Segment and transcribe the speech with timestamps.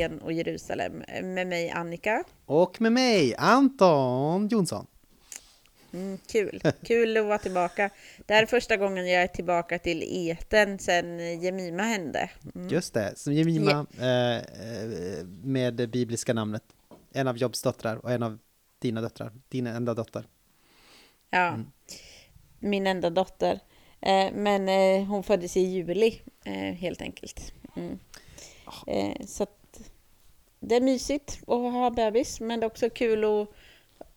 [0.00, 2.24] Aten och Jerusalem med mig Annika.
[2.46, 4.86] Och med mig Anton Jonsson.
[5.92, 7.90] Mm, kul, kul att vara tillbaka.
[8.26, 12.30] Det här är första gången jag är tillbaka till eten sen Jemima hände.
[12.54, 12.68] Mm.
[12.68, 14.36] Just det, som Jemima yeah.
[14.36, 16.62] eh, med det bibliska namnet.
[17.12, 18.38] En av Jobs döttrar och en av
[18.78, 20.24] dina döttrar, din enda dotter.
[21.30, 21.66] Ja, mm.
[22.58, 23.60] min enda dotter.
[24.00, 27.52] Eh, men eh, hon föddes i juli, eh, helt enkelt.
[27.76, 27.98] Mm.
[28.66, 29.26] Oh.
[29.26, 29.46] Så
[30.60, 33.48] det är mysigt att ha bebis, men det är också kul att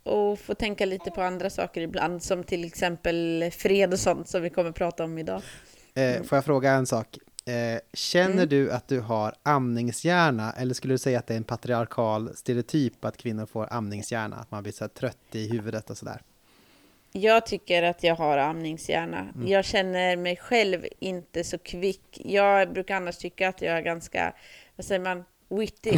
[0.03, 4.41] och få tänka lite på andra saker ibland, som till exempel fred och sånt som
[4.41, 5.41] vi kommer att prata om idag.
[5.95, 6.23] Mm.
[6.23, 7.17] får jag fråga en sak?
[7.45, 8.49] Eh, känner mm.
[8.49, 13.05] du att du har amningshjärna eller skulle du säga att det är en patriarkal stereotyp
[13.05, 14.35] att kvinnor får amningshjärna?
[14.35, 16.21] Att man blir så trött i huvudet och sådär?
[17.11, 19.19] Jag tycker att jag har amningshjärna.
[19.35, 19.47] Mm.
[19.47, 22.21] Jag känner mig själv inte så kvick.
[22.25, 24.33] Jag brukar annars tycka att jag är ganska,
[24.75, 25.23] vad säger man,
[25.59, 25.91] witty.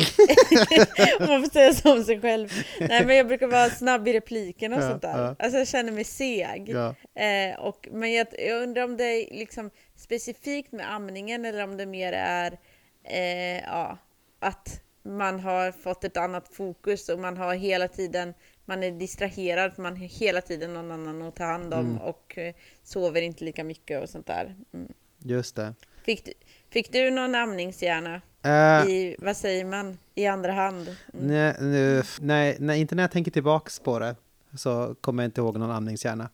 [1.19, 2.49] Om man får säga så om sig själv.
[2.79, 5.21] Nej men jag brukar vara snabb i replikerna och ja, sånt där.
[5.21, 5.35] Ja.
[5.39, 6.69] Alltså jag känner mig seg.
[6.69, 6.95] Ja.
[7.21, 11.77] Eh, och, men jag, jag, undrar om det är liksom specifikt med amningen eller om
[11.77, 12.59] det mer är
[13.03, 13.97] eh, ja,
[14.39, 18.33] att man har fått ett annat fokus och man har hela tiden
[18.65, 21.97] man är distraherad för man har hela tiden någon annan att ta hand om mm.
[21.97, 24.55] och eh, sover inte lika mycket och sånt där.
[24.73, 24.93] Mm.
[25.17, 25.73] Just det.
[26.05, 26.33] Fick du,
[26.69, 28.21] fick du någon amningshjärna?
[28.45, 29.97] Uh, I, vad säger man?
[30.15, 30.95] I andra hand?
[31.13, 31.27] Mm.
[31.27, 34.15] Nej, nej, nej, inte när jag tänker tillbaks på det
[34.57, 36.29] så kommer jag inte ihåg någon amningshjärna.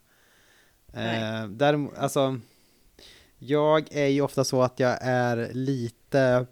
[0.98, 2.40] Uh, däremot, alltså,
[3.40, 6.46] jag är ju ofta så att jag är lite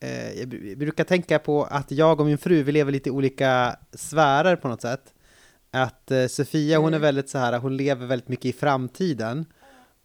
[0.00, 0.48] eh, jag
[0.78, 4.68] brukar tänka på att jag och min fru, vi lever lite i olika sfärer på
[4.68, 5.14] något sätt.
[5.70, 6.84] Att eh, Sofia, mm.
[6.84, 7.06] hon är mm.
[7.06, 9.46] väldigt så här, hon lever väldigt mycket i framtiden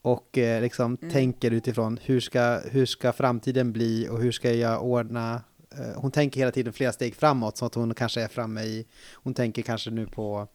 [0.03, 1.14] och eh, liksom mm.
[1.14, 5.41] tänker utifrån hur ska, hur ska framtiden bli och hur ska jag ordna
[5.72, 8.86] eh, hon tänker hela tiden flera steg framåt så att hon kanske är framme i,
[9.14, 10.47] hon tänker kanske nu på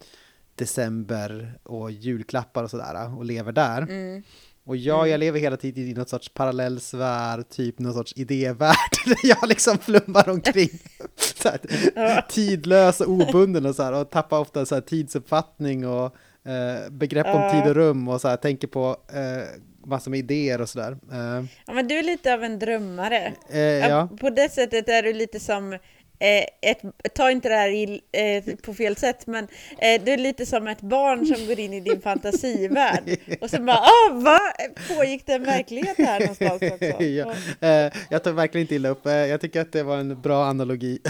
[0.55, 3.83] december och julklappar och sådär och lever där.
[3.83, 4.23] Mm.
[4.65, 5.11] Och jag, mm.
[5.11, 8.77] jag lever hela tiden i något sorts parallellsfär, typ någon sorts idévärld,
[9.07, 10.71] där jag liksom flummar omkring.
[11.43, 12.25] så här.
[12.29, 16.17] Tidlös och obunden och så här, och tappar ofta så här tidsuppfattning och
[16.49, 20.61] eh, begrepp om tid och rum och så här, tänker på eh, massor med idéer
[20.61, 20.99] och sådär.
[21.13, 21.45] Eh.
[21.67, 23.33] Ja, men du är lite av en drömmare.
[23.51, 24.09] Eh, ja.
[24.21, 25.79] På det sättet är du lite som
[26.21, 26.83] Eh, ett,
[27.15, 29.45] ta inte det här i, eh, på fel sätt, men
[29.79, 33.19] eh, du är lite som ett barn som går in i din fantasivärld.
[33.41, 34.41] Och så bara, ah, va?
[34.89, 37.03] Pågick det en verklighet här någonstans också?
[37.03, 37.35] ja.
[37.61, 39.07] Eh, jag tar verkligen inte illa upp.
[39.07, 40.99] Eh, jag tycker att det var en bra analogi.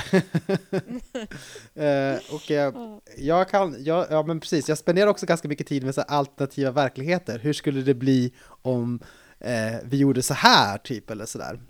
[1.74, 5.84] Eh, och jag, jag kan, jag, ja men precis, jag spenderar också ganska mycket tid
[5.84, 7.38] med så alternativa verkligheter.
[7.38, 8.32] Hur skulle det bli
[8.62, 9.00] om
[9.82, 11.60] vi gjorde så här, typ, eller sådär.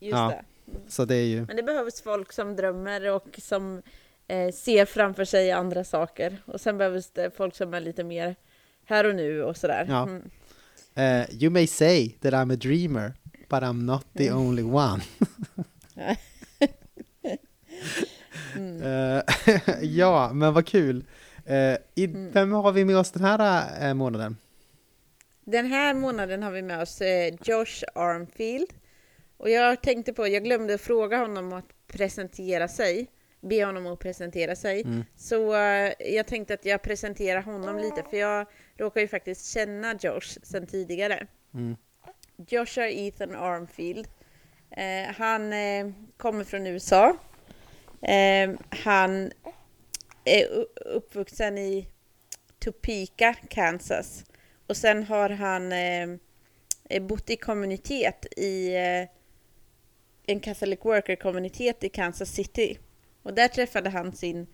[0.00, 0.28] Just ja.
[0.28, 0.51] det.
[0.88, 1.46] Så det är ju...
[1.46, 3.82] Men det behövs folk som drömmer och som
[4.28, 6.36] eh, ser framför sig andra saker.
[6.44, 8.36] Och sen behövs det folk som är lite mer
[8.84, 9.86] här och nu och sådär.
[9.88, 10.02] Ja.
[10.02, 10.30] Mm.
[10.98, 13.14] Uh, you may say that I'm a dreamer,
[13.48, 14.38] but I'm not the mm.
[14.38, 15.02] only one.
[18.56, 18.82] mm.
[18.82, 19.22] uh,
[19.82, 21.04] ja, men vad kul.
[21.50, 22.30] Uh, i, mm.
[22.32, 24.36] vem har vi med oss den här månaden?
[25.44, 27.02] Den här månaden har vi med oss
[27.44, 28.68] Josh Armfield
[29.42, 33.10] och jag tänkte på, jag glömde fråga honom att presentera sig,
[33.40, 34.82] be honom att presentera sig.
[34.82, 35.04] Mm.
[35.16, 39.94] Så uh, jag tänkte att jag presenterar honom lite, för jag råkar ju faktiskt känna
[40.00, 41.26] Josh sedan tidigare.
[41.54, 41.76] Mm.
[42.50, 44.06] Är Ethan Armfield.
[44.78, 47.16] Uh, han uh, kommer från USA.
[48.70, 49.32] han
[50.24, 50.46] är
[50.76, 51.88] uppvuxen i
[52.58, 54.24] Topeka, Kansas.
[54.66, 55.72] Och sen har han
[57.00, 58.76] bott i kommunitet i
[60.26, 62.78] en Catholic Worker-kommunitet i Kansas City.
[63.22, 64.46] Och där träffade han sin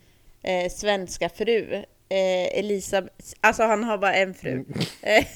[0.42, 4.52] eh, svenska fru, eh, Elisabeth, alltså han har bara en fru.
[4.52, 4.66] Mm.
[5.02, 5.26] Eh,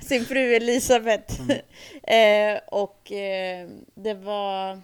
[0.00, 1.40] sin fru Elisabeth.
[1.40, 1.58] Mm.
[2.02, 4.80] Eh, och eh, det var,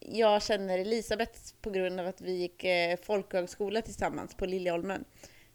[0.00, 5.04] jag känner Elisabeth på grund av att vi gick eh, folkhögskola tillsammans på Liljeholmen.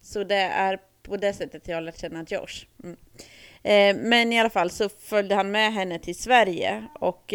[0.00, 2.66] Så det är på det sättet jag har lärt känna Josh.
[2.84, 2.96] Mm.
[3.62, 7.34] Eh, men i alla fall så följde han med henne till Sverige och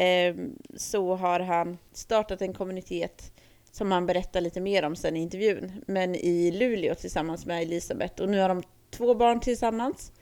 [0.00, 3.32] Ehm, så har han startat en kommunitet
[3.70, 8.22] som han berättar lite mer om sen i intervjun, men i Luleå tillsammans med Elisabeth.
[8.22, 10.12] Och nu har de två barn tillsammans.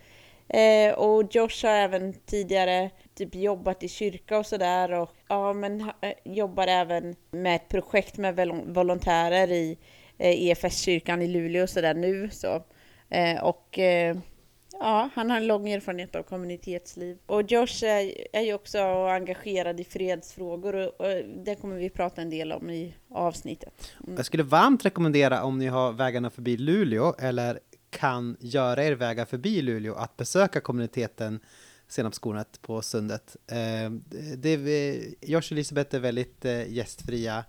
[0.49, 5.81] Eh, och Josh har även tidigare typ jobbat i kyrka och sådär och ja, men
[5.81, 9.79] eh, jobbar även med ett projekt med volontärer i
[10.19, 12.63] eh, EFS-kyrkan i Luleå och sådär nu så.
[13.09, 14.17] Eh, och eh,
[14.81, 17.19] Ja, han har en lång erfarenhet av kommunitetsliv.
[17.27, 22.23] Och Josh är, är ju också engagerad i fredsfrågor och, och det kommer vi prata
[22.23, 23.93] en del om i avsnittet.
[24.05, 24.17] Mm.
[24.17, 29.25] Jag skulle varmt rekommendera om ni har vägarna förbi Luleå eller kan göra er vägar
[29.25, 31.41] förbi Luleå att besöka kommuniteten
[31.89, 33.37] Senapskornet på Sundet.
[33.47, 33.91] Eh,
[34.37, 34.57] det,
[35.21, 37.45] Josh och Elisabeth är väldigt eh, gästfria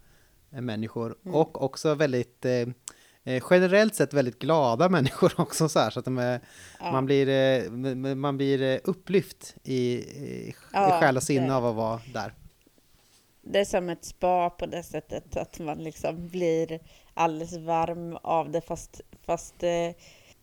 [0.50, 1.35] människor mm.
[1.35, 2.68] och också väldigt eh,
[3.27, 6.39] eh, generellt sett väldigt glada människor också så här, så att de är,
[6.79, 6.91] ja.
[6.91, 7.71] man, blir, eh,
[8.15, 12.33] man blir eh, upplyft i, i, ja, i själ och sinne av att vara där.
[13.41, 16.79] Det är som ett spa på det sättet att man liksom blir
[17.13, 19.91] alldeles varm av det fast, fast eh,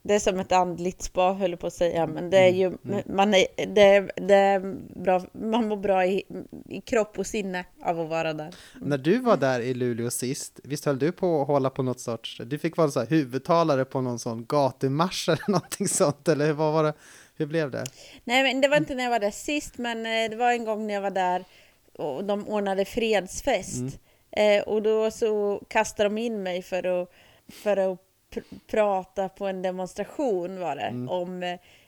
[0.06, 2.60] det är som ett andligt spa höll jag på att säga, men det är mm,
[2.60, 3.02] ju, mm.
[3.06, 6.22] man, är, det, det är bra, man mår bra i,
[6.68, 8.54] i kropp och sinne av att vara där.
[8.76, 8.88] Mm.
[8.88, 12.00] När du var där i Luleå sist, visst höll du på att hålla på något
[12.00, 16.52] sorts, du fick vara så här huvudtalare på någon sån gatumarsch eller någonting sånt, eller
[16.52, 16.94] vad var det,
[17.36, 17.84] hur blev det?
[18.24, 20.64] Nej, men det var inte när jag var där sist, men eh, det var en
[20.64, 21.44] gång när jag var där
[21.92, 23.80] och de ordnade fredsfest.
[23.80, 24.60] Mm.
[24.60, 27.10] Eh, och då så kastade de in mig för att,
[27.52, 28.03] för att
[28.34, 31.08] pr prata på en demonstration var det, mm.
[31.08, 31.42] om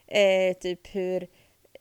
[0.06, 1.26] eh, typ hur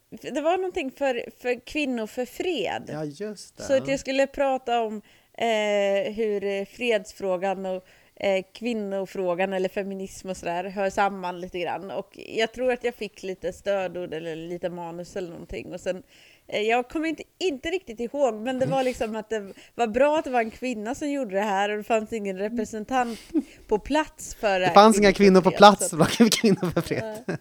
[0.09, 2.83] det var någonting för, för kvinnor för fred.
[2.88, 3.63] Ja, just det.
[3.63, 5.01] Så att jag skulle prata om
[5.33, 7.85] eh, hur fredsfrågan och
[8.15, 11.91] eh, kvinnofrågan eller feminism och sådär hör samman lite grann.
[11.91, 15.73] Och jag tror att jag fick lite stödord eller lite manus eller någonting.
[15.73, 16.03] Och sen Eh,
[16.47, 20.24] jag kommer inte, inte riktigt ihåg, men det var liksom att det var bra att
[20.24, 23.19] det var en kvinna som gjorde det här och det fanns ingen representant
[23.68, 24.71] på plats för det.
[24.71, 27.24] fanns inga kvinnor på plats, det var kvinnor för fred.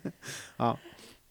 [0.56, 0.78] ja.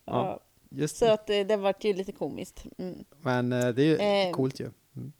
[0.06, 0.40] ja.
[0.70, 2.66] Just så att det, eh, det var ju lite komiskt.
[2.78, 3.06] Mm.
[3.22, 4.70] Men eh, det är ju eh, coolt ju.
[4.96, 5.14] Mm.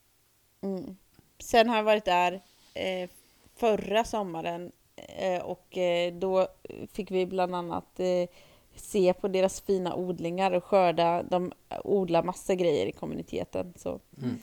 [0.62, 0.96] Mm.
[1.38, 2.40] Sen har jag varit där
[2.74, 3.10] eh,
[3.56, 4.72] förra sommaren
[5.18, 5.78] eh, och
[6.12, 6.48] då
[6.92, 8.00] fick vi bland annat
[8.76, 11.22] se på deras fina odlingar och skörda.
[11.22, 11.52] De
[11.84, 13.72] odlar massa grejer i kommuniteten.
[13.76, 14.38] Så, mm.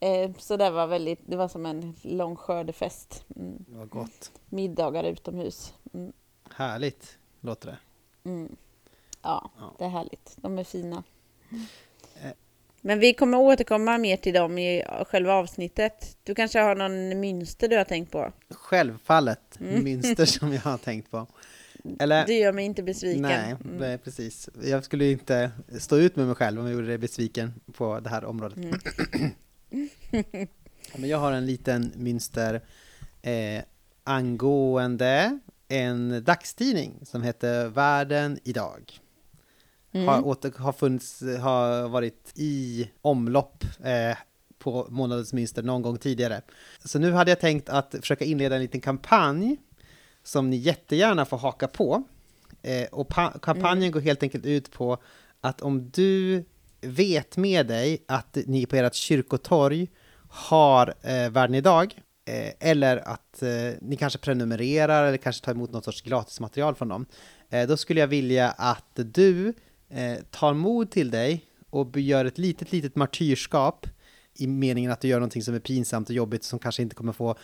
[0.00, 3.24] eh, så det var väldigt, det var som en lång skördefest.
[3.36, 3.64] Mm.
[3.68, 4.32] Var gott.
[4.46, 5.74] Middagar utomhus.
[5.94, 6.12] Mm.
[6.54, 7.78] Härligt, låter det.
[8.30, 8.56] Mm.
[9.22, 10.36] Ja, ja, det är härligt.
[10.36, 11.02] De är fina.
[12.22, 12.32] Eh.
[12.86, 16.16] Men vi kommer återkomma mer till dem i själva avsnittet.
[16.24, 18.32] Du kanske har någon mönster du har tänkt på?
[18.50, 19.84] Självfallet mm.
[19.84, 21.26] mönster som jag har tänkt på.
[21.98, 23.22] Eller, det gör mig inte besviken.
[23.22, 23.98] Nej, mm.
[23.98, 24.48] precis.
[24.62, 28.10] Jag skulle inte stå ut med mig själv om jag gjorde det besviken på det
[28.10, 28.56] här området.
[28.56, 28.78] Mm.
[30.96, 32.60] Men jag har en liten mönster
[33.22, 33.62] eh,
[34.04, 35.38] angående
[35.68, 39.00] en dagstidning som heter Världen idag.
[39.92, 40.08] Mm.
[40.08, 44.16] Har, åter, har, funnits, har varit i omlopp eh,
[44.58, 46.40] på månadens mönster någon gång tidigare.
[46.84, 49.56] Så nu hade jag tänkt att försöka inleda en liten kampanj
[50.26, 52.02] som ni jättegärna får haka på.
[52.62, 53.12] Eh, och
[53.42, 53.90] kampanjen mm.
[53.90, 54.98] går helt enkelt ut på
[55.40, 56.44] att om du
[56.80, 59.88] vet med dig att ni på ert kyrkotorg
[60.28, 63.48] har eh, Världen idag, eh, eller att eh,
[63.80, 67.06] ni kanske prenumererar eller kanske tar emot något sorts gratismaterial från dem,
[67.50, 69.54] eh, då skulle jag vilja att du
[69.88, 73.86] eh, tar mod till dig och gör ett litet, litet martyrskap
[74.34, 77.12] i meningen att du gör någonting som är pinsamt och jobbigt som kanske inte kommer
[77.12, 77.36] få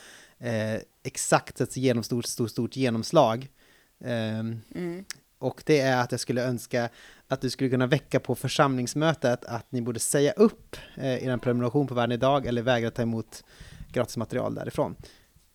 [0.42, 3.48] eh, exakt ett genomstort, stort, stort genomslag.
[4.04, 5.04] Eh, mm.
[5.38, 6.88] Och det är att jag skulle önska
[7.28, 11.86] att du skulle kunna väcka på församlingsmötet att ni borde säga upp eh, er prenumeration
[11.86, 13.44] på Världen idag eller vägra ta emot
[13.92, 14.96] gratismaterial därifrån.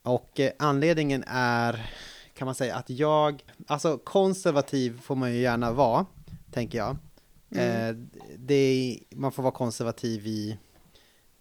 [0.03, 1.91] Och eh, anledningen är,
[2.33, 6.05] kan man säga, att jag, alltså konservativ får man ju gärna vara,
[6.51, 6.97] tänker jag.
[7.51, 7.89] Mm.
[7.89, 7.95] Eh,
[8.37, 10.57] det är, man får vara konservativ i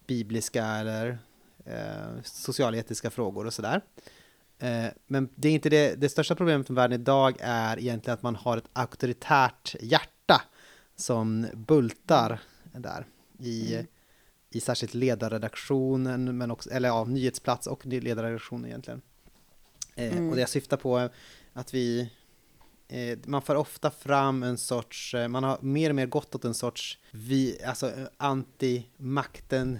[0.07, 1.19] bibliska eller
[1.67, 3.81] eh, socialetiska frågor och sådär.
[4.59, 8.23] Eh, men det är inte det, det största problemet med världen idag är egentligen att
[8.23, 10.41] man har ett auktoritärt hjärta
[10.95, 12.39] som bultar
[12.73, 13.05] där
[13.39, 13.87] i, mm.
[14.49, 19.01] i särskilt ledarredaktionen, men också, eller ja, nyhetsplats och ledarredaktionen egentligen.
[19.95, 20.29] Eh, mm.
[20.29, 21.09] Och det jag syftar på är
[21.53, 22.09] att vi
[22.87, 26.45] eh, man får ofta fram en sorts, eh, man har mer och mer gått åt
[26.45, 29.79] en sorts vi, alltså anti-makten,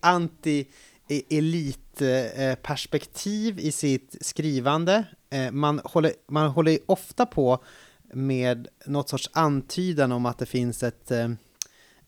[0.00, 0.66] anti E-
[1.08, 5.04] E-, elitperspektiv i sitt skrivande.
[5.30, 7.64] Eh, man håller, man håller ofta på
[8.12, 11.30] med något sorts antydan om att det finns ett, eh,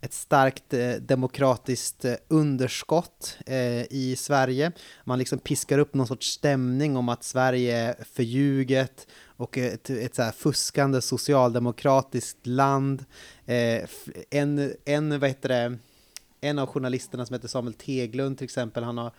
[0.01, 3.39] ett starkt eh, demokratiskt underskott
[3.91, 4.73] i Sverige.
[5.05, 10.15] Man liksom piskar upp någon sorts stämning om att Sverige är förljuget och ett, ett
[10.15, 13.05] så fuskande socialdemokratiskt land.
[14.31, 15.79] En, en vad heter det,
[16.41, 19.13] en av journalisterna som heter Samuel Teglund till exempel, han har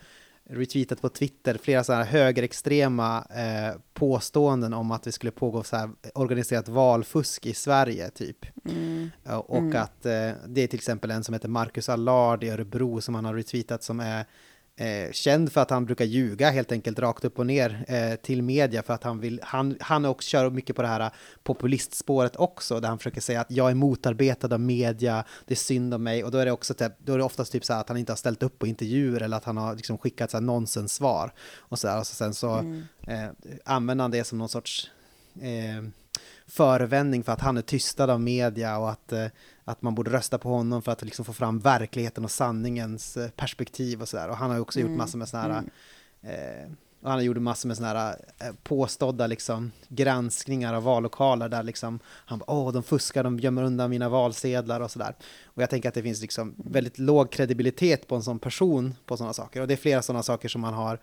[0.50, 5.75] retweetat på Twitter flera sådana här högerextrema eh, påståenden om att det skulle pågå så
[5.75, 8.46] här organiserat valfusk i Sverige, typ.
[8.66, 9.10] Mm.
[9.25, 9.82] Och Mm.
[9.82, 13.25] att eh, det är till exempel en som heter Marcus Allard i Örebro som han
[13.25, 14.25] har retweetat som är
[14.75, 18.42] eh, känd för att han brukar ljuga helt enkelt rakt upp och ner eh, till
[18.42, 21.12] media för att han vill, han, han också kör mycket på det här
[21.44, 25.94] populistspåret också där han försöker säga att jag är motarbetad av media, det är synd
[25.94, 27.82] om mig och då är det också typ, då är det oftast typ så här
[27.82, 30.38] att han inte har ställt upp på intervjuer eller att han har liksom skickat så
[30.38, 32.84] här nonsenssvar och så där och så sen så Mm.
[33.08, 33.30] eh,
[33.66, 34.92] använder han det som någon sorts
[35.42, 35.84] eh,
[36.48, 39.25] förevändning för att han är tystad av media och att, eh,
[39.65, 43.30] att man borde rösta på honom för att liksom få fram verkligheten och sanningens eh,
[43.30, 44.30] perspektiv och sådär.
[44.30, 45.72] Och han har ju också gjort Mm, massor med sådana här mm.
[46.24, 51.63] Eh, och han gjorde massor med sådana här eh, påstådda liksom, granskningar av vallokaler där
[51.63, 55.15] liksom han bara åh, de fuskar, de gömmer undan mina valsedlar och sådär.
[55.46, 59.17] Och jag tänker att det finns liksom väldigt låg kredibilitet på en sån person på
[59.17, 59.62] sådana saker.
[59.62, 61.00] Och det är flera sådana saker som man har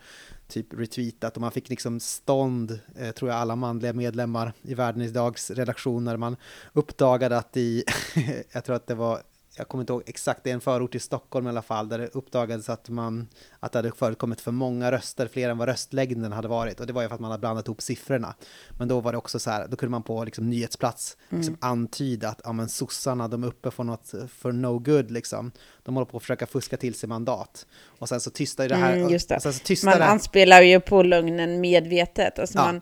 [0.49, 5.03] typ retweetat och man fick liksom stånd, eh, tror jag alla manliga medlemmar i Världen
[5.03, 6.37] Idags redaktioner, man
[6.73, 7.85] uppdagade att i,
[8.53, 9.23] jag tror att det var
[9.59, 11.99] jag kommer inte ihåg exakt, det är en förort i Stockholm i alla fall, där
[11.99, 13.29] det uppdagades att, man,
[13.61, 16.81] att det hade förekommit för många röster, fler än vad röstlängden hade varit.
[16.81, 18.35] Och det var ju för att man hade blandat ihop siffrorna.
[18.79, 22.29] Men då var det också så här, då kunde man på liksom, nyhetsplats liksom, antyda
[22.29, 25.53] att ja, men sossarna, de är uppe för något för no good liksom.
[25.83, 27.67] De håller på att försöka fuska till sig mandat.
[27.99, 28.97] Och sen så tystade det här.
[28.97, 29.37] Mm, det.
[29.37, 32.39] Och sen så Man det anspelar ju på lögnen medvetet.
[32.39, 32.65] Alltså Ja.
[32.65, 32.81] man,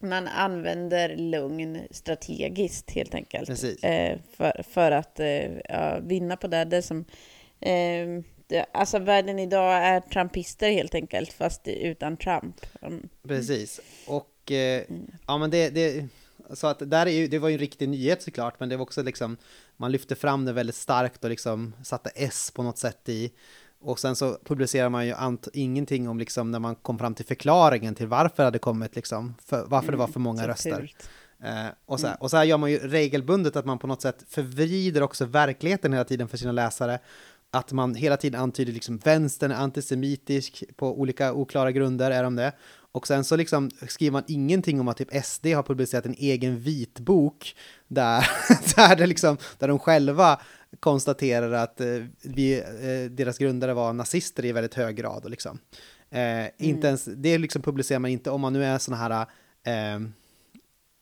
[0.00, 3.50] man använder lögn strategiskt helt enkelt.
[3.82, 6.64] Eh, för, för att eh, ja, vinna på det.
[6.64, 7.04] det som,
[7.60, 12.66] eh, det, alltså världen idag är trumpister helt enkelt, fast utan Trump.
[12.82, 13.08] Mm.
[13.28, 13.80] Precis.
[14.06, 14.82] Och eh,
[15.26, 16.08] ja, men det, det,
[16.54, 18.82] så att där är ju, det var ju en riktig nyhet såklart, men det var
[18.82, 19.36] också liksom,
[19.76, 23.32] man lyfte fram det väldigt starkt och liksom satte S på något sätt i.
[23.80, 25.14] Och sen så publicerar man ju
[25.52, 29.34] ingenting om liksom när man kom fram till förklaringen till varför det hade kommit liksom,
[29.44, 30.94] för, varför det var för många Så röster.
[31.44, 34.02] Eh, och, så här, och så här gör man ju regelbundet att man på något
[34.02, 36.98] sätt förvrider också verkligheten hela tiden för sina läsare.
[37.50, 42.36] Att man hela tiden antyder liksom vänstern är antisemitisk på olika oklara grunder är de
[42.36, 42.52] det.
[42.92, 46.58] Och sen så liksom skriver man ingenting om att typ SD har publicerat en egen
[46.58, 47.56] vitbok
[47.88, 48.28] där,
[48.76, 50.40] där, det liksom, där de själva
[50.80, 55.24] konstaterar att eh, vi, eh, deras grundare var nazister i väldigt hög grad.
[55.24, 55.58] Och liksom.
[56.10, 59.26] eh, inte ens, det liksom publicerar man inte om man nu är såna här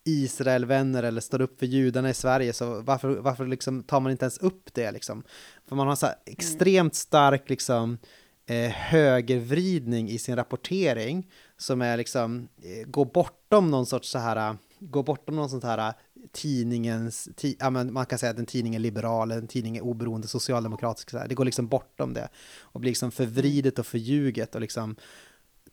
[0.07, 4.25] Israelvänner eller står upp för judarna i Sverige, så varför, varför liksom tar man inte
[4.25, 5.23] ens upp det liksom?
[5.67, 7.97] För man har så här extremt stark liksom
[8.45, 14.57] eh, högervridning i sin rapportering som är liksom, eh, går bortom någon sorts så här,
[14.79, 15.93] går bortom någon sånt här
[16.31, 19.81] tidningens, ti, ja, men man kan säga att en tidning är liberal, en tidning är
[19.81, 21.27] oberoende socialdemokratisk, så här.
[21.27, 24.95] det går liksom bortom det och blir liksom förvridet och förljuget och liksom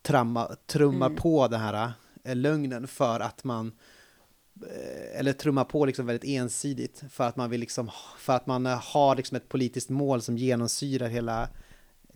[0.02, 1.92] tramma, trummar på den här
[2.24, 3.72] eh, lögnen för att man
[4.62, 8.66] eh, eller trumma på liksom väldigt ensidigt för att man vill liksom, för att man
[8.66, 11.48] eh, har liksom ett politiskt mål som genomsyrar hela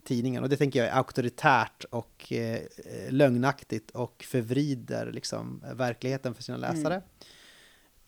[0.05, 0.43] tidningen.
[0.43, 2.61] Och det tänker jag är auktoritärt och eh,
[3.09, 7.03] lögnaktigt och förvrider liksom verkligheten för sina läsare.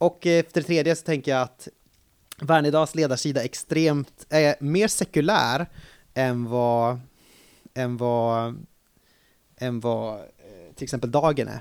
[0.01, 1.69] Och efter det tredje så tänker jag att
[2.39, 5.67] Värnidags ledarsida extremt, är mer sekulär
[6.15, 7.01] än vad,
[7.75, 8.67] än vad,
[9.57, 11.61] än vad eh, till exempel Dagen är.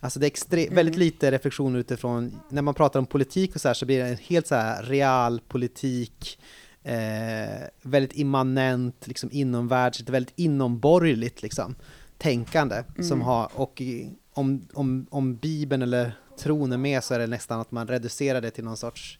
[0.00, 3.68] Alltså det är extre- väldigt lite reflektion utifrån, när man pratar om politik och så
[3.68, 6.38] här så blir det en helt så här realpolitik,
[6.82, 11.74] eh, väldigt immanent, liksom inomvärldsligt, väldigt inomborgerligt liksom,
[12.18, 13.82] tänkande som har, och
[14.32, 18.40] om, om, om Bibeln eller tron är med så är det nästan att man reducerar
[18.40, 19.18] det till någon sorts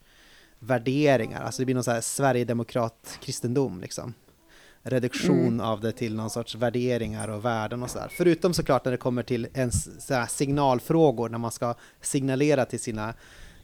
[0.58, 4.14] värderingar, alltså det blir någon så här Sverigedemokrat-kristendom liksom
[4.84, 8.08] reduktion av det till någon sorts värderingar och värden och sådär.
[8.16, 12.80] Förutom såklart när det kommer till ens så här signalfrågor, när man ska signalera till
[12.80, 13.14] sina,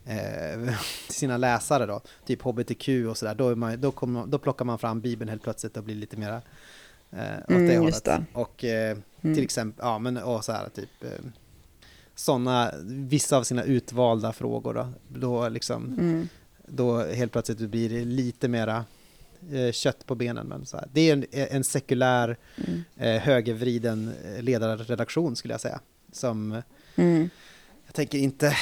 [0.06, 0.74] eh,
[1.06, 3.92] till sina läsare då, typ hbtq och sådär, då, man, då,
[4.26, 6.42] då plockar man fram Bibeln helt plötsligt och blir lite mera
[7.10, 8.04] eh, åt Mm, det hållet.
[8.04, 8.24] det.
[8.32, 9.34] Och eh, Mm.
[9.34, 11.10] till exempel, ja men och så här typ eh,
[12.18, 16.28] sådana, vissa av sina utvalda frågor då, då liksom Mm.
[16.66, 18.84] då helt plötsligt blir det lite mera
[19.52, 20.46] eh, kött på benen.
[20.46, 20.88] Men så här.
[20.92, 22.84] Det är en, en sekulär, Mm.
[22.96, 25.80] eh, högervriden eh, ledarredaktion skulle jag säga.
[26.12, 26.62] Som
[26.96, 27.30] Mm.
[27.86, 28.56] jag tänker inte,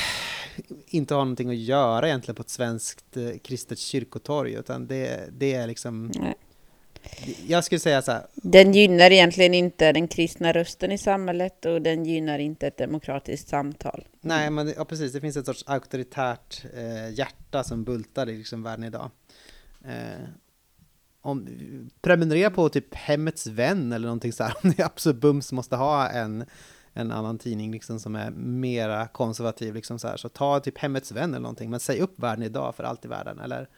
[0.86, 5.54] inte har någonting att göra egentligen på ett svenskt eh, kristet kyrkotorg, utan det, det
[5.54, 6.34] är liksom, Nej.
[7.46, 11.82] Jag skulle säga så här, Den gynnar egentligen inte den kristna rösten i samhället och
[11.82, 14.04] den gynnar inte ett demokratiskt samtal.
[14.20, 18.62] nej men ja, precis, det finns ett sorts auktoritärt eh, hjärta som bultar i liksom
[18.62, 19.10] världen idag.
[19.84, 20.28] Eh,
[21.26, 21.48] om,
[22.02, 26.08] prenumerera på typ Hemmets Vän eller någonting så här, om ni absolut bums måste ha
[26.08, 26.44] en,
[26.92, 31.12] en annan tidning liksom som är mera konservativ liksom så här, så ta typ Hemmets
[31.12, 33.68] Vän eller någonting, men säg upp Världen idag för allt i världen, eller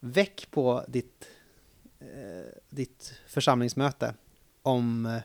[0.00, 1.28] väck på ditt,
[2.70, 4.14] ditt församlingsmöte
[4.62, 5.20] om eh,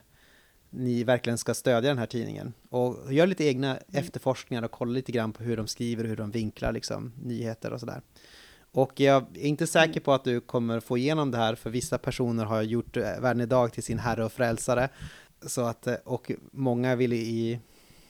[0.70, 2.52] ni verkligen ska stödja den här tidningen.
[2.68, 3.82] Och gör lite egna mm.
[3.92, 7.72] efterforskningar och kolla lite grann på hur de skriver och hur de vinklar liksom, nyheter
[7.72, 8.02] och sådär.
[8.72, 10.02] Och jag är inte säker mm.
[10.02, 13.40] på att du kommer få igenom det här, för vissa personer har gjort eh, Världen
[13.40, 14.88] idag till sin herre och frälsare.
[15.46, 17.60] Så att, eh, och många vill i,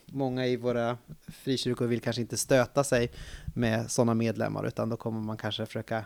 [0.07, 3.11] många i våra frikyrkor vill kanske inte stöta sig
[3.55, 6.05] med sådana medlemmar, utan då kommer man kanske försöka,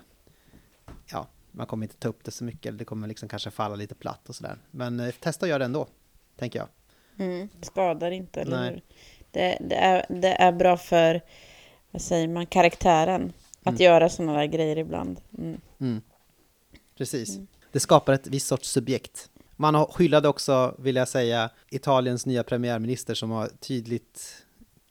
[1.07, 3.95] ja, man kommer inte ta upp det så mycket, det kommer liksom kanske falla lite
[3.95, 4.59] platt och sådär.
[4.71, 5.87] Men eh, testa att göra det ändå,
[6.37, 6.69] tänker jag.
[7.19, 8.71] Mm, skadar inte, eller Nej.
[8.71, 8.83] hur?
[9.31, 11.21] Det, det, är, det är bra för,
[11.91, 13.33] vad säger man, karaktären.
[13.61, 13.83] Att mm.
[13.83, 15.21] göra sådana där grejer ibland.
[15.39, 15.61] Mm.
[15.81, 16.03] Mm.
[16.97, 17.35] Precis.
[17.35, 17.47] Mm.
[17.73, 19.31] Det skapar ett visst sorts subjekt.
[19.57, 24.46] Man hyllade också, vill jag säga, Italiens nya premiärminister som har tydligt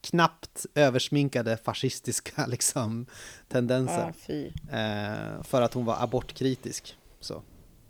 [0.05, 3.05] knappt översminkade fascistiska liksom,
[3.47, 4.13] tendenser.
[4.27, 6.97] Ah, eh, för att hon var abortkritisk.
[7.19, 7.41] Så.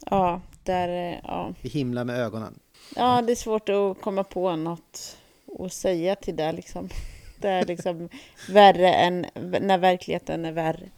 [0.06, 1.54] Ja, där, eh, ja.
[1.62, 2.60] Vi himlar med ögonen.
[2.96, 5.18] Ja, det är svårt att komma på något
[5.60, 6.90] att säga till det liksom.
[7.40, 8.10] Det är liksom
[8.50, 9.26] värre än
[9.62, 10.90] när verkligheten är värre.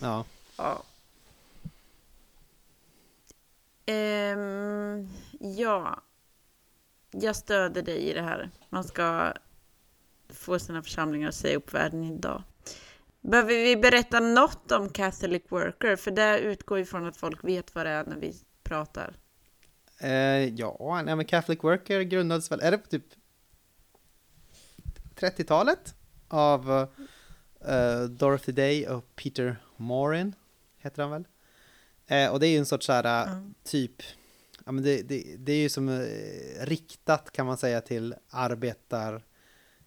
[0.00, 0.24] Ja.
[0.56, 0.82] Ja.
[3.86, 5.08] Um,
[5.40, 6.00] ja.
[7.10, 8.50] Jag stöder dig i det här.
[8.68, 9.32] Man ska
[10.28, 12.42] få sina församlingar att säga upp världen idag.
[13.20, 15.96] Behöver vi berätta något om Catholic Worker?
[15.96, 19.16] För det utgår ifrån att folk vet vad det är när vi pratar.
[20.04, 20.10] Uh,
[20.54, 23.04] ja, nej, men Catholic Worker grundades väl, är det på typ
[25.18, 25.94] 30-talet
[26.28, 26.70] av
[27.68, 30.34] uh, Dorothy Day och Peter Morin,
[30.78, 31.26] heter han väl?
[32.10, 33.54] Uh, och det är ju en sorts såhär mm.
[33.64, 34.02] typ,
[34.64, 36.06] ja men det, det, det är ju som uh,
[36.60, 38.14] riktat kan man säga till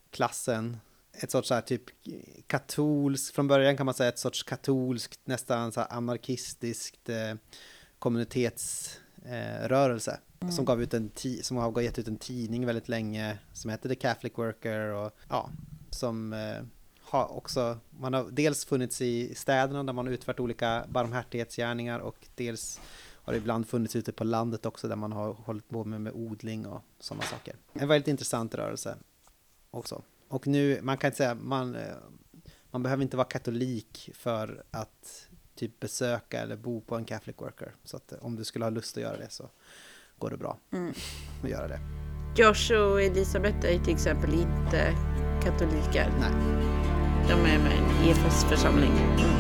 [0.10, 0.78] arbetarklassen.
[1.14, 1.84] Ett sorts såhär typ
[2.48, 7.10] katolskt, från början kan man säga ett sorts katolskt, nästan så anarkistiskt
[8.00, 10.20] kommunitetsrörelse.
[10.42, 10.52] Mm.
[10.52, 13.96] Som, gav ut en som har gett ut en tidning väldigt länge som heter The
[13.96, 15.50] Catholic Worker och ja,
[15.90, 16.62] som eh,
[17.02, 22.28] har också, man har dels funnits i städerna där man har utfört olika barmhärtighetsgärningar och
[22.36, 22.80] dels
[23.12, 26.14] har det ibland funnits ute på landet också där man har hållit på med, med
[26.14, 27.56] odling och sådana saker.
[27.74, 28.98] En väldigt intressant rörelse
[29.72, 30.02] också.
[30.28, 31.96] Och nu, man kan inte säga, man, eh,
[32.72, 37.76] man behöver inte vara katolik för att typ besöka eller bo på en Catholic Worker.
[37.84, 39.50] Så att om du skulle ha lust att göra det så
[40.18, 40.94] går det bra mm.
[41.44, 41.80] att göra det.
[42.38, 44.96] Josh och Elisabeth är till exempel inte
[45.44, 46.12] katoliker.
[46.20, 46.32] Nej.
[47.28, 48.92] De är med i EFS församling.
[48.92, 49.40] Mm.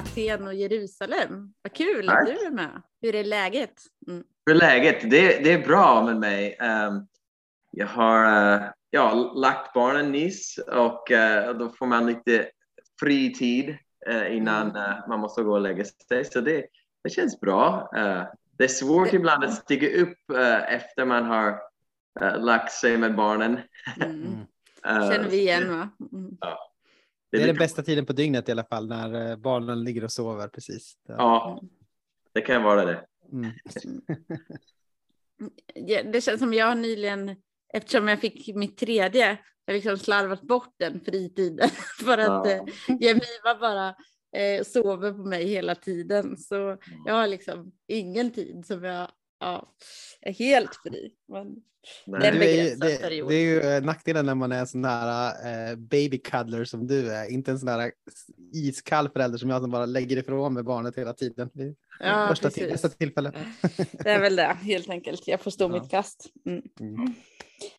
[0.00, 1.54] Aten och Jerusalem.
[1.62, 2.20] Vad kul Tack.
[2.20, 2.82] att du är med.
[3.02, 3.82] Hur är läget?
[4.08, 4.24] Mm.
[4.46, 5.10] Hur är läget?
[5.10, 6.58] Det, det är bra med mig.
[6.60, 7.06] Um,
[7.70, 12.50] jag har uh, ja, lagt barnen nyss och uh, då får man lite
[13.00, 13.76] fri tid
[14.10, 15.08] uh, innan mm.
[15.08, 16.24] man måste gå och lägga sig.
[16.24, 16.66] Så det,
[17.04, 17.90] det känns bra.
[18.58, 19.16] det är svårt det...
[19.16, 20.18] ibland att stiga upp
[20.68, 21.58] efter man har
[22.38, 23.60] lagt sig med barnen.
[24.00, 24.46] Mm.
[24.84, 25.88] känner vi igen va?
[26.12, 26.36] Mm.
[26.40, 26.69] Ja.
[27.30, 30.04] Det är, det är den bästa tiden på dygnet i alla fall, när barnen ligger
[30.04, 30.94] och sover precis.
[31.08, 31.62] Ja,
[32.32, 33.06] det kan vara det.
[33.32, 33.52] Mm.
[36.12, 37.36] det känns som jag nyligen,
[37.72, 41.68] eftersom jag fick mitt tredje, jag liksom slarvat bort den fritiden
[42.04, 42.50] för att ja.
[42.50, 42.64] eh,
[43.00, 43.94] Jemiva bara
[44.36, 46.36] eh, sover på mig hela tiden.
[46.36, 49.08] Så jag har liksom ingen tid som jag
[49.40, 49.74] ja,
[50.20, 51.12] är helt fri.
[51.28, 51.62] Men
[52.20, 53.28] det är begränsad det, period.
[53.28, 55.28] Det är ju eh, nackdelen när man är en sån där
[55.70, 57.92] eh, baby cuddler som du är, inte en sån där
[58.52, 61.50] iskall förälder som jag som bara lägger ifrån med barnet hela tiden.
[62.00, 63.32] Ja, första till, nästa tillfälle.
[63.92, 65.28] Det är väl det helt enkelt.
[65.28, 65.68] Jag får stå ja.
[65.68, 66.26] mitt kast.
[66.46, 66.62] Mm.
[66.80, 67.14] Mm.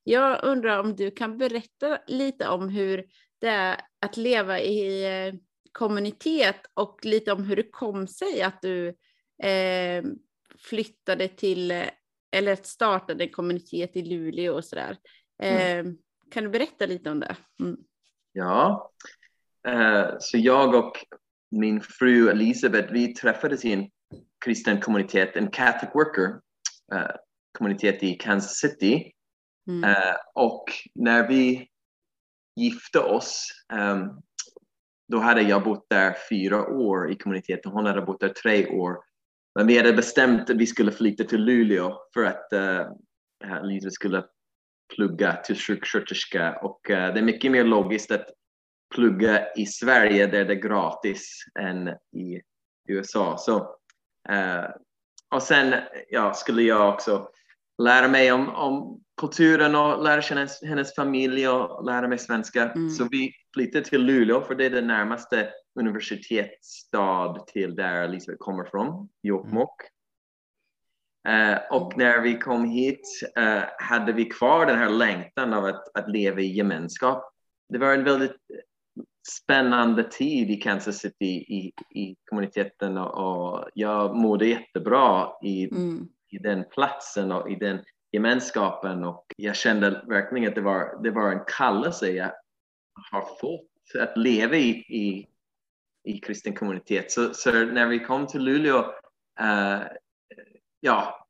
[0.03, 3.05] Jag undrar om du kan berätta lite om hur
[3.39, 5.33] det är att leva i eh,
[5.71, 8.87] kommunitet och lite om hur det kom sig att du
[9.43, 10.03] eh,
[10.61, 11.71] flyttade till,
[12.31, 14.97] eller startade en kommunitet i Luleå och sådär.
[15.43, 15.87] Mm.
[15.87, 15.93] Eh,
[16.31, 17.35] kan du berätta lite om det?
[17.59, 17.77] Mm.
[18.33, 18.91] Ja,
[19.67, 20.93] eh, så jag och
[21.51, 23.89] min fru Elisabeth, vi träffades i en
[24.45, 26.39] kristen kommunitet, en Catholic worker
[26.93, 27.15] eh,
[27.57, 29.11] kommunitet i Kansas City.
[29.67, 29.83] Mm.
[29.83, 30.63] Eh, och
[30.95, 31.67] när vi
[32.55, 34.21] gifte oss, um,
[35.07, 38.97] då hade jag bott där fyra år i kommuniteten, hon hade bott där tre år.
[39.55, 44.23] Men vi hade bestämt att vi skulle flytta till Luleå för att uh, Lisa skulle
[44.95, 48.25] plugga till sjuksköterska och uh, det är mycket mer logiskt att
[48.95, 52.41] plugga i Sverige där det är gratis än i
[52.89, 53.37] USA.
[53.37, 53.57] Så,
[54.31, 54.69] uh,
[55.35, 55.73] och sen
[56.09, 57.29] ja, skulle jag också
[57.83, 62.71] lära mig om, om kulturen och lära känna hennes, hennes familj och lära mig svenska.
[62.71, 62.89] Mm.
[62.89, 68.63] Så vi flyttade till Luleå för det är den närmaste universitetsstad till där Elisabeth kommer
[68.63, 69.81] från, Jokkmokk.
[71.27, 71.53] Mm.
[71.53, 73.07] Uh, och när vi kom hit
[73.39, 77.33] uh, hade vi kvar den här längtan av att, att leva i gemenskap.
[77.69, 78.37] Det var en väldigt
[79.27, 86.07] spännande tid i Kansas City i, i kommuniteten och, och jag mådde jättebra i, mm.
[86.31, 87.79] i den platsen och i den
[88.11, 92.31] gemenskapen och jag kände verkligen att det var, det var en kallelse jag
[93.11, 95.27] har fått att leva i, i,
[96.03, 97.11] i kristen kommunitet.
[97.11, 98.79] Så, så när vi kom till Luleå,
[99.41, 99.83] uh,
[100.79, 101.27] ja,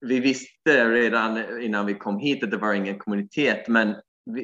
[0.00, 3.96] vi visste redan innan vi kom hit att det var ingen kommunitet, men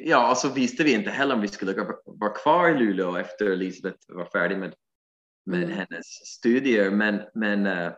[0.05, 3.47] ja, och så visste vi inte heller om vi skulle vara kvar i Luleå efter
[3.51, 4.75] Elisabeth var färdig med,
[5.47, 5.77] med mm.
[5.77, 6.90] hennes studier.
[6.90, 7.93] Men, men uh,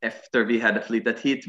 [0.00, 1.44] efter vi hade flyttat hit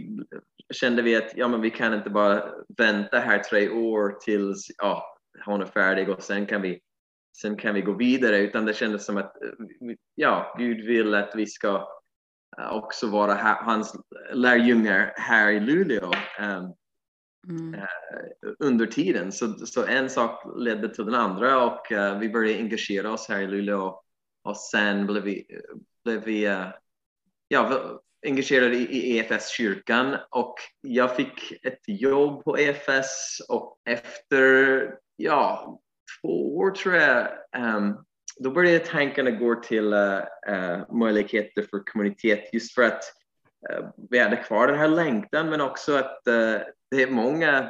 [0.74, 2.44] kände vi att ja, men vi kan inte bara
[2.78, 6.80] vänta här tre år tills ja, hon är färdig och sen kan vi
[7.38, 9.36] sen kan vi gå vidare utan det kändes som att
[10.16, 11.88] ja, Gud vill att vi ska
[12.58, 13.96] eh, också vara hans
[14.34, 16.74] lärjungar här i Luleå um,
[17.50, 17.74] mm.
[17.74, 19.32] uh, under tiden.
[19.32, 23.42] Så, så en sak ledde till den andra och uh, vi började engagera oss här
[23.42, 24.02] i Luleå
[24.44, 25.46] och sen blev vi,
[26.04, 26.68] blev vi uh,
[27.48, 27.82] ja,
[28.28, 35.81] engagerad i, EFS-kyrkan och jag fick ett jobb på EFS och efter ja,
[36.22, 38.06] två år tror jag um,
[38.40, 43.04] då började tankarna gå till uh, uh, möjligheter för kommunitet just för att
[43.72, 46.24] uh, vi hade kvar den här längtan men också att
[46.92, 47.70] det är många,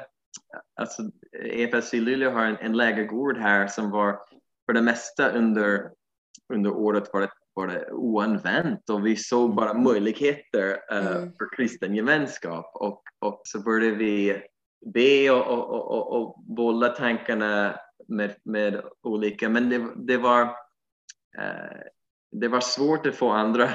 [0.75, 1.01] alltså
[1.43, 4.19] EFS i Luleå har en, en lägergård här som var
[4.65, 5.89] för det mesta under,
[6.53, 9.55] under året var det var det oanvänt och vi såg mm.
[9.55, 11.31] bara möjligheter mm.
[11.37, 14.41] för kristen gemenskap och, och så började vi
[14.93, 17.79] be och, och, och, och bolla tankarna
[18.11, 20.41] med, med olika, men det, det var
[21.37, 21.81] eh,
[22.31, 23.69] det var svårt att få andra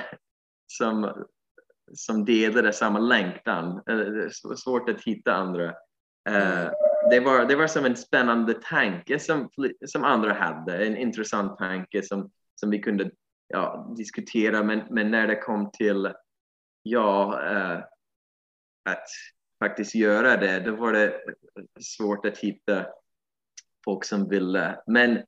[0.67, 1.27] som,
[1.95, 3.83] som delade samma längtan.
[4.57, 5.65] Svårt att hitta andra.
[6.29, 6.71] Eh,
[7.11, 9.51] det, var, det var som en spännande tanke som,
[9.87, 13.11] som andra hade, en intressant tanke som, som vi kunde
[13.49, 16.13] ja, diskutera, men, men när det kom till
[16.83, 17.79] ja, eh,
[18.91, 19.07] att
[19.59, 21.21] faktiskt göra det, då var det
[21.81, 22.87] svårt att hitta
[23.87, 24.79] folk som ville.
[24.87, 25.23] Men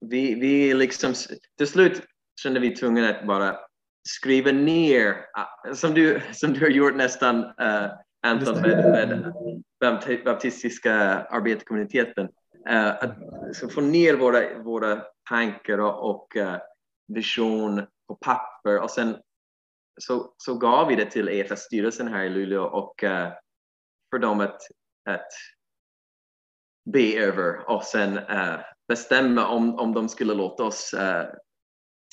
[0.00, 1.14] vi, vi liksom,
[1.58, 2.02] till slut
[2.42, 3.56] kände vi tvungna att bara
[4.08, 7.90] skriva ner, ah, som du, som du har gjort nästan uh,
[8.26, 9.32] Anton med,
[9.80, 10.94] med baptistiska
[11.30, 12.28] arbetarkommuniteten,
[12.70, 16.56] uh, att få ner våra, våra tankar och, och uh,
[17.08, 19.16] vision på papper och sen
[20.00, 23.28] så, så gav vi det till EFS-styrelsen här i Luleå och uh,
[24.10, 24.60] för dem att,
[25.08, 25.28] att
[26.92, 31.24] be över och sen uh, bestämma om, om de skulle låta oss uh,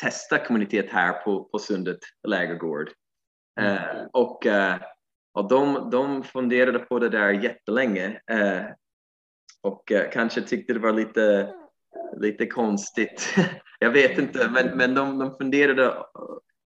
[0.01, 2.91] testa kommunitet här på, på Sundet lägergård.
[3.59, 4.07] Mm.
[4.13, 4.47] och
[5.33, 8.21] och de, de funderade på det där jättelänge
[9.61, 11.53] och kanske tyckte det var lite
[12.17, 13.35] lite konstigt.
[13.79, 15.93] jag vet inte, men, men de, de funderade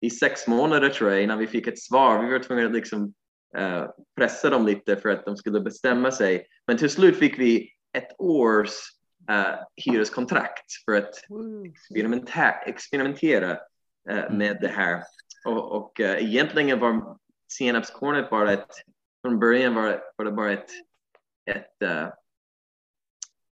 [0.01, 2.25] i sex månader tror jag innan vi fick ett svar.
[2.25, 3.15] Vi var tvungna att liksom,
[3.59, 3.87] uh,
[4.17, 6.47] pressa dem lite för att de skulle bestämma sig.
[6.67, 8.71] Men till slut fick vi ett års
[9.31, 11.15] uh, hyreskontrakt för att
[11.75, 13.51] experimentera, experimentera
[14.11, 15.03] uh, med det här.
[15.45, 17.19] Och, och uh, egentligen var
[17.53, 18.75] senapskornet bara ett,
[19.23, 20.71] från början var, var det bara ett,
[21.51, 22.11] ett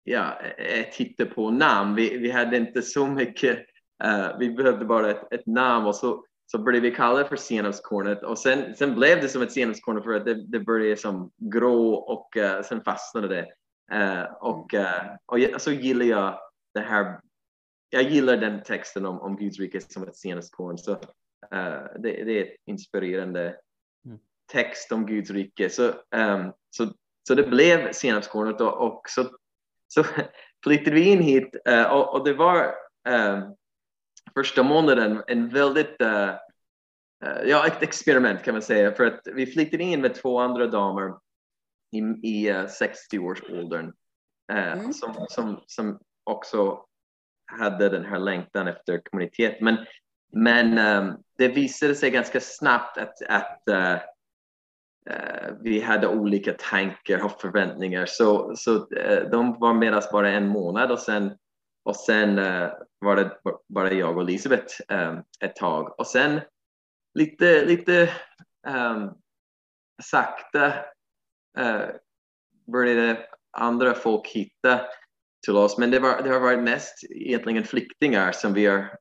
[0.07, 1.95] ja, ett hittepå-namn.
[1.95, 3.59] Vi, vi hade inte så mycket,
[4.05, 7.37] uh, vi behövde bara ett, ett namn och så, så började vi kalla det för
[7.37, 11.31] senapskornet och sen, sen blev det som ett senapskorn för att det, det började som
[11.37, 13.47] grå och uh, sen fastnade det.
[13.95, 14.75] Uh, och,
[15.27, 16.41] och så gillar jag
[16.75, 17.21] det här,
[17.91, 20.79] jag gillar den texten om, om Guds rike som ett senapskorn.
[20.79, 21.01] Så
[21.99, 23.57] det, det, är ett inspirerande
[24.07, 24.19] mm.
[24.53, 25.71] text om Guds rike.
[25.71, 26.87] Så, um, så,
[27.29, 29.25] så det blev senapskornet och, och så
[29.89, 30.05] så
[30.65, 32.65] flyttade vi in hit uh, och, och, det var
[33.09, 33.49] uh,
[34.35, 36.31] första månaden en väldigt uh,
[37.45, 41.15] ja, ett experiment kan man säga för att vi flyttade in med två andra damer
[41.97, 43.93] i, i 60-årsåldern
[44.53, 44.93] mm.
[44.93, 46.85] som, som, som också
[47.47, 49.61] hade den här längtan efter kommunitet.
[49.61, 49.77] Men,
[50.33, 53.97] men um, det visade sig ganska snabbt att, att uh,
[55.11, 58.07] uh, vi hade olika tankar och förväntningar.
[58.07, 61.37] Så, så uh, de var med oss bara en månad och sen,
[61.85, 62.37] och sen
[62.99, 66.01] var det bara jag och Elisabeth um, ett tag.
[66.01, 66.41] Och sen
[67.15, 68.11] lite, lite
[68.69, 69.15] um,
[70.03, 70.73] sakta
[72.73, 74.81] började andra folk hitta
[75.45, 75.79] till oss.
[75.79, 78.99] Men det, var, det har varit mest egentligen flyktingar som vi har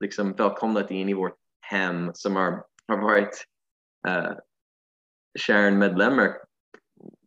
[0.00, 3.44] liksom välkomnat in i vårt hem som har, har varit
[4.08, 4.32] uh,
[5.38, 6.36] kärnmedlemmar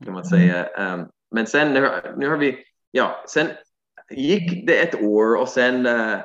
[0.04, 0.94] kan man säga.
[0.94, 3.48] Um, men sen nu, nu har vi, ja, sen
[4.10, 6.20] gick det ett år och sen uh,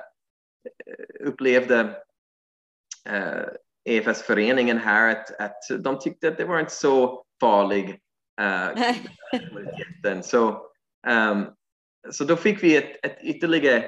[1.21, 1.83] upplevde
[3.11, 3.49] uh,
[3.85, 8.01] EFS-föreningen här att, att de tyckte att det var inte så farlig
[8.41, 10.71] uh, så,
[11.09, 11.47] um,
[12.11, 13.85] så då fick vi ett, ett ytterligare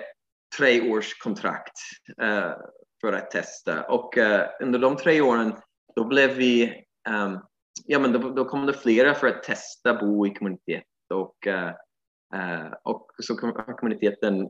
[1.22, 1.78] kontrakt
[2.22, 2.52] uh,
[3.00, 3.82] för att testa.
[3.82, 5.54] Och uh, under de tre åren
[5.96, 7.40] då blev vi um,
[7.84, 10.84] ja men då, då kom det flera för att testa bo i kommunitet.
[11.14, 14.48] Och, uh, och så har kommuniteten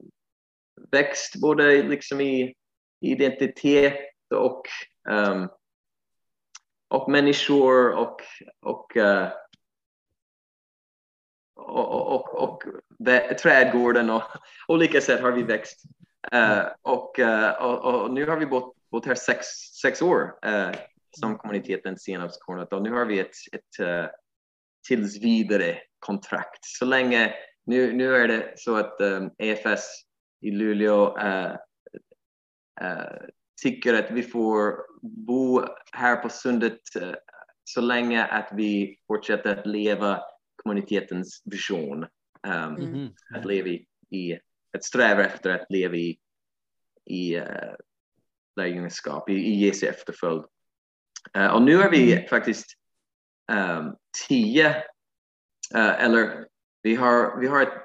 [0.91, 2.55] växt både liksom i
[3.01, 3.99] identitet
[4.35, 4.63] och
[5.11, 5.49] um,
[6.89, 8.21] och människor och,
[8.61, 9.29] och uh,
[11.59, 12.63] och, och, och
[13.43, 14.23] trädgården och
[14.69, 15.83] olika sätt har vi växt.
[16.35, 19.47] Uh, och, uh, och, och, nu har vi bott, bott här sex,
[19.83, 20.71] sex år uh,
[21.21, 24.09] som kommuniteten Senapskornet och nu har vi ett, ett
[24.89, 26.65] tills vidare kontrakt.
[26.65, 27.35] Så länge,
[27.67, 30.03] nu, nu är det så att um, EFS
[30.41, 31.19] i Luleå
[33.63, 36.81] tycker att vi får bo här på sundet
[37.65, 40.21] så länge att vi fortsätter att leva
[40.63, 42.07] kommunitetens vision.
[42.47, 43.09] Um, mm.
[43.35, 44.39] Att leva i, i,
[44.73, 46.19] att sträva efter att leva i,
[47.05, 47.75] i uh,
[48.57, 50.45] lärjungaskap, i, i Jesu efterföljd.
[51.37, 52.29] Uh, och nu är vi mm.
[52.29, 52.67] faktiskt
[53.53, 53.97] um,
[54.29, 54.69] tio,
[55.75, 56.47] uh, eller
[56.83, 57.83] vi har, vi, har ett,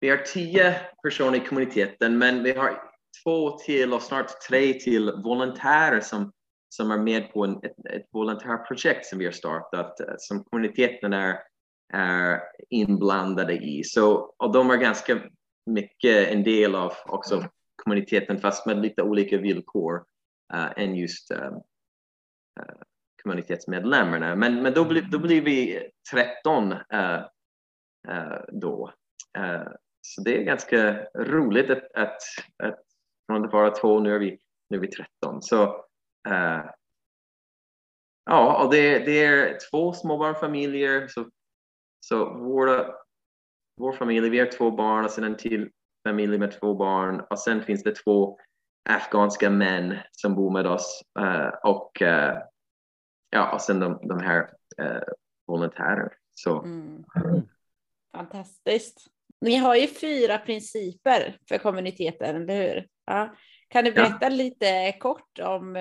[0.00, 2.90] vi har tio personer i kommuniteten, men vi har
[3.24, 6.32] två till och snart tre till volontärer som,
[6.68, 11.49] som är med på en, ett, ett volontärprojekt som vi har startat, som kommuniteten är
[11.92, 13.84] Eh, inblandade i.
[13.84, 15.20] Så, och de är ganska
[15.66, 17.44] mycket en del av också
[17.76, 20.04] kommuniteten fast med lite olika villkor
[20.54, 21.38] uh, än just uh,
[22.60, 22.74] uh,
[23.22, 24.36] kommunitetsmedlemmarna.
[24.36, 26.74] Men, men då, blir, då blir vi 13
[28.48, 28.92] då.
[30.00, 32.22] så det är ganska roligt att, att,
[32.62, 32.80] att
[33.26, 34.38] från att vara två, nu är vi,
[34.70, 35.42] nu är vi 13.
[35.42, 35.84] Så,
[38.24, 41.30] ja, och det, det är två småbarnfamiljer, så
[42.00, 42.94] så våra,
[43.76, 45.70] vår familj, vi har två barn och sen en till
[46.08, 48.38] familj med två barn och sen finns det två
[48.88, 52.38] afghanska män som bor med oss uh, och, uh,
[53.30, 54.40] ja, och sen de, de här
[54.82, 55.02] uh,
[55.46, 56.12] volontärer.
[56.34, 56.62] Så.
[56.62, 57.04] Mm.
[58.16, 59.06] Fantastiskt.
[59.40, 62.88] Ni har ju fyra principer för kommuniteten, eller hur?
[63.06, 63.34] Ja.
[63.68, 64.28] Kan du berätta ja.
[64.28, 65.76] lite kort om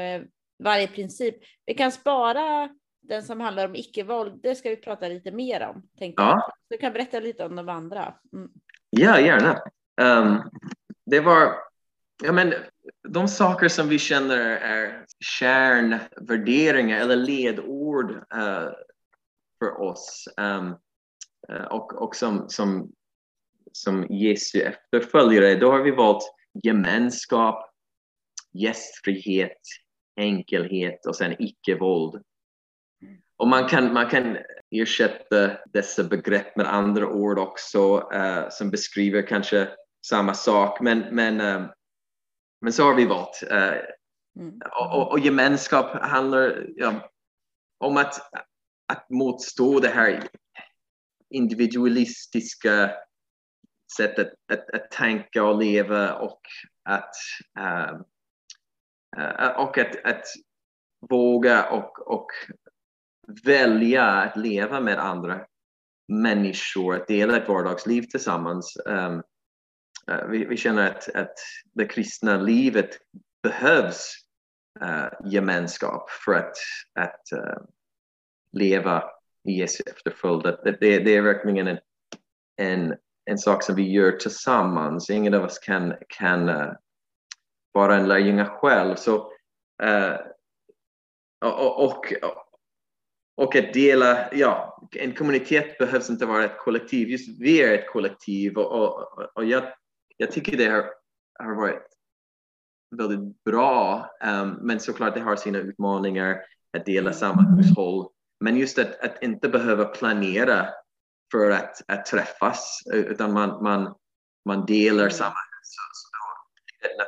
[0.64, 1.36] varje princip?
[1.66, 2.70] Vi kan spara
[3.02, 5.90] den som handlar om icke-våld, det ska vi prata lite mer om.
[5.98, 6.30] Tänkte ja.
[6.30, 6.54] Jag.
[6.70, 8.14] Du kan berätta lite om de andra.
[8.34, 8.50] Mm.
[8.90, 9.62] Ja, gärna.
[10.02, 10.42] Um,
[11.06, 11.56] det var,
[12.24, 12.54] ja men
[13.08, 18.70] de saker som vi känner är kärnvärderingar eller ledord uh,
[19.60, 20.76] för oss um,
[21.52, 22.92] uh, och, och som, som,
[23.72, 26.24] som Jesu efterföljare, då har vi valt
[26.64, 27.72] gemenskap,
[28.54, 29.62] gästfrihet,
[30.16, 32.24] enkelhet och sen icke-våld.
[33.40, 34.38] Och man kan, man kan
[34.72, 39.70] ersätta dessa begrepp med andra ord också uh, som beskriver kanske
[40.06, 40.82] samma sak.
[40.82, 41.70] Men, men, uh,
[42.62, 43.44] men så har vi valt.
[43.52, 43.74] Uh,
[44.40, 44.60] mm.
[44.72, 47.10] och, och, gemenskap handlar ja,
[47.78, 48.34] om att,
[48.94, 50.28] att motstå det här
[51.30, 52.92] individualistiska
[53.98, 56.42] sättet att, att tänka och leva och
[56.90, 57.16] att,
[59.58, 60.26] och att, att
[61.10, 62.28] våga och, och
[63.44, 65.46] välja att leva med andra
[66.08, 68.78] människor, att dela ett vardagsliv tillsammans.
[68.86, 69.24] Um,
[70.12, 71.34] uh, vi, vi, känner att, att
[71.74, 72.90] det kristna livet
[73.44, 74.14] behövs
[74.84, 76.56] uh, gemenskap för att,
[77.00, 77.64] att uh,
[78.58, 79.04] leva
[79.48, 80.44] i Jesu efterföljd.
[80.44, 81.80] Det, det, det, är verkligen en,
[82.58, 85.10] en, en sak som vi gör tillsammans.
[85.10, 86.74] Ingen av oss kan, kan uh,
[87.72, 88.96] vara en lärjunge själv.
[88.96, 89.32] Så,
[91.42, 92.06] och, och, och
[93.40, 97.90] och att dela, ja, en kommunitet behövs inte vara ett kollektiv, just vi är ett
[97.90, 99.64] kollektiv och, och, och jag,
[100.18, 100.86] jag tycker det har,
[101.40, 101.88] har varit
[102.96, 104.10] väldigt bra.
[104.24, 106.38] Um, men såklart det har sina utmaningar
[106.78, 108.10] att dela samma hushåll.
[108.40, 110.68] Men just att, att inte behöva planera
[111.32, 113.96] för att, att träffas utan man, man,
[114.46, 116.10] man delar samma så, Så,
[116.82, 117.08] det är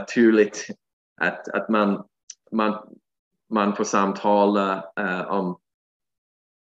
[0.00, 0.66] naturligt
[1.20, 2.04] att, att man,
[2.52, 2.88] man,
[3.52, 5.58] man får samtala uh, om,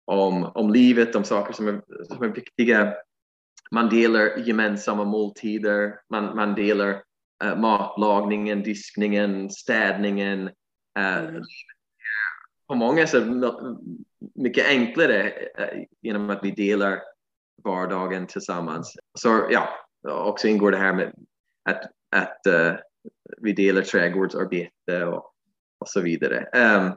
[0.06, 2.94] om, om livet, om saker som är, som är viktiga.
[3.72, 7.04] Man delar gemensamma måltider, man, man delar
[7.44, 10.50] uh, matlagningen, diskningen, städningen.
[11.00, 11.44] Uh, mm.
[12.68, 13.24] På många sätt
[14.36, 15.34] mycket enklare
[16.02, 17.00] genom att vi delar
[17.64, 18.94] vardagen tillsammans.
[19.20, 19.70] Så ja,
[20.08, 21.14] också ingår det här med
[21.70, 21.82] att,
[22.16, 22.40] att
[23.38, 25.35] vi delar trädgårdsarbete och,
[25.86, 26.50] och så vidare.
[26.54, 26.92] Um,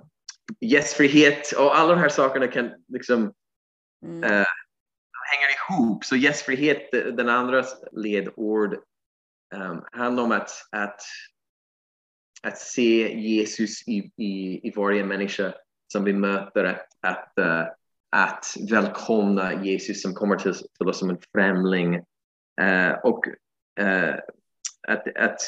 [0.60, 3.32] gästfrihet och alla de här sakerna kan liksom
[4.04, 4.24] mm.
[4.24, 4.46] uh,
[5.30, 6.04] hänger ihop.
[6.04, 8.74] Så gästfrihet, den andra ledord,
[9.54, 11.00] um, handlar om att, att,
[12.42, 15.54] att se Jesus i, i, i varje människa
[15.92, 17.64] som vi möter, att, att, uh,
[18.10, 21.94] att välkomna Jesus som kommer till, till oss som en främling.
[22.60, 23.26] Uh, och
[23.80, 24.14] uh,
[24.88, 25.40] att, att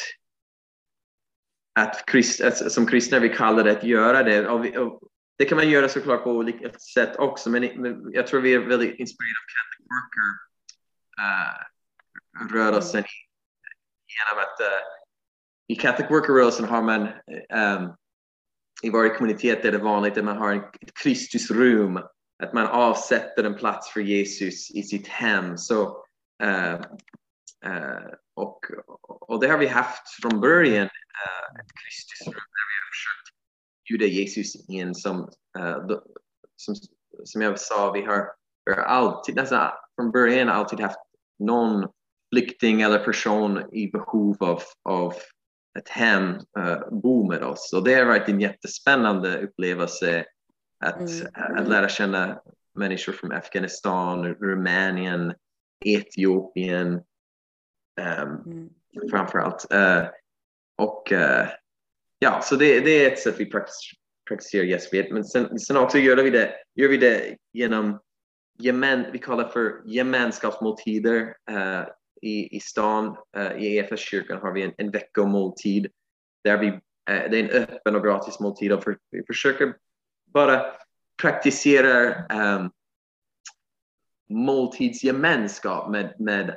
[1.73, 4.49] att, krist, att som kristna vi kallar det att göra det.
[4.49, 5.01] Och vi, och
[5.39, 8.59] det kan man göra såklart på olika sätt också, men, men jag tror vi är
[8.59, 9.89] väldigt inspirerade av Catholic
[12.53, 13.07] Worker-rörelsen eh,
[14.19, 14.67] genom att uh,
[15.69, 17.97] i Catholic Worker-rörelsen har man um,
[18.83, 21.97] i varje kommunitet är det vanligt att man har ett Kristusrum,
[22.43, 25.59] att man avsätter en plats för Jesus i sitt hem.
[25.59, 25.85] Så,
[26.45, 26.81] uh,
[27.67, 28.61] uh, och,
[29.21, 33.37] och det har vi haft från början, uh, ett Kristusrum där vi har försökt
[33.89, 35.21] bjuda Jesus in som,
[35.59, 35.99] uh,
[36.57, 36.75] som,
[37.25, 38.27] som jag sa, vi har,
[38.65, 41.01] vi har alltid, nästan från början alltid haft
[41.39, 41.89] någon
[42.35, 45.15] flykting eller person i behov av, av
[45.79, 47.73] ett hem uh, bo med oss.
[47.73, 50.25] Och det har varit en jättespännande upplevelse
[50.85, 51.57] att, mm.
[51.59, 52.41] att lära känna
[52.75, 55.35] människor från Afghanistan, Rumänien,
[55.85, 57.03] Etiopien,
[57.99, 58.71] mm.
[59.11, 59.67] framförallt.
[59.75, 60.09] Uh,
[60.79, 61.49] och uh,
[62.19, 63.51] ja, så det, det, är ett sätt vi
[64.29, 65.13] praktiserar gästfrihet.
[65.13, 68.01] Men sen, sen också gör vi det, gör vi det genom
[68.59, 71.37] gemen, vi kallar för gemenskapsmåltider.
[71.51, 71.85] Uh,
[72.23, 75.87] i, i stan, uh, i EFS-kyrkan har vi en, en veckomåltid
[76.45, 76.81] där vi, uh,
[77.31, 79.75] det är en öppen och gratis måltid och för, vi försöker
[80.27, 80.67] bara
[81.23, 82.15] praktisera
[82.57, 82.71] um,
[84.29, 86.57] måltidsgemenskap med, med,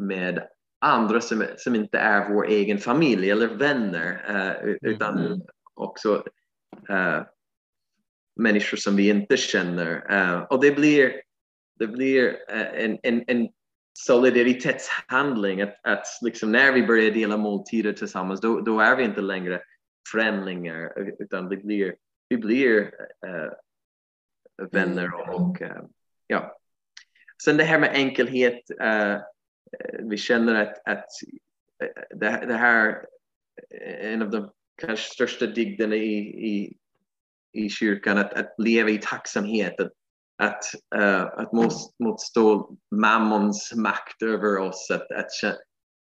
[0.00, 0.48] med
[0.80, 5.40] andra som, som inte är vår egen familj eller vänner uh, utan mm.
[5.74, 6.24] också
[6.90, 7.22] uh,
[8.36, 10.12] människor som vi inte känner.
[10.12, 11.22] Uh, och det blir,
[11.78, 13.48] det blir en, en, en
[13.92, 19.20] solidaritetshandling att, att liksom när vi börjar dela måltider tillsammans då, då är vi inte
[19.20, 19.62] längre
[20.12, 21.94] främlingar utan vi blir,
[22.28, 22.90] vi blir
[24.72, 25.62] vänner och, och
[26.26, 26.56] ja.
[27.44, 28.62] Sen det här med enkelhet
[29.78, 31.08] Eh, vi känner att, att
[31.82, 33.06] eh, det, det här
[33.70, 36.76] är en av de kanske största dygderna i, i,
[37.52, 39.92] i kyrkan, att, att leva i tacksamhet, att,
[40.42, 40.64] att,
[40.96, 41.52] uh, att
[41.98, 45.30] motstå mammons makt över oss, att, att,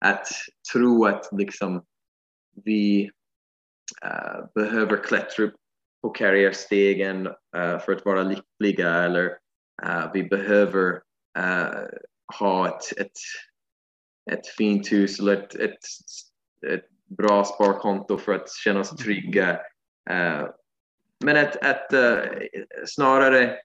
[0.05, 0.27] att
[0.73, 1.85] tro att liksom,
[2.65, 3.11] vi
[4.05, 5.55] uh, behöver klättra upp
[6.03, 9.39] på karriärstegen uh, för att vara lyckliga eller
[10.15, 11.03] vi behöver
[12.39, 13.19] ha ett, ett
[14.31, 15.79] ett fint hus eller ett, ett,
[16.67, 19.51] ett bra sparkonto för att känna oss trygga.
[20.11, 20.49] Uh,
[21.25, 22.19] men att, att uh,
[22.87, 23.57] snarare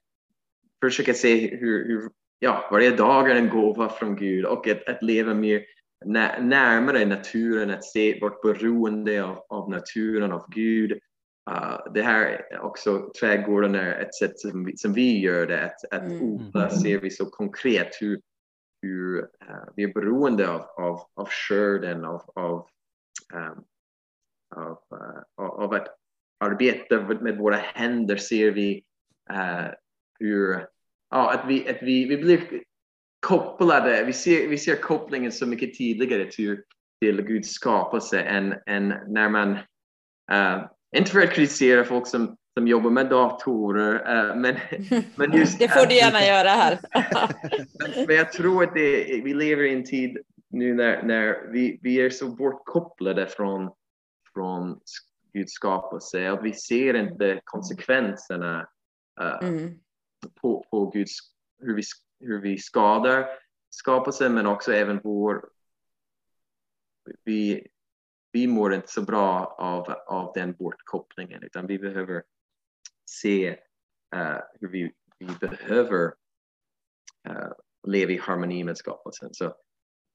[0.80, 5.02] försöka se hur, hur, ja, varje dag är en gåva från Gud och att, att
[5.02, 5.62] leva mer
[6.04, 10.92] när, närmare naturen, att se vårt beroende av, av naturen, av Gud.
[11.50, 15.92] Uh, det här också, trädgården är ett sätt som vi, som vi gör det, att,
[15.92, 16.22] att mm.
[16.22, 18.20] odla ser vi så konkret hur,
[18.82, 22.68] hur uh, eh, vi är beroende av, av, av skörden, av, av,
[23.34, 23.64] um,
[24.56, 25.88] av, uh, av att
[26.40, 28.84] arbeta med våra händer ser vi
[29.32, 29.70] uh,
[30.18, 30.66] hur
[31.10, 32.62] ja, att vi, att vi, vi blir
[33.26, 36.62] kopplade, vi ser, vi ser kopplingen så mycket tydligare till,
[37.00, 39.58] till Guds skapelse än, än när man,
[40.96, 43.94] inte för att kritisera folk som som jobbar med datorer.
[43.94, 44.56] Eh, men,
[45.16, 46.78] men just det får du gärna göra här.
[48.06, 50.18] men jag tror att det, vi lever i en tid
[50.50, 53.70] nu när, när vi, vi är så bortkopplade från,
[54.34, 54.80] från
[55.32, 58.68] Guds skapelse och vi ser inte konsekvenserna
[59.20, 59.78] uh, mm.
[60.40, 61.18] på, på Guds,
[61.58, 61.82] hur vi,
[62.20, 63.26] hur vi skadar
[63.70, 65.44] skapelsen men också även vår
[67.24, 67.66] vi,
[68.32, 72.22] vi mår inte så bra av, av den bortkopplingen utan vi behöver
[73.20, 73.50] se
[74.16, 76.04] uh, hur vi, vi behöver
[77.28, 77.52] uh,
[77.86, 79.34] leva i harmoni med skapelsen.
[79.34, 79.54] Så,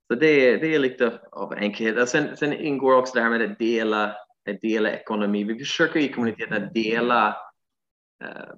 [0.08, 2.10] så det, det är lite av enkelhet.
[2.10, 4.16] Sen, sen ingår också det här med att dela,
[4.50, 5.44] att dela ekonomi.
[5.44, 7.38] Vi försöker i kommuniteten att dela
[8.24, 8.54] uh,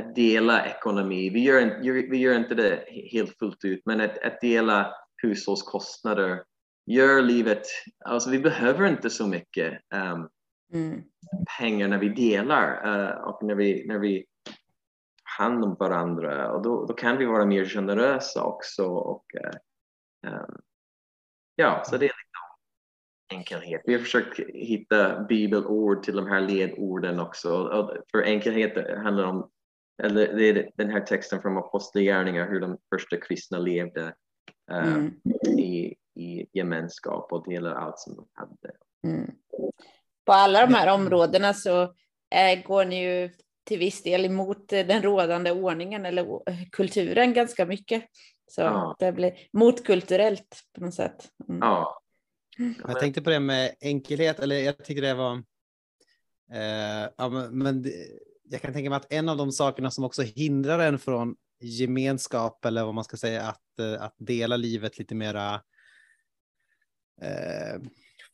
[0.00, 1.30] att dela ekonomi.
[1.30, 6.44] Vi gör, vi gör inte det helt fullt ut, men att, att dela hushållskostnader
[6.86, 7.62] gör livet,
[8.04, 10.28] alltså vi behöver inte så mycket um,
[10.74, 11.02] mm.
[11.58, 14.26] pengar när vi delar uh, och när vi, när vi
[15.38, 18.86] hand om varandra och då, då kan vi vara mer generösa också.
[18.86, 19.24] Och,
[20.26, 20.60] um,
[21.56, 22.44] ja, så det är liksom
[23.38, 23.82] enkelhet.
[23.84, 27.56] Vi har försökt hitta bibelord till de här ledorden också.
[27.56, 29.50] Och för enkelhet handlar om
[30.02, 34.14] eller det är den här texten från Apostlagärningar, hur de första kristna levde
[34.72, 35.12] uh, mm.
[35.58, 38.76] i, i gemenskap och delade allt som de hade.
[39.06, 39.30] Mm.
[40.24, 41.82] På alla de här områdena så
[42.34, 43.30] eh, går ni ju
[43.64, 46.26] till viss del emot den rådande ordningen eller
[46.70, 48.04] kulturen ganska mycket.
[48.46, 48.96] Så ja.
[48.98, 51.28] det blir motkulturellt på något sätt.
[51.48, 51.58] Mm.
[51.60, 52.00] Ja.
[52.88, 55.34] Jag tänkte på det med enkelhet, eller jag tycker det var...
[56.52, 57.84] Eh, ja, men, men
[58.50, 62.64] jag kan tänka mig att en av de sakerna som också hindrar en från gemenskap
[62.64, 65.54] eller vad man ska säga, att, eh, att dela livet lite mera
[67.22, 67.80] eh,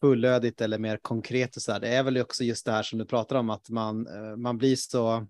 [0.01, 1.81] fullödigt eller mer konkret och så här.
[1.81, 4.59] Det är väl också just det här som du pratar om, att man, eh, man
[4.59, 5.27] blir så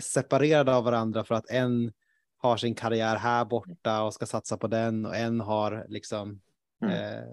[0.00, 1.92] separerad av varandra för att en
[2.36, 6.40] har sin karriär här borta och ska satsa på den och en har liksom
[6.82, 6.94] mm.
[6.94, 7.24] eh,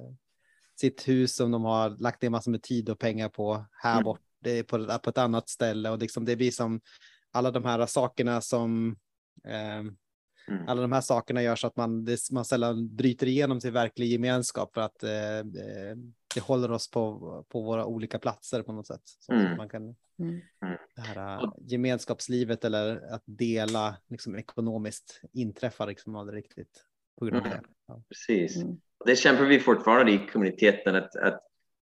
[0.79, 4.03] sitt hus som de har lagt ner massor med tid och pengar på här mm.
[4.03, 4.23] borta
[4.67, 6.81] på, på ett annat ställe och liksom det blir som
[7.31, 8.95] alla de här sakerna som
[9.47, 9.77] eh,
[10.47, 10.67] mm.
[10.67, 14.73] alla de här sakerna gör så att man, man sällan bryter igenom till verklig gemenskap
[14.73, 15.95] för att eh, eh
[16.37, 19.01] det håller oss på, på våra olika platser på något sätt.
[19.03, 19.57] Så mm.
[19.57, 20.41] man kan, mm.
[20.95, 26.83] Det här uh, gemenskapslivet eller att dela liksom, ekonomiskt inträffar liksom aldrig riktigt
[27.19, 27.57] på grund av mm.
[27.57, 27.67] det.
[27.87, 28.03] Ja.
[28.09, 28.63] Precis.
[28.63, 28.77] Mm.
[29.05, 31.41] Det kämpar vi fortfarande i kommuniteten att, att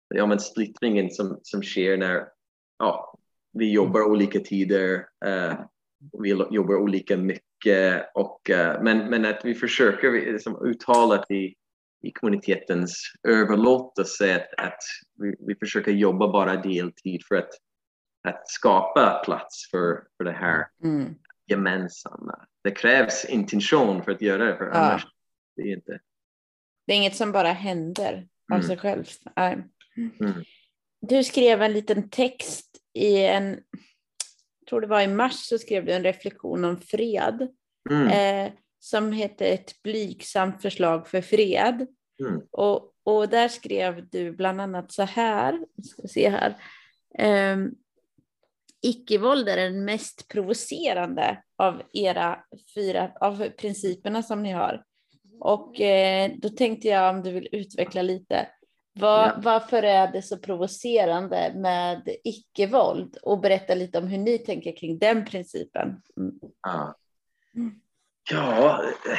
[0.09, 2.29] ja, men splittringen som, som sker när
[2.79, 3.19] ja,
[3.53, 5.55] vi jobbar olika tider, eh,
[6.23, 11.55] vi jobbar olika mycket, och, eh, men, men att vi försöker liksom, uttalat i,
[12.03, 14.79] i kommunitetens överlåtelse att, att
[15.19, 17.51] vi, vi försöker jobba bara deltid för att,
[18.29, 21.15] att skapa plats för, för det här mm.
[21.47, 22.47] gemensamma.
[22.65, 24.73] Det krävs intention för att göra det, för ja.
[24.73, 25.07] annars
[25.57, 26.01] det är inte.
[26.87, 28.67] Det är inget som bara händer av mm.
[28.67, 29.19] sig självt.
[29.37, 30.45] Mm.
[31.01, 33.51] Du skrev en liten text i en,
[34.61, 37.49] jag tror det var i mars, så skrev du en reflektion om fred.
[37.91, 38.09] Mm.
[38.09, 38.53] Eh,
[38.83, 41.87] som hette Ett blygsamt förslag för fred.
[42.21, 42.43] Mm.
[42.51, 46.57] Och, och där skrev du bland annat så här, ska se här.
[47.19, 47.57] Eh,
[48.83, 54.85] Icke-våld är den mest provocerande av era fyra av principerna som ni har.
[55.41, 58.49] Och eh, då tänkte jag om du vill utveckla lite.
[58.93, 59.41] Var, ja.
[59.43, 63.17] Varför är det så provocerande med icke-våld?
[63.23, 66.03] Och berätta lite om hur ni tänker kring den principen.
[66.17, 66.35] Mm.
[66.63, 66.95] Ja,
[68.31, 69.19] ja eh,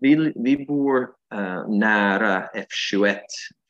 [0.00, 1.00] vi, vi bor
[1.34, 3.18] uh, nära F21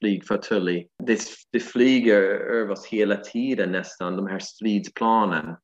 [0.00, 0.88] flygflottilj.
[1.06, 1.20] Det,
[1.52, 5.56] det flyger över oss hela tiden nästan, de här stridsplanen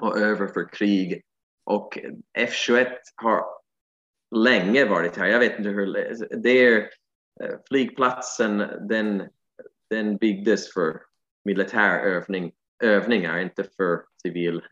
[0.00, 1.22] och över för krig.
[1.64, 1.98] Och
[2.38, 2.86] F21
[3.16, 3.44] har
[4.36, 5.26] länge varit här.
[5.26, 5.86] Jag vet inte hur
[6.42, 6.78] det är
[7.42, 9.28] eh, flygplatsen den,
[9.90, 11.00] den byggdes för
[11.44, 14.62] militär övning, övningar, inte för civil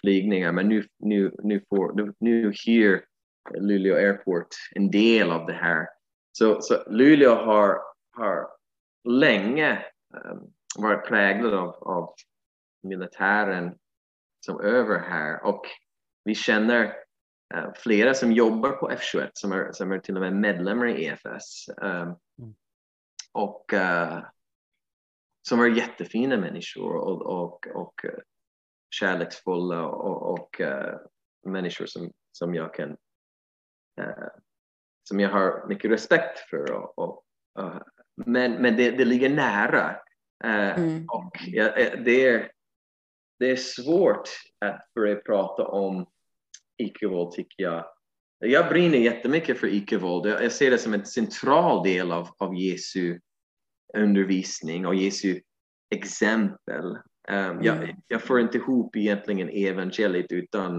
[0.00, 0.52] flygningar.
[0.52, 3.04] Men nu, nu, nu, får, nu, hyr
[3.54, 5.86] Luleå Airport en del av det här.
[6.32, 7.78] Så, så Luleå har,
[8.12, 8.46] har
[9.08, 12.14] länge um, varit präglad av, av
[12.82, 13.78] militären
[14.46, 15.66] som över här och
[16.24, 17.04] vi känner
[17.54, 21.04] Eh, flera som jobbar på F21 som är, som är till och med medlemmar i
[21.04, 21.68] EFS.
[21.76, 22.54] Um, mm.
[23.32, 24.24] Och uh,
[25.48, 28.10] som är jättefina människor och, och, och uh,
[28.94, 30.96] kärleksfulla och, och uh,
[31.52, 32.96] människor som, som jag kan
[35.08, 36.72] som jag har mycket respekt för.
[36.72, 37.24] Och, och
[38.26, 39.96] men men det, det ligger nära.
[40.44, 41.04] Mm.
[41.08, 41.74] Och ja,
[42.04, 42.50] det, är,
[43.38, 44.28] det är svårt
[44.60, 46.06] att börja prata om
[46.76, 47.84] icke-våld tycker jag.
[48.38, 50.26] Jag brinner jättemycket för icke-våld.
[50.26, 53.20] Jag ser det som en central del av, av Jesu
[53.96, 55.40] undervisning och Jesu
[55.94, 56.98] exempel.
[57.28, 57.64] Um, mm.
[57.64, 60.76] jag, jag får inte ihop egentligen evangeliet utan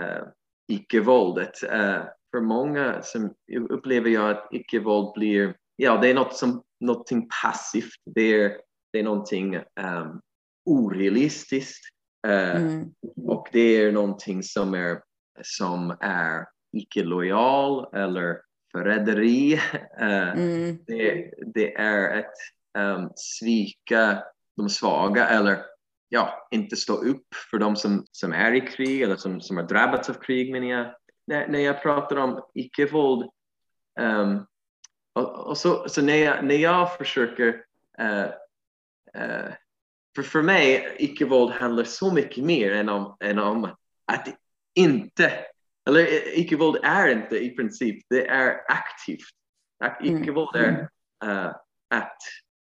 [0.00, 0.24] uh,
[0.68, 1.62] icke-våldet.
[1.64, 3.34] Uh, för många som
[3.70, 7.94] upplever jag att icke-våld blir ja, det är något som, någonting passivt.
[8.14, 8.56] Det är,
[8.92, 10.20] det är någonting um,
[10.64, 11.84] orealistiskt.
[12.26, 12.94] Uh, mm.
[13.26, 15.00] Och det är någonting som är,
[15.42, 16.46] som är
[16.76, 18.40] icke-lojal eller
[18.72, 19.54] förräderi.
[20.00, 20.78] Uh, mm.
[20.86, 22.34] det, det, är ett
[22.78, 24.22] um, svika
[24.56, 25.64] de svaga eller
[26.08, 29.64] ja, inte stå upp för de som, som är i krig eller som, som har
[29.64, 30.52] drabbats av krig.
[30.52, 30.94] Men jag,
[31.26, 33.30] när, när jag pratar om icke-våld
[34.00, 34.46] um,
[35.12, 37.48] och, och, så, så när, jag, när jag försöker
[38.00, 38.26] uh,
[39.16, 39.52] uh,
[40.14, 43.64] för, för mig, icke-våld handlar så mycket mer än om, än om
[44.04, 44.28] att
[44.74, 45.32] inte,
[45.88, 49.28] eller icke-våld är inte i princip, det är aktivt.
[50.02, 50.88] Icke-våld är
[51.24, 51.54] uh,
[51.90, 52.18] att,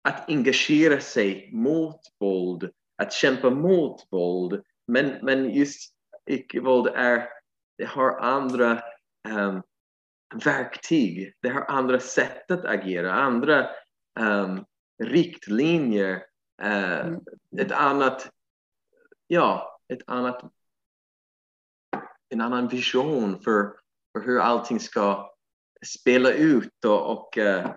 [0.10, 4.64] att engagera sig mot våld, att kämpa mot våld.
[4.88, 5.94] Men, men just
[6.30, 7.30] icke-våld är,
[7.78, 8.84] det har andra
[9.30, 9.64] um,
[10.44, 13.70] verktyg, det har andra sätt att agera, andra
[14.20, 14.66] um,
[15.04, 16.16] riktlinjer,
[16.64, 17.22] uh, mm.
[17.58, 18.30] ett annat,
[19.28, 20.52] ja, ett annat,
[22.30, 23.76] en annan vision för,
[24.12, 25.36] för hur allting ska
[25.86, 27.72] spela ut och, och, uh,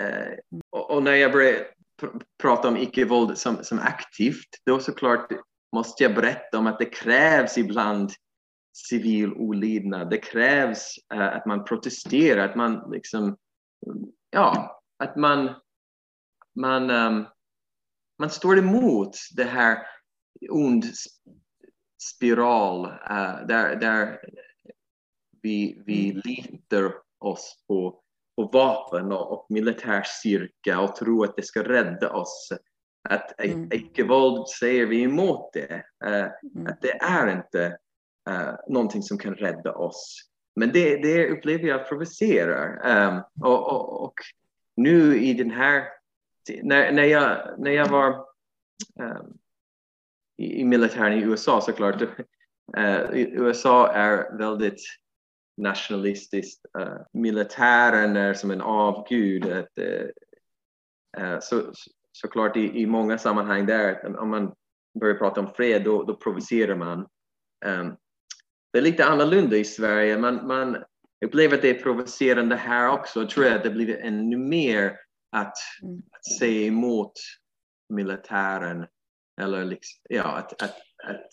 [0.00, 0.34] Eh,
[0.70, 1.66] och, när jag började
[2.42, 5.32] prata om icke-våld som, som aktivt, då såklart
[5.72, 8.10] måste jag berätta om att det krävs ibland
[8.72, 10.10] civil olydnad.
[10.10, 13.36] Det krävs uh, att man protesterar, att man liksom,
[14.30, 15.54] ja, att man,
[16.54, 17.26] man, um,
[18.18, 19.86] man står emot det här
[20.50, 20.84] ond
[22.02, 24.20] spiral uh, där, där
[25.42, 28.01] vi, vi litar oss på
[28.36, 32.52] på vapen och, och militär styrka och tro att det ska rädda oss.
[33.08, 33.68] Att mm.
[33.72, 35.84] icke-våld säger vi emot det.
[36.06, 36.66] Uh, mm.
[36.66, 37.78] Att det är inte
[38.30, 40.28] uh, någonting som kan rädda oss.
[40.56, 42.98] Men det, det upplever jag provocerar.
[43.08, 44.14] Um, och, och, och,
[44.76, 45.84] nu i den här...
[46.62, 48.26] När, när, jag, när jag var
[49.00, 49.38] um,
[50.38, 52.02] i, i militären i USA såklart.
[52.78, 54.80] Uh, USA är väldigt
[55.56, 56.66] nationalistiskt.
[56.78, 59.46] Uh, militären är som en avgud.
[59.46, 59.78] Att,
[61.18, 61.72] uh, så,
[62.12, 64.54] såklart i, i många sammanhang där, om man
[65.00, 66.98] börjar prata om fred, då, då provocerar man.
[67.66, 67.96] Um,
[68.72, 70.18] det är lite annorlunda i Sverige.
[70.18, 70.84] Man, man
[71.24, 73.20] upplever att det är provocerande här också.
[73.20, 74.96] Jag tror att det blir ännu mer
[75.36, 76.02] att, mm.
[76.10, 77.12] att säga emot
[77.88, 78.86] militären.
[79.40, 81.28] Eller liksom, ja, att, att, att,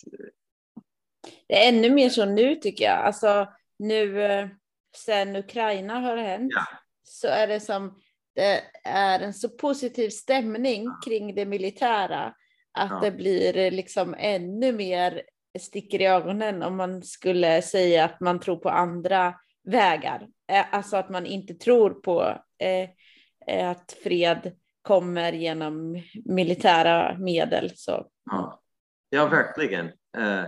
[1.48, 2.98] det är ännu mer så nu tycker jag.
[2.98, 3.48] Alltså,
[3.80, 4.48] nu eh,
[4.96, 6.66] sen Ukraina har hänt ja.
[7.04, 8.00] så är det som
[8.36, 12.34] det är en så positiv stämning kring det militära
[12.72, 13.00] att ja.
[13.04, 15.22] det blir eh, liksom ännu mer
[15.60, 20.28] sticker i ögonen om man skulle säga att man tror på andra vägar.
[20.52, 27.72] Eh, alltså att man inte tror på eh, att fred kommer genom militära medel.
[27.76, 28.08] Så.
[28.32, 28.62] Ja,
[29.10, 29.86] ja verkligen.
[30.18, 30.46] Uh,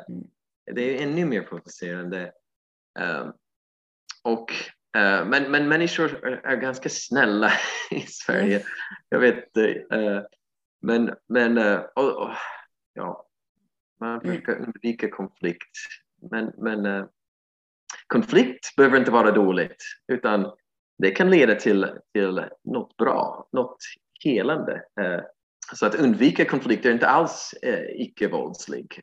[0.71, 2.31] det är ännu mer provocerande
[4.23, 4.51] och,
[4.97, 7.51] uh, men, men människor är, ganska snälla
[7.91, 8.63] i Sverige.
[9.09, 10.21] Jag vet uh,
[10.81, 12.29] Men, men uh, och, och,
[12.93, 13.27] ja,
[13.99, 14.21] man mm.
[14.21, 15.77] försöker undvika konflikt.
[16.31, 17.07] Men, men
[18.07, 20.51] konflikt behöver inte vara dåligt utan
[20.97, 23.77] det kan leda till, till något bra, något
[24.23, 24.83] helande.
[25.73, 27.53] Så att undvika konflikter är inte alls
[27.95, 29.01] icke-våldslig.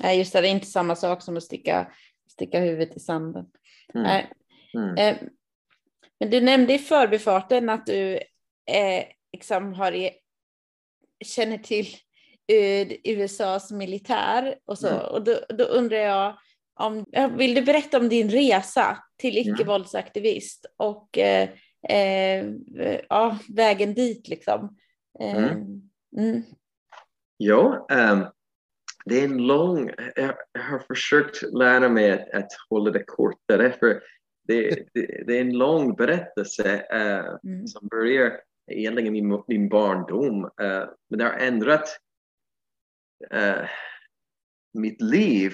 [0.00, 1.86] Nej, just det, det är inte samma sak som att sticka
[2.32, 3.46] sticka huvudet i sanden.
[3.94, 4.26] Mm.
[4.74, 4.96] Mm.
[4.96, 5.16] Eh,
[6.20, 8.14] men du nämnde i förbifarten att du
[8.66, 10.10] eh, liksom har,
[11.24, 11.86] känner till
[12.52, 14.88] eh, USAs militär och så.
[14.88, 15.00] Mm.
[15.00, 16.38] Och då, då, undrar jag,
[16.74, 17.04] om,
[17.36, 21.48] vill du berätta om din resa till icke-våldsaktivist och eh,
[21.88, 22.46] eh,
[23.08, 24.76] ja, vägen dit liksom?
[25.20, 25.90] Eh, mm.
[26.18, 26.42] mm.
[27.36, 28.26] Ja, um,
[29.04, 34.02] det är en lång, jag har försökt lära mig att, att hålla det kortare för
[34.48, 37.66] det, det, det är en lång berättelse uh, mm.
[37.66, 38.40] som börjar
[38.70, 40.44] egentligen i min, min barndom.
[40.44, 41.88] Uh, men det har ändrat
[43.34, 43.68] uh,
[44.74, 45.52] mitt liv,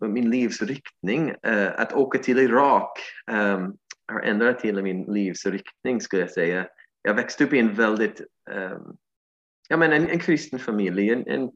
[0.00, 1.34] min livsriktning.
[1.76, 2.98] att åka till Irak
[3.30, 3.76] um,
[4.12, 6.68] har ändrat hela min livsriktning skulle jag säga.
[7.02, 8.20] Jag växte upp i en väldigt,
[8.50, 8.96] um,
[9.68, 11.50] ja men en, en kristen familj, en, en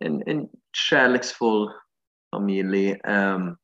[0.00, 0.48] en, en
[0.90, 1.70] kärleksfull
[2.34, 3.00] familj.
[3.04, 3.56] Um,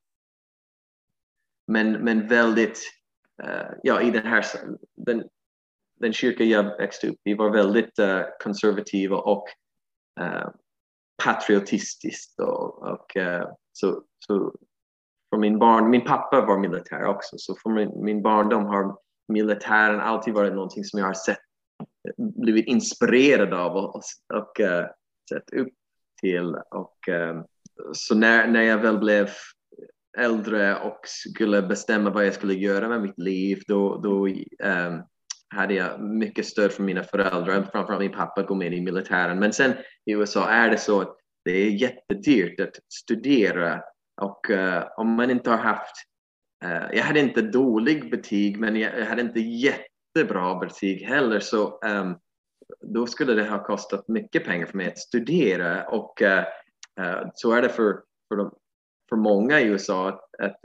[1.66, 2.80] men, men väldigt,
[3.42, 4.44] uh, ja i den här,
[4.94, 5.28] den,
[6.00, 9.44] den kyrka jag växte upp i var väldigt eh, uh, konservativa och
[10.20, 10.48] uh,
[11.24, 12.40] patriotistiskt.
[12.40, 13.16] Och, och
[13.72, 14.54] så, så
[15.30, 18.98] för min barn, min pappa var militär också, så från min, min barndom har
[19.28, 21.38] militären alltid varit någonting som jag har sett,
[22.16, 24.02] blivit inspirerad av och, och,
[24.34, 24.86] och uh,
[25.28, 25.72] sett upp
[26.20, 26.54] till.
[26.70, 27.42] Och, eh,
[27.92, 29.28] så när, när jag väl blev
[30.18, 35.02] äldre och skulle bestämma vad jag skulle göra med mitt liv, då, då um,
[35.48, 39.38] hade jag mycket stöd från mina föräldrar, framförallt min pappa gå med i militären.
[39.38, 39.72] Men sen
[40.04, 43.82] i USA är det så att det är jättedyrt att studera
[44.22, 45.94] och uh, om man inte har haft,
[46.64, 52.18] uh, jag hade inte dålig betyg men jag, hade inte jättebra betyg heller så um,
[52.80, 57.62] då skulle det ha kostat mycket pengar för mig att studera och uh, så är
[57.62, 58.54] det för, för, de,
[59.08, 60.08] för många i USA.
[60.08, 60.60] Att, att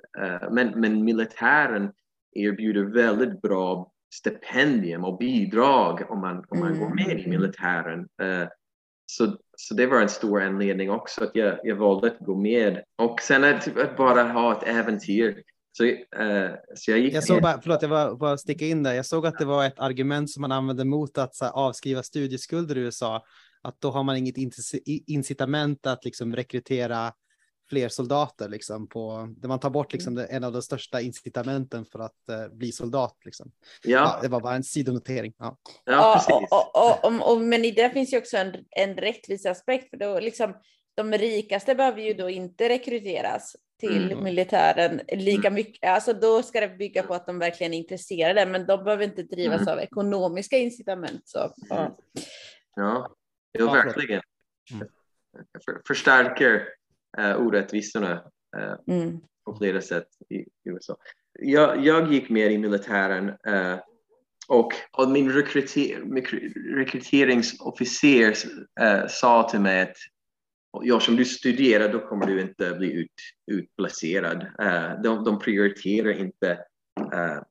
[0.52, 1.92] men, men militären
[2.32, 7.30] erbjuder väldigt bra stipendium och bidrag om man, om man går med i mm.
[7.30, 8.00] militären.
[8.00, 8.48] Uh,
[9.06, 12.84] så, så det var en stor anledning också att jag, jag valde att gå med.
[12.96, 15.44] Och sen att, att bara ha ett äventyr.
[15.72, 18.94] Så, uh, så jag gick jag såg bara, förlåt, jag var bara sticka in där.
[18.94, 22.78] Jag såg att det var ett argument som man använde mot att här, avskriva studieskulder
[22.78, 23.26] i USA.
[23.62, 24.36] Att då har man inget
[25.08, 27.14] incitament att liksom rekrytera
[27.70, 30.28] fler soldater liksom på där man tar bort liksom mm.
[30.30, 33.52] en av de största incitamenten för att uh, bli soldat liksom.
[33.84, 33.92] Ja.
[33.92, 34.20] ja.
[34.22, 35.34] det var bara en sidonotering.
[35.38, 36.48] Ja, ja precis.
[36.52, 40.54] Och, och, och, men i det finns ju också en, en rättviseaspekt för då liksom
[40.96, 44.24] de rikaste behöver ju då inte rekryteras till mm.
[44.24, 45.54] militären lika mm.
[45.54, 45.90] mycket.
[45.90, 49.24] Alltså då ska det bygga på att de verkligen är intresserade, men de behöver inte
[49.24, 49.74] drivas mm.
[49.74, 51.22] av ekonomiska incitament.
[51.26, 51.98] Så, ja,
[52.76, 53.16] ja.
[53.60, 54.22] Jo, verkligen.
[54.74, 54.88] Mm.
[55.66, 56.68] För, förstärker
[57.20, 58.14] uh, orättvisorna
[58.58, 59.20] uh, mm.
[59.46, 60.98] på flera sätt i, i USA.
[61.40, 63.80] Jag, jag, gick med i militären uh,
[64.48, 68.30] och, och min rekryter, rekryteringsofficer
[68.82, 69.98] uh, sa till mig att
[70.72, 73.14] jag som du studerar då kommer du inte bli ut,
[73.52, 74.44] utplacerad.
[74.44, 76.52] Uh, de, de prioriterar inte
[77.00, 77.42] uh,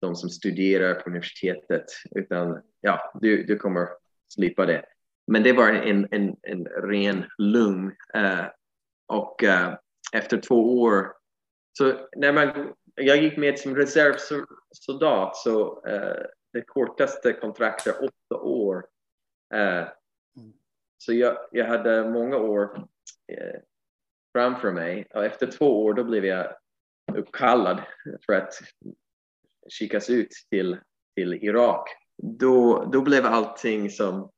[0.00, 3.88] de som studerar på universitetet utan ja, du, du kommer
[4.34, 4.84] slippa det.
[5.26, 7.86] Men det var en, en, en ren lugn.
[8.16, 8.46] Uh,
[9.08, 9.44] och
[10.12, 11.12] efter två år,
[11.78, 15.82] så när man, jag gick med som reservsoldat så
[16.52, 18.84] det kortaste kontraktet åtta år
[21.02, 22.88] så jag, jag hade många år
[23.32, 23.60] eh,
[24.32, 26.54] framför mig och efter två år då blev jag
[27.14, 27.82] uppkallad
[28.26, 28.52] för att
[29.78, 30.78] skickas ut till,
[31.16, 31.88] till Irak.
[32.22, 34.30] Då, då blev allting som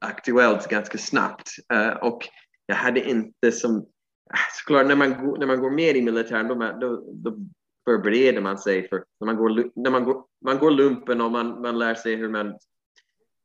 [0.00, 1.50] aktuellt ganska snabbt.
[1.72, 2.28] Uh, och
[2.66, 3.76] jag hade inte som...
[3.76, 7.36] Eh, såklart, när man, när man går med i militären då, då, då
[7.84, 9.04] förbereder man sig för...
[9.20, 12.28] När man går, när man går, man går lumpen och man, man lär sig hur
[12.28, 12.58] man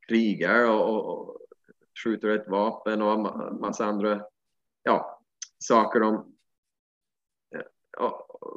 [0.07, 1.42] krigar och, och, och
[2.03, 4.21] skjuter ett vapen och en massa andra
[4.83, 5.21] ja,
[5.59, 6.03] saker.
[6.03, 6.35] Om,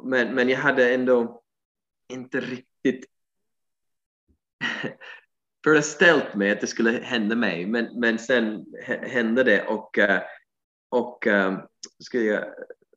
[0.03, 1.41] men, men jag hade ändå
[2.13, 3.05] inte riktigt
[5.63, 8.65] föreställt mig att det skulle hända mig, men, men sen
[9.01, 10.21] hände det och, eh,
[10.89, 11.59] och eh,
[11.99, 12.45] skulle jag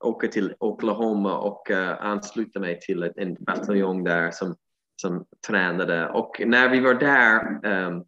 [0.00, 4.56] åka till Oklahoma och eh, ansluta mig till en bataljon där som,
[5.02, 6.08] som tränade.
[6.08, 8.04] Och när vi var där um,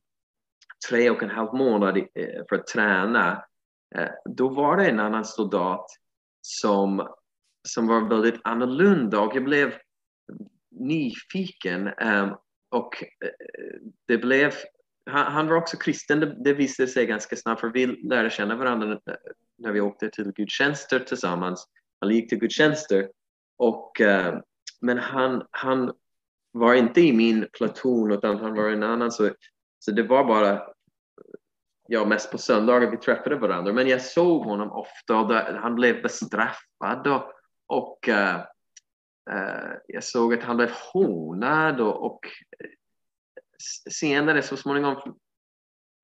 [0.88, 3.44] tre och en halv månad eh, för att träna,
[3.94, 5.86] eh, då var det en annan soldat
[6.40, 7.08] som,
[7.68, 9.74] som var väldigt annorlunda och jag blev
[10.70, 12.30] nyfiken ehm,
[12.70, 13.30] och eh,
[14.06, 14.52] det blev,
[15.10, 18.56] han, han var också kristen, det, det, visade sig ganska snabbt för vi lärde känna
[18.56, 19.00] varandra
[19.58, 21.68] när vi åkte till gudstjänster tillsammans.
[22.00, 23.08] Han gick till gudstjänster
[23.58, 24.42] och, ehm,
[24.80, 25.92] men han, han
[26.52, 29.30] var inte i min platon utan han var en annan så,
[29.78, 30.71] så det var bara
[31.92, 33.72] ja, mest på söndagar vi träffade varandra.
[33.72, 37.32] Men jag såg honom ofta och där, han blev bestraffad och,
[37.66, 38.36] och uh,
[39.34, 42.26] uh, jag såg att han blev hånad och, och
[42.58, 42.70] eh,
[43.90, 45.16] senare så småningom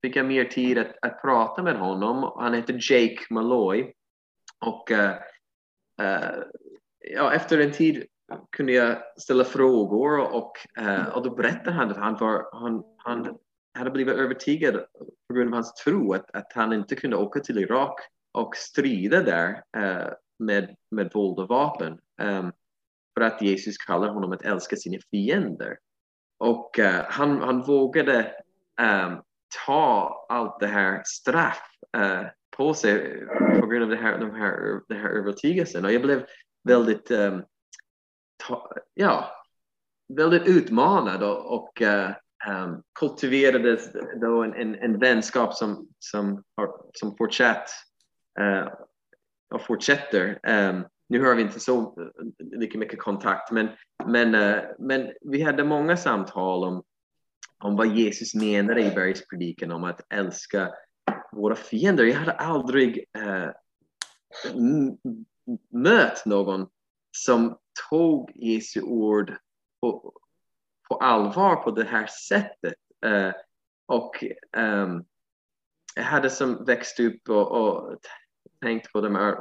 [0.01, 2.33] fick jag mer tid att, att prata med honom.
[2.37, 3.93] Han heter Jake Malloy.
[4.65, 5.09] Och uh,
[6.01, 6.43] uh,
[6.99, 8.05] ja, efter en tid
[8.49, 13.37] kunde jag ställa frågor och, uh, och då berättade han att han, var, han, han
[13.73, 14.85] hade blivit övertygad
[15.27, 17.99] på grund av hans tro att, att han inte kunde åka till Irak
[18.33, 21.99] och strida där eh, med, med våld och vapen.
[22.21, 22.51] Um,
[23.17, 25.77] för att Jesus kallar honom att älska sina fiender.
[26.39, 28.33] Och uh, han, han vågade
[28.81, 29.21] um,
[29.65, 31.61] ta allt det här straff
[31.97, 33.25] uh, på sig
[33.59, 35.85] på grund av det här, de här, den här övertygelsen.
[35.85, 36.25] Och jag blev
[36.63, 37.43] väldigt, um,
[38.47, 39.43] ta, ja,
[40.13, 42.11] väldigt utmanad och, och uh,
[42.47, 43.79] um, kultiverade
[44.21, 47.69] då en, en, en vänskap som, som, har, som fortsatt
[48.39, 48.67] eh,
[49.53, 50.39] och fortsätter.
[50.47, 51.95] Um, nu har vi inte så
[52.39, 53.69] lika mycket kontakt, men,
[54.05, 56.83] men, uh, men vi hade många samtal om,
[57.63, 60.69] om vad Jesus menade i bergspredikan om att älska
[61.31, 62.03] våra fiender.
[62.03, 63.49] Jag hade aldrig uh,
[65.73, 66.67] mött någon
[67.11, 67.57] som
[67.89, 69.37] tog Jesu ord
[69.81, 70.13] och,
[70.89, 72.73] på allvar på det här sättet.
[73.05, 73.31] Uh,
[73.85, 74.23] och
[74.57, 75.05] um,
[75.95, 77.99] jag hade som växt upp och, och
[78.61, 79.37] tänkt på de här,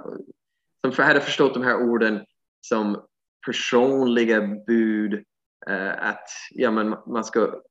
[0.94, 2.24] som hade förstått de här orden
[2.60, 3.06] som
[3.46, 5.14] personliga bud,
[5.70, 7.62] uh, att ja, men man ska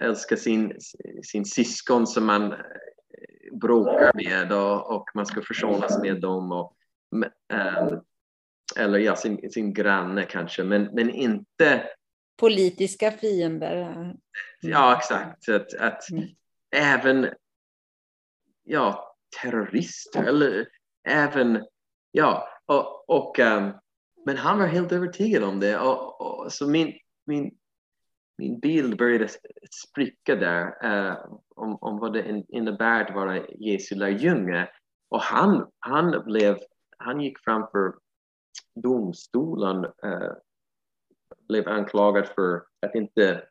[0.00, 0.78] älska sin,
[1.22, 2.58] sin syskon som man eh,
[3.60, 6.52] bråkar med och, och man ska försonas med dem.
[6.52, 6.76] Och,
[7.52, 8.00] um,
[8.76, 11.82] eller ja, sin, sin granne kanske, men, men inte
[12.38, 14.14] politiska fiender.
[14.60, 15.48] Ja, exakt.
[15.48, 16.24] Att, att mm.
[16.76, 17.28] även
[18.64, 20.68] ja, terrorister eller
[21.08, 21.66] även,
[22.10, 23.72] ja, och, och um,
[24.26, 25.78] men han var helt övertygad om det.
[25.78, 26.92] Och, och, så min,
[27.26, 27.54] min,
[28.38, 29.28] min bild började
[29.70, 31.16] spricka där uh,
[31.56, 34.68] om, om vad det innebär att vara Jesu lärjunge.
[35.08, 36.58] Och han, han, blev,
[36.98, 37.94] han gick framför
[38.74, 40.32] domstolen uh,
[41.48, 43.42] blev anklagad för att inte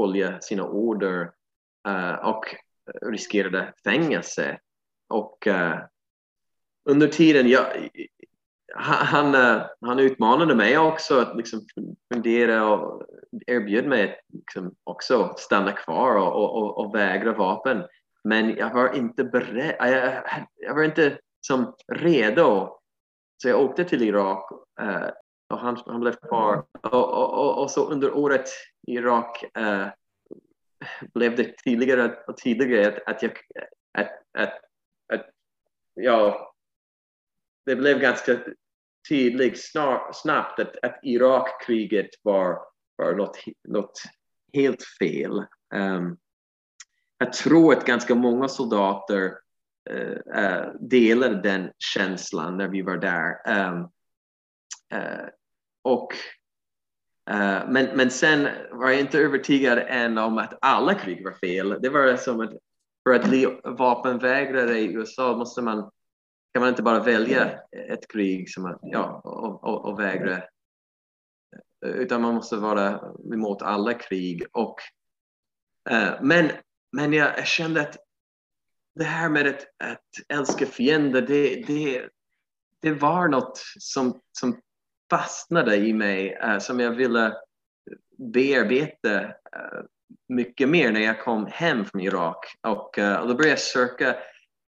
[0.00, 1.30] följa sina order
[1.88, 2.44] uh, och
[3.02, 4.58] riskerade fängelse.
[5.08, 5.78] Och uh,
[6.84, 7.90] under tiden, jag,
[8.74, 11.60] han, uh, han utmanade mig också att liksom
[12.14, 13.02] fundera och
[13.46, 17.82] erbjöd mig att liksom också stanna kvar och, och, och, vägra vapen.
[18.24, 20.22] Men jag var inte beredd, jag,
[20.56, 22.78] jag var inte som redo.
[23.42, 24.50] Så jag åkte till Irak
[25.48, 26.64] och han, han blev kvar.
[26.82, 28.48] Och, och, och, så under året
[28.86, 29.88] i Irak eh,
[31.14, 33.32] blev det tydligare och tydligare att, att, jag,
[33.92, 34.60] att, att,
[35.12, 35.30] att
[35.94, 36.54] ja,
[37.66, 38.38] det blev ganska
[39.08, 39.60] tydligt
[40.12, 42.58] snabbt att, att Irakkriget var,
[42.96, 43.38] var något,
[43.68, 44.02] något
[44.52, 45.44] helt fel.
[45.74, 46.16] Um,
[47.18, 49.32] jag tror att ganska många soldater
[49.90, 53.58] eh, eh, uh, uh, delade den känslan när vi var där.
[53.68, 53.88] Um,
[54.92, 55.26] Eh,
[55.82, 56.12] och,
[57.30, 61.78] eh, men, men sen var jag inte övertygad än om att alla krig var fel.
[61.82, 62.52] Det var som att
[63.04, 65.90] för att bli vapenvägrare i USA måste man,
[66.52, 70.42] kan man inte bara välja ett krig som att, ja, och, och, och vägra
[71.84, 73.00] utan man måste vara
[73.32, 74.44] emot alla krig.
[74.52, 74.76] Och,
[75.90, 76.50] uh, men,
[76.92, 77.96] men jag kände att
[78.94, 82.08] det här med att, att älska fiender, det, det,
[82.80, 84.60] det var något som, som
[85.18, 87.36] fastnade i mig uh, som jag ville
[88.18, 89.30] bearbeta uh,
[90.28, 92.56] mycket mer när jag kom hem från Irak.
[92.60, 94.16] Och, uh, och då började jag söka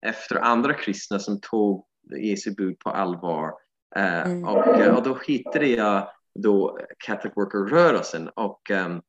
[0.06, 1.86] efter andra kristna som tog
[2.18, 3.52] Jesu bud på allvar.
[3.96, 4.44] Mm.
[4.44, 9.02] Och, och då hittade jag då Catholic Worker-rörelsen och um,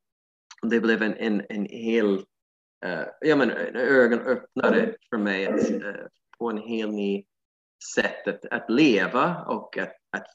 [0.62, 2.24] det blev en, en, en hel
[3.20, 5.60] ja, men, en ögonöppnare för mig att,
[6.38, 7.24] på en helt ny
[7.94, 10.26] sätt att, att leva och att, att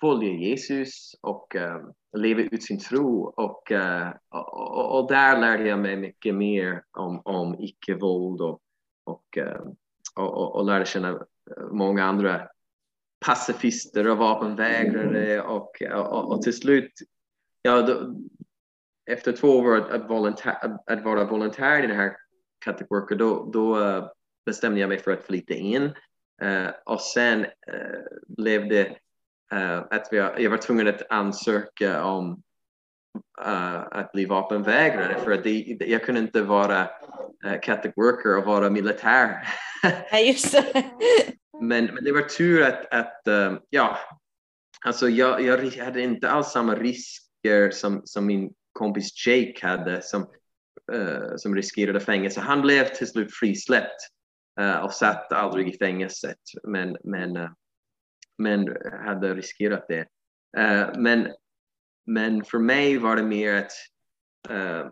[0.00, 3.24] följa Jesus och uh, leva ut sin tro.
[3.24, 8.60] Och, uh, och, och, där lärde jag mig mycket mer om, om icke-våld och,
[9.04, 9.72] och, uh,
[10.14, 11.26] och, och, lärde känna
[11.72, 12.48] många andra
[13.26, 16.92] pacifister och vapenvägrare och, och, och till slut,
[17.62, 18.14] ja, då,
[19.10, 22.16] efter två år att, volontär, att vara volontär i den här
[22.64, 23.78] Catholic Worker, då, då
[24.46, 25.92] bestämde jag mig för att flytta in.
[26.84, 27.46] och sen
[28.28, 28.96] blev det
[29.90, 32.42] att vi, jag var tvungen att ansöka om
[33.46, 36.82] uh, att bli vapenvägrare för att det, jag kunde inte vara
[37.46, 39.48] uh, Catholic worker och vara militär.
[41.62, 43.22] Men, men det var tur att, att
[43.70, 43.98] ja,
[44.86, 50.26] alltså jag, jag hade inte alls samma risker som, som min kompis Jake hade som,
[51.36, 52.40] som riskerade fängelse.
[52.40, 53.96] Han blev till slut frisläppt
[54.82, 56.38] och satt aldrig i fängelset.
[56.62, 57.36] Men, men
[58.40, 60.00] men hade riskerat det.
[60.58, 61.32] Uh, men,
[62.06, 63.72] men för mig var det mer att
[64.50, 64.90] uh,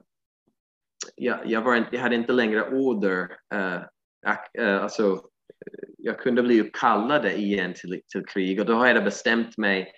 [1.15, 3.23] jag, jag, var inte, jag hade inte längre order.
[3.55, 3.83] Uh,
[4.83, 5.21] alltså,
[5.99, 9.93] jag kunde bli uppkallad igen till, till krig och då hade jag bestämt mig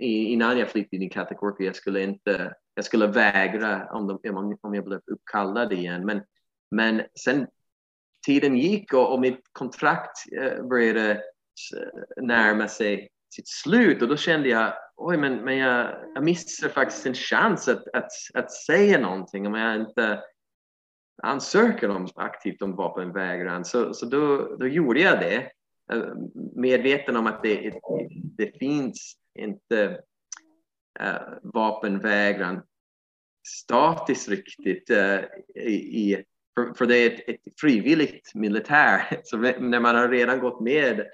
[0.00, 4.74] innan jag flyttade in i Katakorpi, jag skulle inte, jag skulle vägra om, de, om
[4.74, 6.06] jag blev uppkallad igen.
[6.06, 6.22] Men,
[6.70, 7.46] men sen
[8.26, 10.18] tiden gick och, och mitt kontrakt
[10.70, 11.22] började
[11.76, 16.68] Eh, närma sig sitt slut och då kände jag oj, men, men jag, jag missar
[16.68, 20.22] faktiskt en chans att, att, att säga någonting om jag inte
[21.22, 23.64] ansöker om, aktivt om vapenvägran.
[23.64, 25.50] Så, så då, då gjorde jag det,
[26.56, 27.80] medveten om att det,
[28.36, 30.00] det finns inte
[31.00, 32.62] äh, vapenvägran
[33.48, 35.20] statiskt riktigt äh,
[35.64, 39.20] i, för, för, det är ett, ett, frivilligt militär.
[39.24, 41.06] Så när man har redan gått med,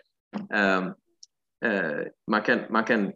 [2.26, 3.12] man, kan, man, kan,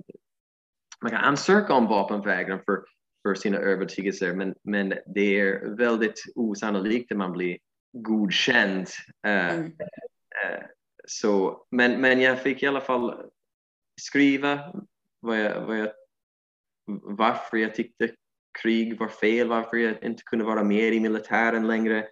[1.01, 2.85] man kan ansöka om vapenvägran för,
[3.23, 7.59] för sina övertygelser, men, men det är väldigt osannolikt att man blir
[7.93, 8.87] godkänd.
[9.27, 9.67] Uh, mm.
[9.67, 10.65] uh,
[11.07, 13.31] så, men, men jag fick i alla fall
[14.01, 14.73] skriva
[15.21, 15.93] vad jag, vad jag,
[17.03, 18.11] varför jag tyckte
[18.63, 22.09] krig var fel, varför jag inte kunde vara med i militären längre.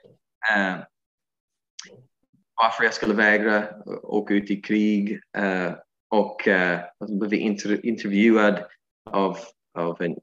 [2.57, 3.69] Varför jag skulle vägra
[4.03, 5.21] åka ut i krig.
[5.39, 5.73] Uh,
[6.09, 7.35] och eh, uh, blev
[7.83, 8.65] intervjuad
[9.11, 9.39] av,
[9.79, 10.17] av en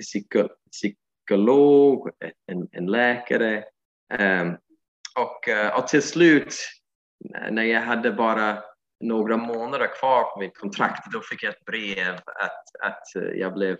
[0.00, 2.10] psyko, psykolog,
[2.46, 3.64] en, en läkare.
[4.18, 4.56] Um,
[5.18, 6.54] och, eh, och till slut,
[7.50, 8.62] när jag hade bara
[9.00, 13.02] några månader kvar på mitt kontrakt, då fick jag ett brev att, att
[13.34, 13.78] jag blev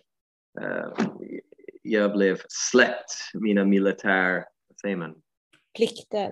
[1.83, 5.23] jag blev släppt mina militär, vad säger man?
[5.77, 6.31] Plikter.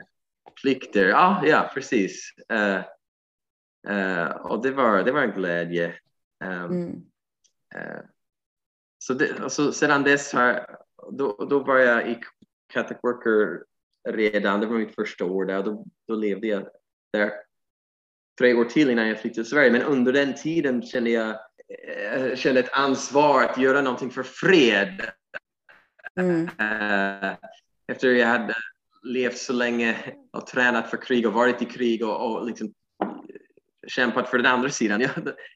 [0.63, 2.31] Plikter, ja, ja precis.
[2.53, 2.83] Uh,
[3.95, 5.95] uh, och det var, det var en glädje.
[6.45, 6.93] Um, mm.
[7.77, 8.01] uh,
[8.99, 10.77] så det, alltså, sedan dess har,
[11.13, 12.21] då, då var jag i
[12.73, 13.65] Catholic Worker
[14.09, 16.69] redan, det var mitt första år där, då, då levde jag
[17.13, 17.33] där
[18.39, 19.71] tre år till innan jag flyttade till Sverige.
[19.71, 21.39] Men under den tiden kände jag
[22.35, 25.11] kände ett ansvar att göra någonting för fred.
[26.21, 26.49] Mm.
[27.89, 28.55] Efter jag hade
[29.03, 32.67] levt så länge och tränat för krig och varit i krig och, och liksom
[33.03, 33.09] eh,
[33.87, 35.01] kämpat för den andra sidan.
[35.01, 35.11] Jag,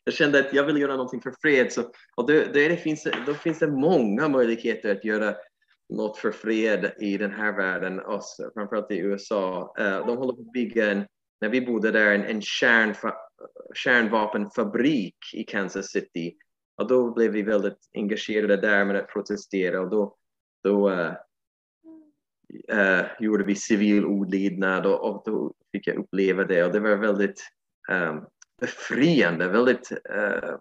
[0.04, 1.72] jag, kände att jag ville göra någonting för fred.
[1.72, 1.82] Så,
[2.16, 5.34] och då, det finns, då finns det många möjligheter att göra
[5.88, 9.74] något för fred i den här världen, oss, framförallt i USA.
[9.80, 11.06] Uh, eh, de håller på att bygga en,
[11.40, 13.14] när vi bodde där, en, en kärnfa,
[13.74, 16.36] kärnvapenfabrik i Kansas City.
[16.76, 20.16] Och då blev vi väldigt engagerade där med att protestera och då
[20.62, 21.12] då eh,
[22.72, 26.96] uh, gjorde vi civil olydnad och, och, då fick jag uppleva det och det var
[26.96, 27.42] väldigt
[27.90, 28.26] um,
[28.60, 30.56] befriande, väldigt uh,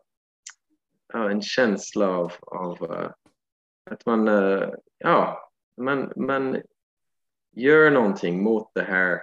[1.13, 3.07] en känsla av, av
[3.91, 4.27] att man,
[4.97, 6.61] ja, man, man
[7.51, 9.21] gör någonting mot det här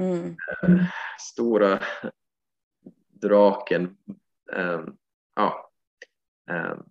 [0.00, 0.36] mm.
[1.20, 1.80] stora
[3.08, 3.96] draken.
[4.52, 4.96] Um,
[5.34, 5.70] ja.
[6.50, 6.84] Um,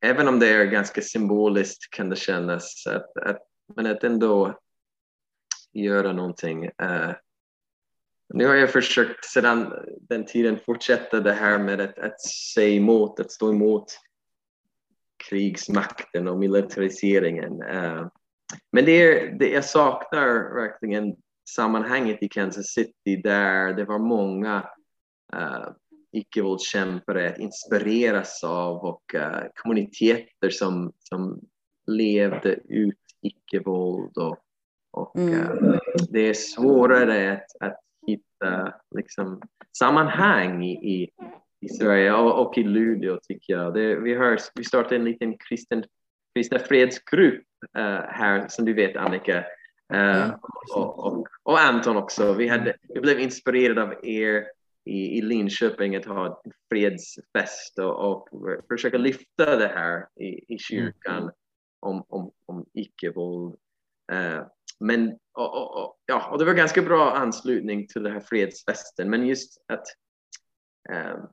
[0.00, 4.58] även om det är ganska symboliskt kan det kännas att, att men att ändå
[5.72, 6.64] göra någonting.
[6.64, 7.12] Uh,
[8.34, 13.20] nu har jag försökt sedan den tiden fortsätta det här med att, att säga emot,
[13.20, 13.84] att stå emot
[15.28, 17.62] krigsmakten och militariseringen.
[17.62, 18.08] Uh,
[18.72, 21.16] men det är, det, jag saknar verkligen
[21.48, 24.68] sammanhanget i Kansas City där det var många
[25.34, 25.68] uh,
[26.12, 31.40] icke-våldskämpare att inspireras av och uh, kommuniteter som, som
[31.86, 34.16] levde ut icke-våld.
[34.16, 34.38] Och,
[34.92, 35.34] och mm.
[35.34, 35.78] uh,
[36.10, 39.42] det är svårare att, att hitta liksom,
[39.78, 41.10] sammanhang i, i,
[41.60, 43.74] i Sverige och, och, i Luleå tycker jag.
[43.74, 45.84] Det, vi, har, vi startade en liten kristen,
[46.34, 47.44] kristna fredsgrupp
[47.78, 49.44] uh, här som du vet Annika.
[49.92, 50.30] Mm.
[50.74, 52.32] Och, och, och, Anton också.
[52.32, 54.44] Vi, hade, vi blev inspirerade av er
[54.84, 56.42] i, i Linköping att ha
[56.72, 58.28] fredsfest och, och
[58.68, 61.30] försöka lyfta det här i, i kyrkan mm.
[61.80, 63.56] Om, om, om icke-våld.
[64.12, 64.46] Uh,
[64.80, 69.10] men och, och, och, ja, och det var ganska bra anslutning till den här fredsfesten,
[69.10, 69.84] men just att
[70.90, 71.28] um,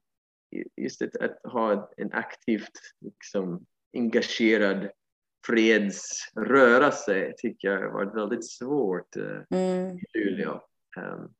[0.75, 4.89] just att, att, ha en aktivt liksom, engagerad
[5.47, 9.97] fredsrörelse tycker jag har varit väldigt svårt uh, mm.
[9.97, 10.61] i Luleå.
[10.97, 11.33] Um,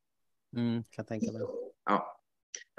[0.56, 1.42] mm, kan tänka mig
[1.84, 2.15] ja.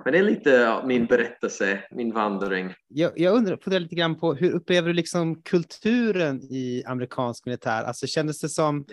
[0.04, 2.74] Men det är lite ja, min berättelse, min vandring.
[2.88, 7.84] Jag, jag undrar det lite grann på hur upplever du liksom kulturen i amerikansk militär?
[7.84, 8.86] Alltså kändes det som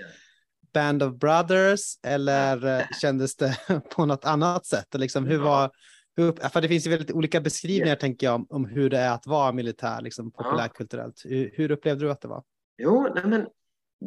[0.75, 2.89] Band of Brothers eller yeah.
[3.03, 3.57] kändes det
[3.91, 4.87] på något annat sätt?
[4.95, 5.71] Liksom, hur var,
[6.17, 7.99] hur, för det finns ju väldigt olika beskrivningar yeah.
[7.99, 11.23] tänker jag om, om, hur det är att vara militär, liksom, populärkulturellt.
[11.25, 12.43] Hur, hur upplevde du att det var?
[12.79, 13.47] Jo, nej men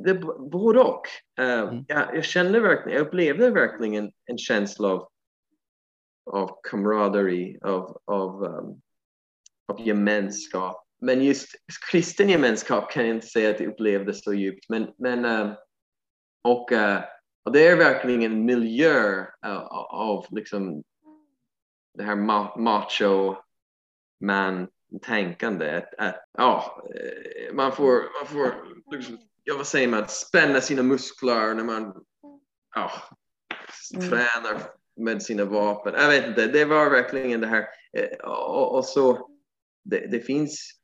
[0.04, 0.14] det,
[0.52, 1.02] både och.
[1.42, 1.86] Uh, mm.
[1.88, 5.08] jag, jag, kände verkligen, jag upplevde verkligen en, en känsla av
[6.28, 8.82] av camaraderie, av, av, um,
[9.68, 10.84] av gemenskap.
[11.02, 11.48] Men just
[11.92, 14.70] kristen gemenskap kan jag inte säga att jag upplevde så djupt.
[14.70, 15.54] Men, men, uh,
[16.44, 17.00] och, uh,
[17.44, 20.84] och det är verkligen en miljö uh, av liksom
[21.98, 23.36] det här ma macho
[24.20, 24.68] man
[25.02, 25.78] tänkande.
[25.78, 28.54] Att, att, ja, eh, man får, man får
[28.96, 32.06] liksom, ja, vad säger man, spänna sina muskler när man
[32.76, 32.92] ja,
[33.96, 34.10] mm.
[34.10, 35.94] tränar med sina vapen.
[35.98, 37.66] Jag vet inte, det var verkligen det här.
[37.98, 39.30] Eh, och, och så,
[39.84, 40.78] det, det, finns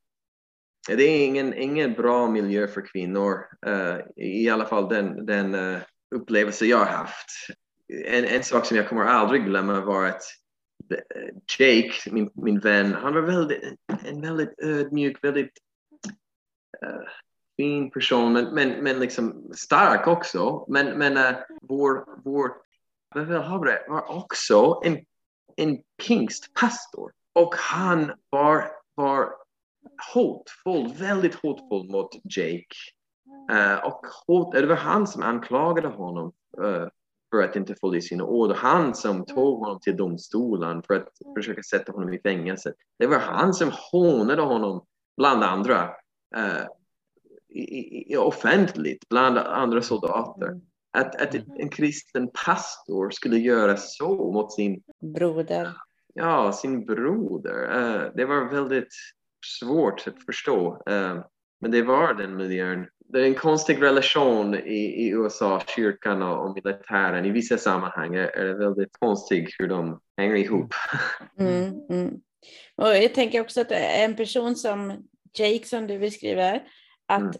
[0.87, 3.45] det är ingen, ingen bra miljö för kvinnor.
[3.67, 5.77] Uh, I alla fall den, den uh,
[6.15, 7.27] upplevelse jag har haft.
[8.05, 10.23] En, en sak som jag kommer aldrig glömma var att
[11.59, 13.61] Jake, min, min vän, han var väldigt,
[14.05, 15.51] en väldigt ödmjuk, väldigt
[16.85, 17.07] uh,
[17.57, 20.65] fin person, men, men, men liksom stark också.
[20.69, 22.51] Men, men uh, vår, vår
[23.13, 24.97] befälhavare var också en,
[25.55, 29.29] en pingstpastor och han var, var
[30.13, 32.75] hotfull, väldigt hotfull mot Jake.
[33.51, 36.87] Uh, och hot, det var han som anklagade honom uh,
[37.31, 38.51] för att inte följa sina ord.
[38.51, 42.73] Han som tog honom till domstolen för att försöka sätta honom i fängelse.
[42.99, 44.85] Det var han som hånade honom,
[45.17, 45.83] bland andra,
[46.37, 46.65] uh,
[47.49, 50.47] i, i, offentligt, bland andra soldater.
[50.47, 50.61] Mm.
[50.95, 51.07] Mm.
[51.07, 54.83] Att, att en kristen pastor skulle göra så mot sin
[55.15, 55.69] broder.
[56.13, 57.77] Ja, sin broder.
[57.77, 58.93] Uh, det var väldigt
[59.59, 60.83] svårt att förstå.
[60.89, 61.25] Uh,
[61.61, 66.45] men det var den miljön det är en konstig relation i, i USA, kyrkan och,
[66.45, 67.25] och militären.
[67.25, 70.73] I vissa sammanhang är det väldigt konstigt hur de hänger ihop.
[71.39, 72.13] Mm, mm.
[72.75, 76.63] Och jag tänker också att en person som Jake som du beskriver,
[77.07, 77.33] att mm.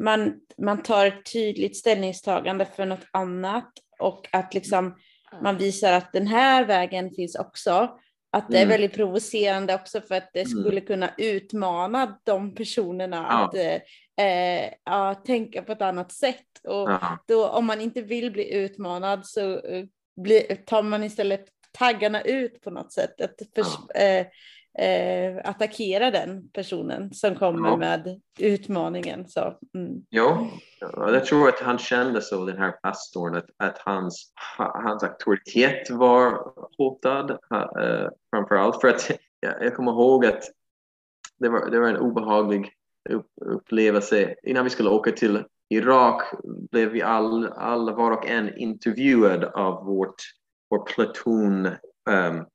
[0.00, 4.94] Man, man tar ett tydligt ställningstagande för något annat och att liksom
[5.42, 7.98] man visar att den här vägen finns också.
[8.32, 8.68] Att det är mm.
[8.68, 10.62] väldigt provocerande också för att det mm.
[10.62, 16.46] skulle kunna utmana de personerna att eh, eh, ja, tänka på ett annat sätt.
[16.68, 16.90] Och
[17.26, 19.84] då, om man inte vill bli utmanad så eh,
[20.16, 21.44] bli, tar man istället
[21.78, 23.20] taggarna ut på något sätt.
[23.20, 24.26] Att för, eh,
[24.78, 27.76] eh, attackera den personen som kommer ja.
[27.76, 29.28] med utmaningen.
[29.28, 30.02] Så, mm.
[30.08, 30.50] Ja,
[30.96, 36.52] jag tror att han kände så, den här pastorn, att, att hans, hans auktoritet var
[36.78, 38.80] hotad uh, framför allt.
[38.80, 39.10] För att
[39.40, 40.42] jag, kommer ihåg att
[41.38, 42.72] det var, det var en obehaglig
[43.40, 44.34] upplevelse.
[44.42, 46.22] Innan vi skulle åka till Irak
[46.70, 50.14] blev vi all, alla var och en intervjuad av vårt,
[50.70, 51.66] vår platoon
[52.10, 52.46] um,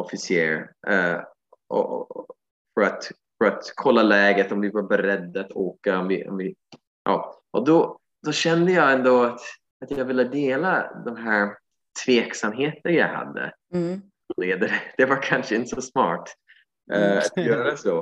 [0.00, 1.20] officer uh,
[1.68, 2.26] och,
[2.74, 5.98] för, att, för att kolla läget, om vi var beredda att åka.
[5.98, 6.54] Om vi, om vi,
[7.04, 7.42] ja.
[7.50, 9.40] Och då, då kände jag ändå att,
[9.84, 11.50] att jag ville dela de här
[12.04, 13.52] tveksamheter jag hade.
[13.74, 14.00] Mm.
[14.96, 16.34] Det var kanske inte så smart
[16.94, 17.98] uh, att göra så.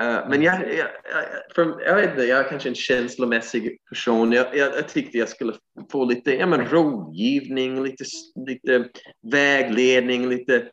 [0.00, 4.32] Uh, men jag, jag, jag, för, jag vet inte, jag är kanske en känslomässig person.
[4.32, 5.54] Jag, jag, jag tyckte jag skulle
[5.92, 8.04] få lite ja, men, rådgivning, lite,
[8.46, 8.88] lite
[9.22, 10.70] vägledning, lite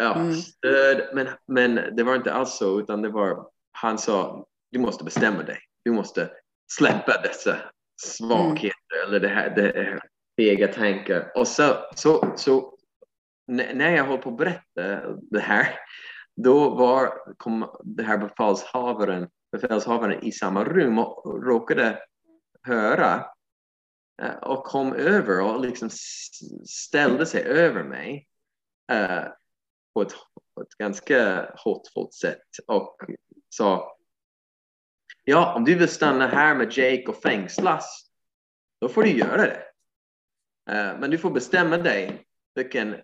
[0.00, 0.34] ja, mm.
[0.34, 1.08] stöd.
[1.14, 5.42] Men, men det var inte alls så, utan det var, han sa, du måste bestämma
[5.42, 5.58] dig.
[5.84, 6.30] Du måste
[6.72, 7.56] släppa dessa
[8.02, 9.08] svagheter mm.
[9.08, 10.00] eller det här, det här
[10.36, 11.32] fega tankar.
[11.34, 12.78] Och så, så, så
[13.46, 15.78] när jag höll på att berätta det här
[16.36, 21.98] då var, kom det här befälshavaren, befälshavaren i samma rum och råkade
[22.62, 23.26] höra
[24.22, 25.88] eh, och kom över och liksom
[26.68, 28.26] ställde sig över mig
[28.92, 29.28] uh,
[29.96, 30.14] på, ett,
[30.54, 32.96] på ett ganska hotfullt sätt och
[33.48, 33.96] sa
[35.24, 38.06] Ja, om du vill stanna här med Jake och fängslas,
[38.80, 39.62] då får du göra det.
[40.70, 42.24] Uh, men du får bestämma dig
[42.54, 42.96] vilken,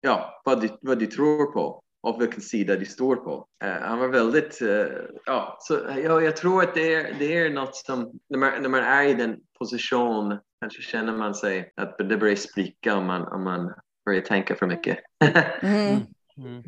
[0.00, 3.46] ja, vad, du, vad du tror på och vilken sida du står på.
[3.64, 4.86] Uh, han var väldigt, uh,
[5.24, 5.74] ja, så
[6.04, 9.04] ja, jag tror att det är, det är något som, när man, när man är
[9.04, 13.74] i den position, kanske känner man sig att det börjar spricka om man, om man
[14.04, 14.98] börjar tänka för mycket.
[15.62, 16.00] mm.
[16.38, 16.64] Mm.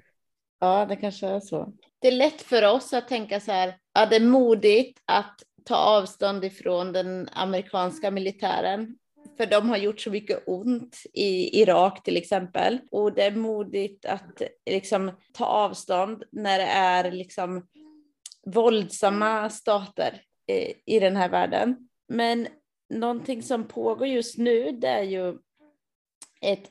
[0.60, 1.72] Ja, det kanske är så.
[1.98, 5.76] Det är lätt för oss att tänka så här, ja, det är modigt att ta
[5.76, 8.96] avstånd ifrån den amerikanska militären
[9.36, 12.78] för de har gjort så mycket ont i Irak till exempel.
[12.90, 17.66] Och det är modigt att liksom ta avstånd när det är liksom
[18.46, 20.22] våldsamma stater
[20.86, 21.88] i den här världen.
[22.08, 22.48] Men
[22.94, 25.38] någonting som pågår just nu det är ju
[26.40, 26.70] ett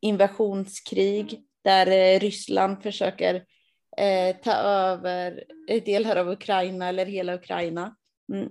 [0.00, 3.34] invasionskrig där eh, Ryssland försöker
[3.96, 5.44] eh, ta över
[5.84, 7.96] delar av Ukraina eller hela Ukraina.
[8.32, 8.48] Mm.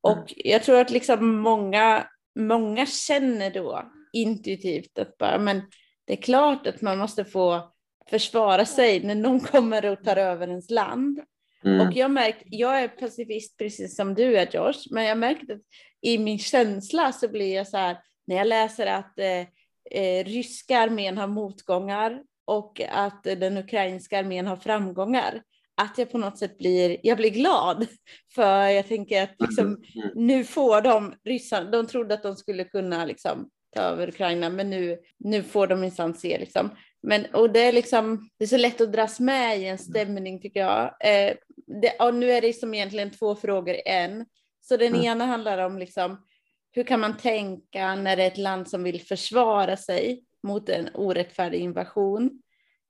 [0.00, 2.06] Och jag tror att liksom många
[2.38, 5.62] många känner då intuitivt att bara, men
[6.04, 7.72] det är klart att man måste få
[8.10, 11.20] försvara sig när någon kommer och tar över ens land.
[11.64, 11.80] Mm.
[11.80, 15.60] Och jag märkt, jag är pacifist precis som du är Josh, men jag märkt att
[16.00, 19.46] i min känsla så blir jag så här, när jag läser att eh,
[20.00, 25.42] eh, ryska armén har motgångar och att den ukrainska armén har framgångar,
[25.74, 27.86] att jag på något sätt blir, jag blir glad.
[28.34, 30.26] För jag tänker att liksom, mm, mm.
[30.26, 34.70] nu får de ryssarna, de trodde att de skulle kunna liksom, ta över Ukraina, men
[34.70, 36.38] nu, nu får de minsann se.
[36.38, 36.70] Liksom.
[37.02, 40.40] Men, och det, är liksom, det är så lätt att dras med i en stämning
[40.40, 40.82] tycker jag.
[40.84, 41.34] Eh,
[41.82, 44.26] det, nu är det som egentligen två frågor i en.
[44.60, 45.04] Så den Mm.
[45.04, 46.26] ena handlar om liksom,
[46.72, 50.88] hur kan man tänka när det är ett land som vill försvara sig mot en
[50.94, 52.30] orättfärdig invasion?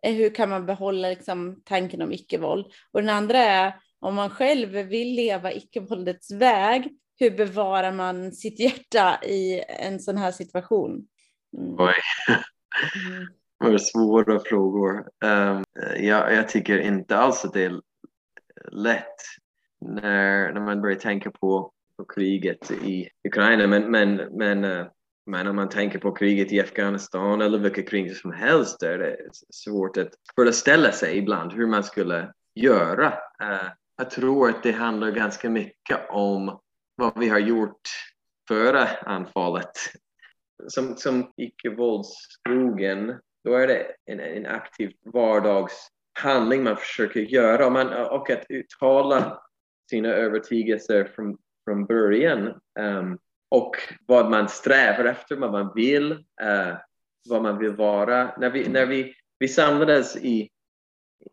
[0.07, 2.67] Eh, Hur kan man behålla liksom, tanken om icke-våld?
[2.93, 8.61] Och den andra är om man själv vill leva icke-våldets väg, hur bevarar man sitt
[8.61, 11.07] hjärta i en sån här situation?
[11.59, 11.77] Mm.
[11.79, 11.95] Oj.
[13.09, 13.27] Mm.
[13.73, 15.09] Var svåra frågor.
[15.25, 15.65] Um,
[15.97, 17.81] jag, jag tycker inte alls att det är
[18.73, 19.17] lätt
[19.81, 23.67] när, när man börjar tänka på, på kriget i Ukraina.
[23.67, 24.87] Men, men, men, eh,
[25.31, 29.11] men om man tänker på kriget i Afghanistan eller vilka krig som helst där det
[29.11, 33.07] är svårt att föreställa sig ibland hur man skulle göra.
[33.43, 36.61] Uh, jag tror att det handlar ganska mycket om
[36.97, 37.81] vad vi har gjort
[38.49, 39.73] före anfallet.
[40.69, 43.15] Som, som icke-våldsskogen,
[43.45, 49.43] då är det en, en aktiv vardagshandling man försöker göra och, man, och att uttala
[49.91, 53.19] sina övertygelser från, från början um,
[53.51, 53.77] och
[54.07, 56.77] vad man strävar efter, vad man vill, uh,
[57.29, 58.37] vad man vill vara.
[58.39, 60.51] När vi, när vi, vi samlades i,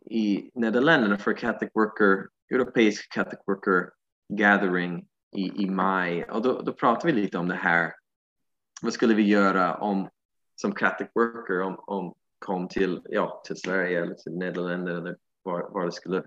[0.05, 3.89] i Nederländerna för Catholic Worker, Europeisk Catholic Worker
[4.33, 7.93] Gathering i, i maj och då, då pratade vi lite om det här.
[8.81, 10.09] Vad skulle vi göra om
[10.55, 15.69] som Catholic Worker om, om kom till, ja, till Sverige eller till Nederländerna eller var,
[15.69, 16.17] var det skulle.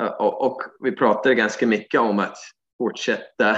[0.00, 2.36] Eh, och, och vi pratade ganska mycket om att
[2.78, 3.56] fortsätta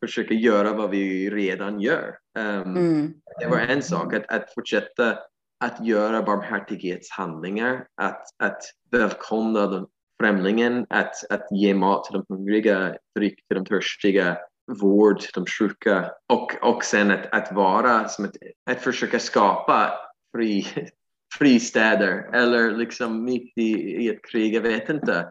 [0.00, 2.16] försöka göra vad vi redan gör.
[2.38, 3.14] Um, Mm.
[3.40, 5.18] Det var en sak, att, att fortsätta
[5.60, 9.86] att göra barmhärtighetshandlingar, att, att välkomna den
[10.20, 14.38] främlingen, att, att ge mat till de hungriga, dryck till de törstiga,
[14.80, 18.36] vård till de sjuka och, och sen att, att vara som ett,
[18.70, 19.92] att försöka skapa
[20.36, 20.66] fri,
[21.38, 23.72] fristäder eller liksom mitt i,
[24.04, 25.28] i ett krig, jag vet inte.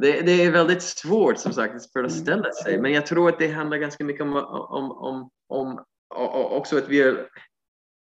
[0.00, 3.48] Det, det är väldigt svårt som sagt att föreställa sig men jag tror att det
[3.48, 5.84] handlar ganska mycket om, om, om, om
[6.50, 7.28] också att vi är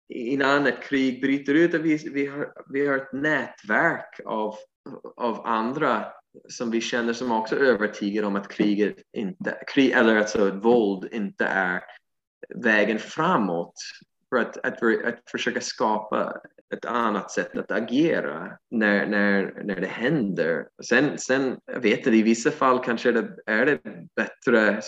[0.08, 4.54] innan ett krig bryter ut att vi, vi, har, vi har ett nätverk av,
[5.16, 6.06] av andra
[6.48, 11.08] som vi känner som också är övertygade om att kriget inte, krig, eller alltså våld
[11.12, 11.82] inte är
[12.54, 13.74] vägen framåt
[14.28, 16.40] för att, att, att försöka skapa
[16.74, 20.68] ett annat sätt att agera när, när, när det händer.
[20.84, 23.80] Sen, sen jag vet det, i vissa fall kanske det, är det
[24.16, 24.80] bättre,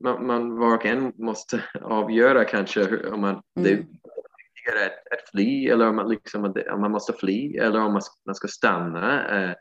[0.00, 3.42] man, man var och en måste avgöra kanske hur- om man, Mm.
[3.54, 7.80] det är viktigare att, att fly eller om man, liksom, om man måste fly eller
[7.80, 9.28] om man, man ska stanna.
[9.44, 9.54] Eh,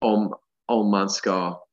[0.00, 1.66] om, om man ska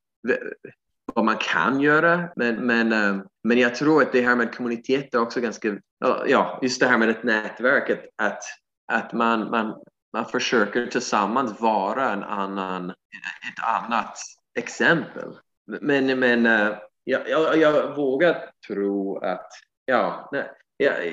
[1.14, 2.30] vad man kan göra.
[2.36, 5.78] Men, men, eh, men jag tror att det här med kommunitet är också ganska,
[6.26, 8.44] ja, just det här med ett nätverk, att,
[8.92, 9.82] att, man, man,
[10.14, 14.18] man försöker tillsammans vara en annan, ett annat
[14.60, 15.34] exempel.
[15.82, 19.50] Men, men eh, jag, jag, jag vågar tro att,
[19.86, 21.06] ja, nej, jag,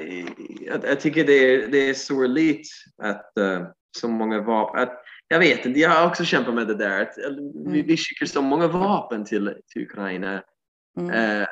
[0.60, 2.66] jag, jag tycker det är, det är sorgligt
[3.02, 3.66] att uh,
[3.96, 7.02] så många vapen, att jag vet inte, jag har också kämpat med det där.
[7.02, 7.14] Att,
[7.66, 10.42] vi, vi skickar så många vapen till, till Ukraina.
[11.00, 11.10] Mm.
[11.10, 11.46] Eh,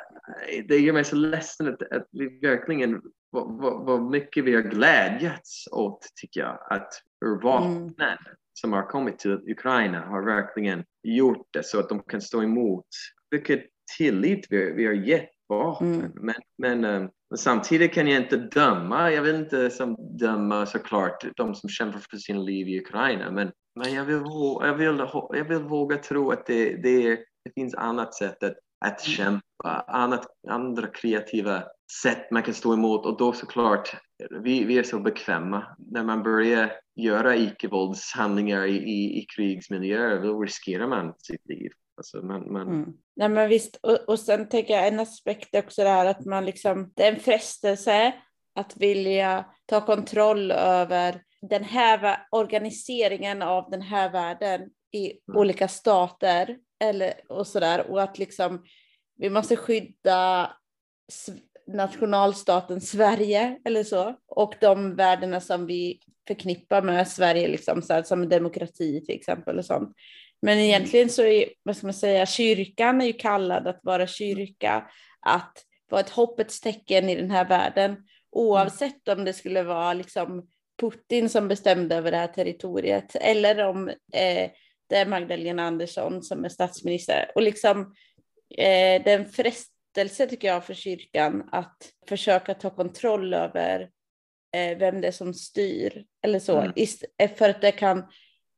[0.67, 3.01] det gör mig så ledsen att, att vi verkligen,
[3.33, 6.59] vad, vad, vad mycket vi har glädjats åt tycker jag.
[6.69, 8.17] Att hur vapnen
[8.53, 12.87] som har kommit till Ukraina har verkligen gjort det så att de kan stå emot.
[13.29, 13.65] Vilket
[13.97, 15.93] tillit vi, vi har gett vapen.
[15.93, 16.11] Mm.
[16.15, 21.55] Men, men eh, samtidigt kan jag inte döma, jag vill inte som döma såklart de
[21.55, 23.31] som kämpar för sina liv i Ukraina.
[23.31, 24.21] Men, men jag, vill,
[24.61, 27.15] jag, vill, jag vill våga tro att det, det,
[27.45, 31.63] det finns annat sätt att, att kämpa, annat, andra kreativa
[32.01, 33.95] sätt man kan stå emot och då såklart,
[34.43, 35.75] vi, vi är så bekväma.
[35.77, 41.71] När man börjar göra icke-våldshandlingar i, i, i krigsmiljöer, då riskerar man sitt liv.
[41.97, 42.93] Alltså man, man, Mm.
[43.15, 46.45] Nej men visst, och, och sen tänker jag en aspekt också det här att man
[46.45, 48.13] liksom, det är en frestelse
[48.55, 55.39] att vilja ta kontroll över den här organiseringen av den här världen i Mm.
[55.39, 58.63] olika stater eller och sådär och att liksom
[59.15, 60.51] vi måste skydda
[61.67, 68.03] nationalstaten Sverige eller så och de värdena som vi förknippar med Sverige liksom så här,
[68.03, 69.95] som demokrati till exempel och sånt.
[70.41, 74.87] Men egentligen så är, vad ska man säga, kyrkan är ju kallad att vara kyrka,
[75.25, 77.97] att vara ett hoppets tecken i den här världen,
[78.31, 80.47] oavsett om det skulle vara liksom
[80.81, 84.51] Putin som bestämde över det här territoriet eller om eh,
[84.89, 87.31] det är Magdalena Andersson som är statsminister.
[87.35, 87.81] Och liksom
[88.57, 89.25] eh, den
[89.93, 93.89] frestelse tycker jag för kyrkan att försöka ta kontroll över
[94.55, 96.71] eh, vem det är som styr eller så, Mm.
[96.75, 98.05] ist- för att det kan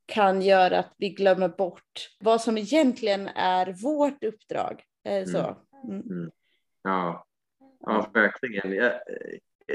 [0.08, 4.82] kan göra att vi glömmer bort vad som egentligen är vårt uppdrag.
[5.08, 5.56] Eh, så.
[5.88, 6.30] Mm.
[6.82, 7.26] Ja.
[7.80, 8.72] ja, verkligen.
[8.72, 8.92] Ja,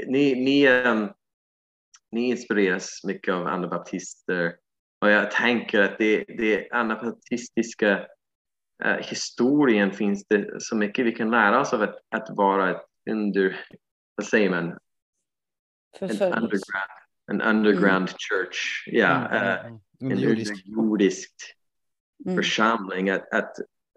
[0.06, 1.12] ni, ni, um,
[2.12, 4.56] ni inspireras mycket av anabaptister
[5.00, 8.06] och jag tänker att det, det anabaptistiska
[9.00, 13.60] historien finns det så mycket vi kan lära oss av att, att vara ett under,
[14.14, 14.78] vad säger man?
[16.00, 16.90] En underground,
[17.32, 18.14] en underground mm.
[18.18, 18.84] church.
[18.86, 21.34] Ja, mm, uh, mm, en underjordisk
[22.24, 22.36] mm.
[22.36, 23.10] församling.
[23.10, 23.54] Att, att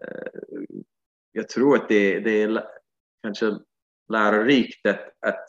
[0.08, 0.48] uh,
[1.32, 2.64] jag tror att det, det är
[3.22, 3.58] kanske
[4.12, 5.46] lärorikt att, att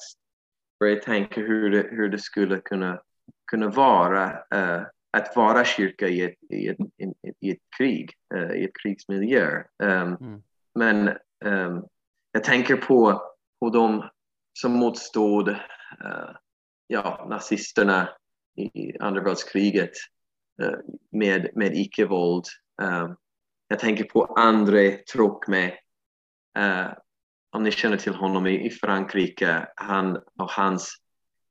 [0.80, 3.02] börja tänka hur det, hur det skulle kunna,
[3.52, 6.78] kunna vara uh, att vara kyrka i ett, i ett,
[7.40, 9.64] i ett krig, uh, i ett krigsmiljö.
[9.84, 10.44] Um, mm.
[10.76, 11.08] Men
[11.46, 11.86] um,
[12.32, 13.22] jag tänker på,
[13.60, 14.10] på de
[14.54, 16.36] som motstod uh,
[16.88, 18.10] ja, nazisterna
[18.56, 19.92] i andra världskriget
[20.64, 20.80] uh,
[21.12, 22.46] med, med icke-våld.
[22.82, 23.16] Um,
[23.68, 25.74] jag tänker på André Trocmé
[27.52, 30.98] om ni känner till honom i, i Frankrike, han och hans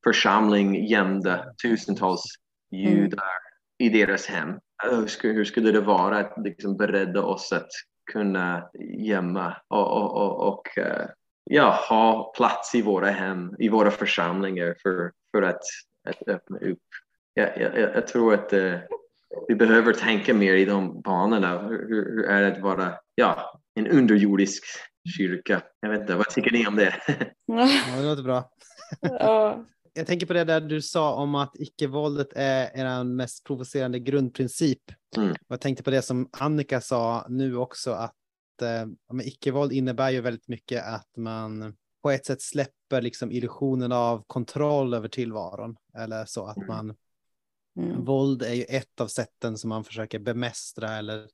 [0.04, 2.24] församling gömde tusentals
[2.70, 3.45] judar mm.
[3.78, 4.54] I deras hem.
[4.82, 7.68] Hur skulle, hur skulle det vara att liksom bereda oss att
[8.12, 11.06] kunna gömma och, och, och, och uh,
[11.44, 15.62] ja, ha plats i våra hem, i våra församlingar för, för att,
[16.08, 16.82] att öppna upp.
[17.34, 18.76] Jag, jag, jag tror att uh,
[19.48, 21.58] vi behöver tänka mer i de banorna.
[21.58, 24.64] Hur, hur är det att vara ja, en underjordisk
[25.16, 25.62] kyrka.
[25.80, 26.94] Jag vet inte, vad tycker ni om det?
[27.46, 28.50] Ja, det låter bra.
[29.00, 29.64] Ja.
[29.96, 34.82] Jag tänker på det där du sa om att icke-våldet är er mest provocerande grundprincip.
[35.16, 35.36] Mm.
[35.48, 38.12] Jag tänkte på det som Annika sa nu också, att
[38.62, 38.86] eh,
[39.22, 44.94] icke-våld innebär ju väldigt mycket att man på ett sätt släpper liksom illusionen av kontroll
[44.94, 45.76] över tillvaron.
[45.98, 46.68] Eller så att mm.
[46.68, 46.96] man,
[47.78, 48.04] mm.
[48.04, 51.28] våld är ju ett av sätten som man försöker bemästra eller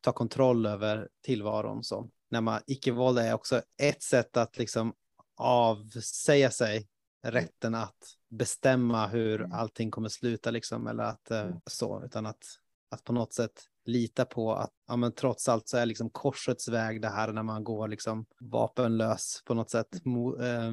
[0.00, 1.84] ta kontroll över tillvaron.
[1.84, 4.94] Så när man icke-våld är också ett sätt att liksom
[5.36, 6.88] avsäga sig
[7.22, 9.52] rätten att bestämma hur mm.
[9.52, 11.60] allting kommer sluta liksom eller att eh, mm.
[11.66, 12.44] så utan att
[12.90, 16.68] att på något sätt lita på att ja, men trots allt så är liksom korsets
[16.68, 20.04] väg det här när man går liksom vapenlös på något sätt.
[20.04, 20.72] Mo, eh,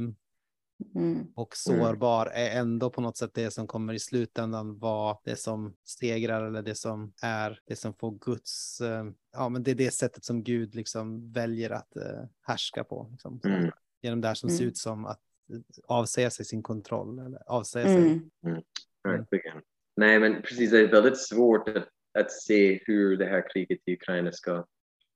[0.96, 1.28] Mm.
[1.36, 5.76] Och sårbar är ändå på något sätt det som kommer i slutändan vara det som
[5.84, 9.92] stegrar eller det som är det som får Guds, eh, ja men det är det
[9.92, 13.08] sättet som Gud liksom väljer att eh, härska på.
[13.12, 13.42] Liksom.
[13.44, 13.72] Mm.
[14.02, 14.58] Genom det här som mm.
[14.58, 15.20] ser ut som att
[15.88, 17.98] avsäga sig sin kontroll eller avsäga sig.
[17.98, 18.30] Mm.
[18.46, 18.64] mm.
[19.04, 19.62] Verkligen.
[19.96, 21.88] Nej men precis, det är väldigt svårt att,
[22.20, 24.66] att se hur det här kriget i Ukraina ska,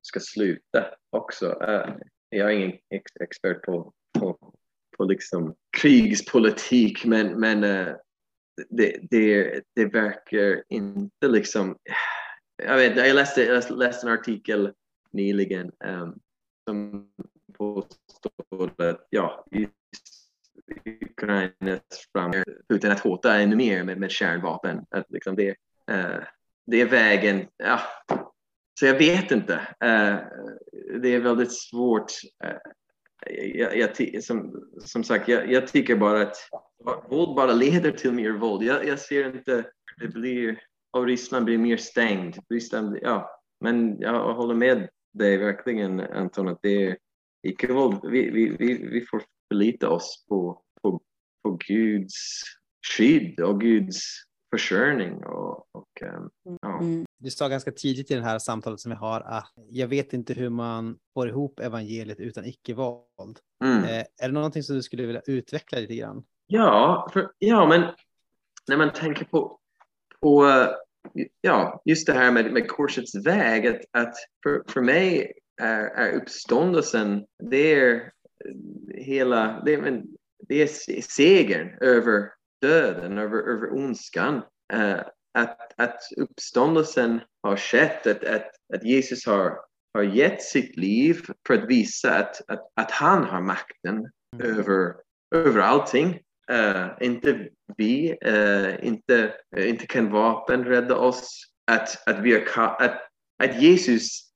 [0.02, 1.46] ska sluta också.
[1.46, 1.96] Uh,
[2.30, 4.54] jag är ingen ex expert på, på
[4.98, 7.96] på liksom krigspolitik men, men uh,
[8.70, 11.78] det, det, det verkar inte liksom...
[12.64, 14.74] Jag, vet, jag, läste, jag läste en artikel
[15.12, 16.20] nyligen um,
[16.68, 17.10] som
[17.54, 19.46] påstår att ja,
[21.34, 21.82] Ukrainas
[22.14, 22.32] fram
[22.70, 24.86] utan att hota ännu mer med, med kärnvapen.
[24.90, 25.50] Att liksom det,
[25.92, 26.24] uh,
[26.66, 27.48] det är vägen.
[27.58, 27.80] Ja.
[28.80, 29.54] Så jag vet inte.
[29.54, 30.18] Uh,
[31.02, 32.12] det är väldigt svårt
[32.44, 32.58] eh,
[33.54, 36.36] jag, jag, som, som sagt, jag, jag tycker bara att
[37.10, 38.64] våld bara leder till mer våld.
[38.64, 39.66] Jag, jag ser inte
[40.00, 40.60] det blir,
[40.92, 42.38] och Ryssland blir mer stängd.
[42.50, 46.98] Ryssland, ja, men jag håller med dig verkligen Anton att det är
[47.44, 48.00] icke-våld.
[48.04, 51.02] Vi, vi, vi, vi får förlita oss på, på,
[51.44, 52.42] på Guds
[52.98, 54.00] skydd och Guds
[54.54, 55.14] försörjning.
[55.26, 56.30] Och, och, ehm,
[56.62, 56.80] ja.
[56.80, 57.06] Mm.
[57.18, 60.34] Du sa ganska tidigt i det här samtalet som vi har att jag vet inte
[60.34, 63.40] hur man får ihop evangeliet utan icke-våld.
[63.64, 63.84] Mm.
[63.84, 66.24] Eh, är det någonting som du skulle vilja utveckla lite grann?
[66.48, 67.82] Ja, för, ja men
[68.68, 69.60] när man tänker på,
[70.22, 70.48] på
[71.42, 76.12] ja, just det här med, med korsets väg, att, att för, för mig är, är
[76.12, 78.12] uppståndelsen, det är
[78.96, 80.04] hela, det är,
[80.48, 82.30] det är segern över
[82.62, 84.36] döden, över, över ondskan.
[84.74, 85.02] Uh,
[85.34, 89.58] att, att uppståndelsen har skett, att, att, att Jesus har,
[89.94, 94.60] har gett sitt liv för att visa att, att, att han har makten mm.
[94.60, 94.96] över,
[95.36, 96.20] över allting.
[96.52, 101.50] Uh, inte vi, uh, inte, inte kan vapen rädda oss.
[101.72, 103.02] Att, att, vi är, att,
[103.44, 104.34] att Jesus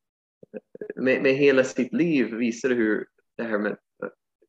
[0.96, 3.08] med, med hela sitt liv visade hur
[3.38, 3.78] det här med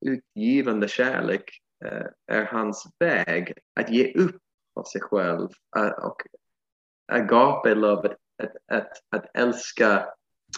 [0.00, 4.40] utgivande kärlek Eh, är hans väg att ge upp
[4.74, 6.22] av sig själv eh, och
[7.12, 8.08] agape love,
[8.42, 10.08] att, att, att älska,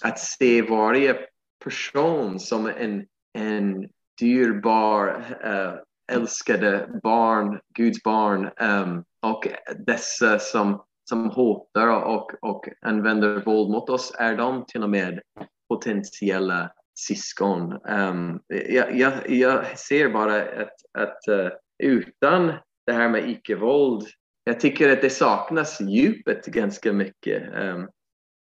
[0.03, 1.27] att se varje
[1.65, 3.07] person som en,
[3.39, 3.89] en
[4.21, 5.09] dyrbar,
[5.45, 5.81] uh,
[6.13, 9.49] älskade barn, Guds barn um, och
[9.87, 15.21] dessa som, som hotar och, och använder våld mot oss, är de till och med
[15.69, 16.73] potentiella
[17.07, 17.73] syskon?
[17.73, 22.53] Um, jag, jag, jag, ser bara att, att uh, utan
[22.87, 24.07] det här med icke-våld,
[24.45, 27.89] jag tycker att det saknas djupet ganska mycket um,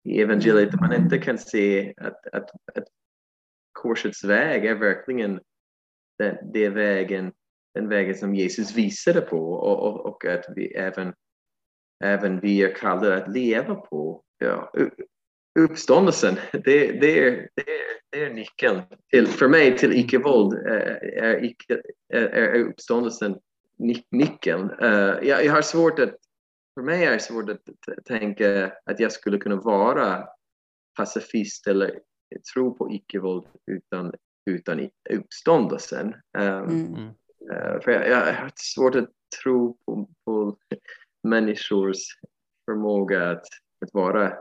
[0.09, 0.81] i evangeliet.
[0.81, 2.85] Man inte kan se att, att, att
[3.73, 5.41] korsets väg är verkligen
[6.19, 7.33] den, det vägen,
[7.75, 11.15] den vägen som Jesus visade på och, och, och att vi även,
[12.05, 14.23] även vi är kallade att leva på.
[14.39, 14.73] Ja,
[15.59, 16.61] uppståndelsen, det,
[17.01, 18.83] det, är, det, är, det är nyckeln.
[19.11, 21.57] Till, för mig till icke-våld är, är,
[22.09, 23.39] är, är uppståndelsen
[24.11, 24.71] nyckeln.
[24.71, 26.15] Uh, jag, jag har svårt att,
[26.75, 27.61] för mig är det svårt att
[28.05, 30.29] tänka att jag skulle kunna vara
[30.97, 32.01] pacifist eller
[32.55, 34.13] tro på icke-våld utan,
[34.51, 36.15] utan uppståndelsen.
[36.39, 37.09] Um, mm.
[37.53, 39.11] uh, för jag, jag har svårt att
[39.43, 40.59] tro på, på
[41.23, 41.99] människors
[42.65, 43.45] förmåga att,
[43.85, 44.33] att vara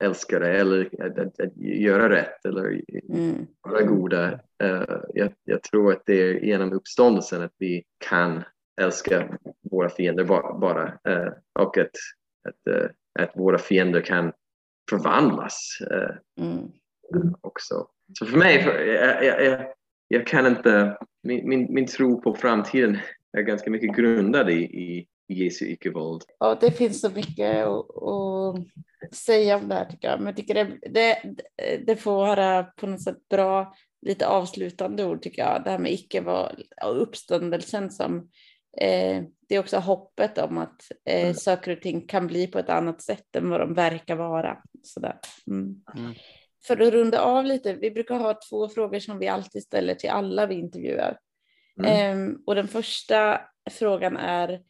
[0.00, 2.82] älskare eller att, att, att göra rätt eller
[3.12, 3.46] mm.
[3.60, 4.32] vara goda.
[4.62, 8.42] Uh, jag, jag, tror att det är genom uppståndelsen att vi kan
[8.80, 9.38] älska
[9.70, 11.90] våra fiender bara, bara uh, och att,
[12.48, 14.32] att, uh, att våra fiender kan
[14.90, 15.78] förvandlas
[16.40, 16.70] mm.
[17.40, 17.86] också.
[18.18, 19.66] Så för mig, för, jag, jag,
[20.08, 22.98] jag, kan inte, min, min, min tro på framtiden
[23.38, 26.22] är ganska mycket grundad i, i Jesu icke-våld.
[26.38, 28.56] Ja, det finns så mycket att,
[29.12, 30.18] säga om det här tycker jag.
[30.18, 31.22] Men jag tycker det, det,
[31.86, 35.64] det får vara på något sätt bra, lite avslutande ord tycker jag.
[35.64, 38.18] Det här med icke-våld och uppståndelsen som
[38.80, 41.34] eh, det är också hoppet om att eh, mm.
[41.34, 44.58] saker och ting kan bli på ett annat sätt än vad de verkar vara.
[44.82, 45.18] Sådär.
[45.46, 45.82] Mm.
[45.96, 46.14] Mm.
[46.66, 50.10] För att runda av lite, vi brukar ha två frågor som vi alltid ställer till
[50.10, 51.18] alla vi intervjuar.
[51.84, 52.16] Eh,
[52.46, 53.40] och den första
[53.70, 54.60] frågan är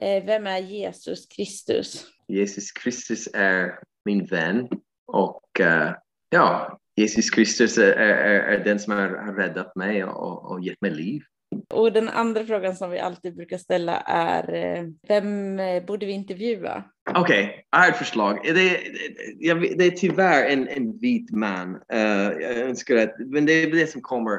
[0.00, 2.06] vem är Jesus Kristus?
[2.28, 4.68] Jesus Kristus är min vän
[5.06, 5.92] och uh,
[6.30, 10.90] ja, Jesus Kristus är, är, är, den som har räddat mig och, och gett mig
[10.90, 11.22] liv.
[11.74, 15.56] Och den andra frågan som vi alltid brukar ställa är eh, vem
[15.86, 16.84] borde vi intervjua?
[17.10, 18.40] Okej, okay, jag har ett förslag.
[18.44, 18.52] Det,
[19.40, 21.74] det, det är tyvärr en, en vit man.
[21.74, 22.00] Uh,
[22.40, 24.38] jag önskar att, men det är det som kommer.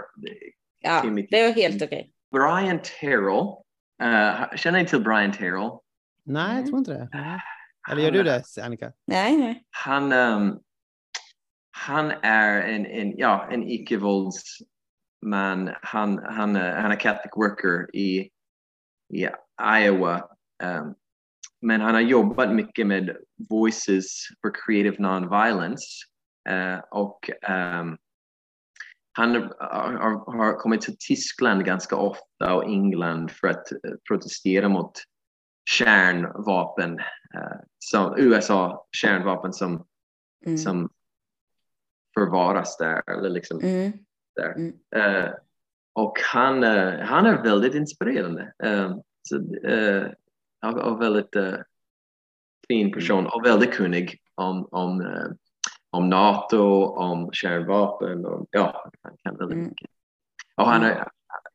[0.82, 1.86] Ja, det är helt okej.
[1.88, 2.12] Okay.
[2.32, 3.64] Brian Terrell
[4.02, 5.72] Uh, känner ni till Brian Terrell?
[6.26, 7.10] Nej, jag tror inte det.
[7.91, 8.91] Eller gör du det, Annika?
[9.07, 9.64] Nej, nej.
[9.69, 10.60] Han, um,
[11.72, 15.69] han är en, en, ja, en icke-våldsman.
[15.82, 18.30] Han, han, han är Catholic worker i,
[19.14, 19.28] i
[19.80, 20.28] Iowa.
[20.64, 20.95] Um,
[21.61, 23.18] men han har jobbat mycket med
[23.49, 25.86] Voices for Creative Nonviolence.
[26.49, 27.98] Uh, och um,
[29.12, 34.92] han har, har, kommit till Tyskland ganska ofta och England för att eh, protestera mot
[35.70, 37.00] kärnvapen,
[37.34, 39.88] eh, som, USA kärnvapen som,
[40.46, 40.58] mm.
[40.58, 40.90] som
[42.14, 43.10] förvaras där.
[43.10, 43.92] Eller liksom mm.
[44.36, 44.56] där.
[44.56, 44.74] Mm.
[44.96, 45.34] Uh,
[45.94, 48.54] och han, uh, han är väldigt inspirerande.
[48.66, 49.38] Uh, så,
[50.62, 51.36] och, väldigt
[52.68, 55.04] fin person och väldigt kunnig om, om
[55.92, 59.70] om NATO, om kärnvapen och ja, han kan väldigt mm.
[59.70, 59.90] mycket.
[60.56, 61.08] Och han är,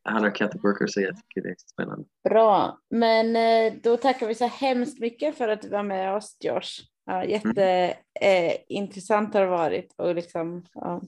[0.03, 2.05] han är Catholic worker så jag tycker det är spännande.
[2.29, 6.37] Bra, men eh, då tackar vi så hemskt mycket för att du var med oss
[6.41, 6.87] Josh.
[7.07, 9.43] Ja, jätteintressant mm.
[9.43, 11.01] eh, har det varit och liksom ja,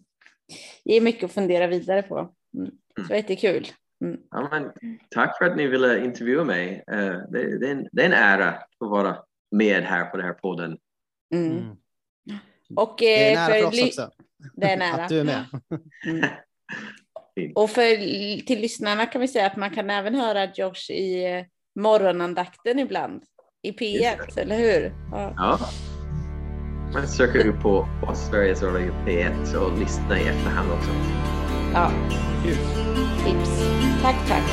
[0.85, 2.19] ger mycket att fundera vidare på.
[2.55, 2.71] Mm.
[2.97, 3.17] Så mm.
[3.17, 3.67] jättekul.
[4.05, 4.21] Mm.
[4.31, 4.73] Ja, men,
[5.11, 6.85] tack för att ni ville intervjua mig.
[6.93, 9.17] Uh, det, det, är en, det är en ära att vara
[9.51, 10.79] med här på den här podden.
[11.35, 11.77] Mm.
[12.77, 14.11] Och, det är nära för, för oss också.
[14.55, 15.03] Det är nära.
[15.03, 15.45] Att du är med.
[16.07, 17.53] Mm.
[17.55, 17.97] Och för,
[18.47, 21.45] till lyssnarna kan vi säga att man kan även höra Josh i eh,
[21.81, 23.23] morgonandakten ibland.
[23.63, 24.95] I P1, eller hur?
[25.13, 25.35] Ja.
[25.37, 25.59] ja.
[26.93, 30.91] Man söker upp på, på Sveriges Radio P1 och lyssnar i efterhand också.
[31.73, 31.93] Ja.
[33.25, 33.63] Tips.
[34.03, 34.45] Tack, tack.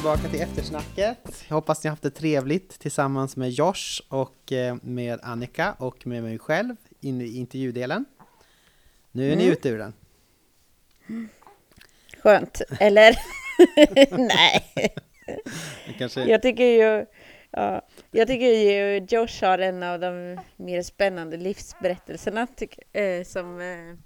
[0.00, 1.44] Tillbaka till eftersnacket.
[1.48, 6.06] Jag hoppas ni har haft det trevligt tillsammans med Josh och eh, med Annika och
[6.06, 8.04] med mig själv inne i intervjudelen.
[9.12, 9.44] Nu är mm.
[9.44, 9.92] ni ute ur den.
[12.18, 13.16] Skönt, eller?
[14.28, 14.94] Nej.
[15.98, 16.24] Kanske...
[16.24, 17.06] Jag tycker ju
[17.50, 23.60] ja, jag tycker ju Josh har en av de mer spännande livsberättelserna tycker, eh, som
[23.60, 23.96] eh,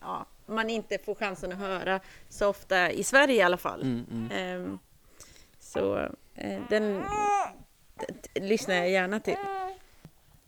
[0.00, 3.82] ja, man inte får chansen att höra så ofta i Sverige i alla fall.
[3.82, 4.62] Mm, mm.
[4.62, 4.78] Um,
[5.72, 7.02] så uh, den,
[8.34, 9.36] lyssnar jag gärna till.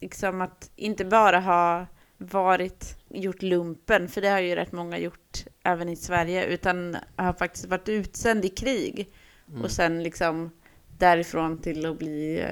[0.01, 1.87] Liksom att inte bara ha
[2.17, 7.33] varit, gjort lumpen, för det har ju rätt många gjort även i Sverige, utan har
[7.33, 9.13] faktiskt varit utsänd i krig
[9.49, 9.63] mm.
[9.63, 10.51] och sen liksom
[10.99, 12.45] därifrån till att bli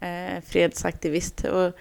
[0.00, 1.44] eh, fredsaktivist.
[1.44, 1.72] Och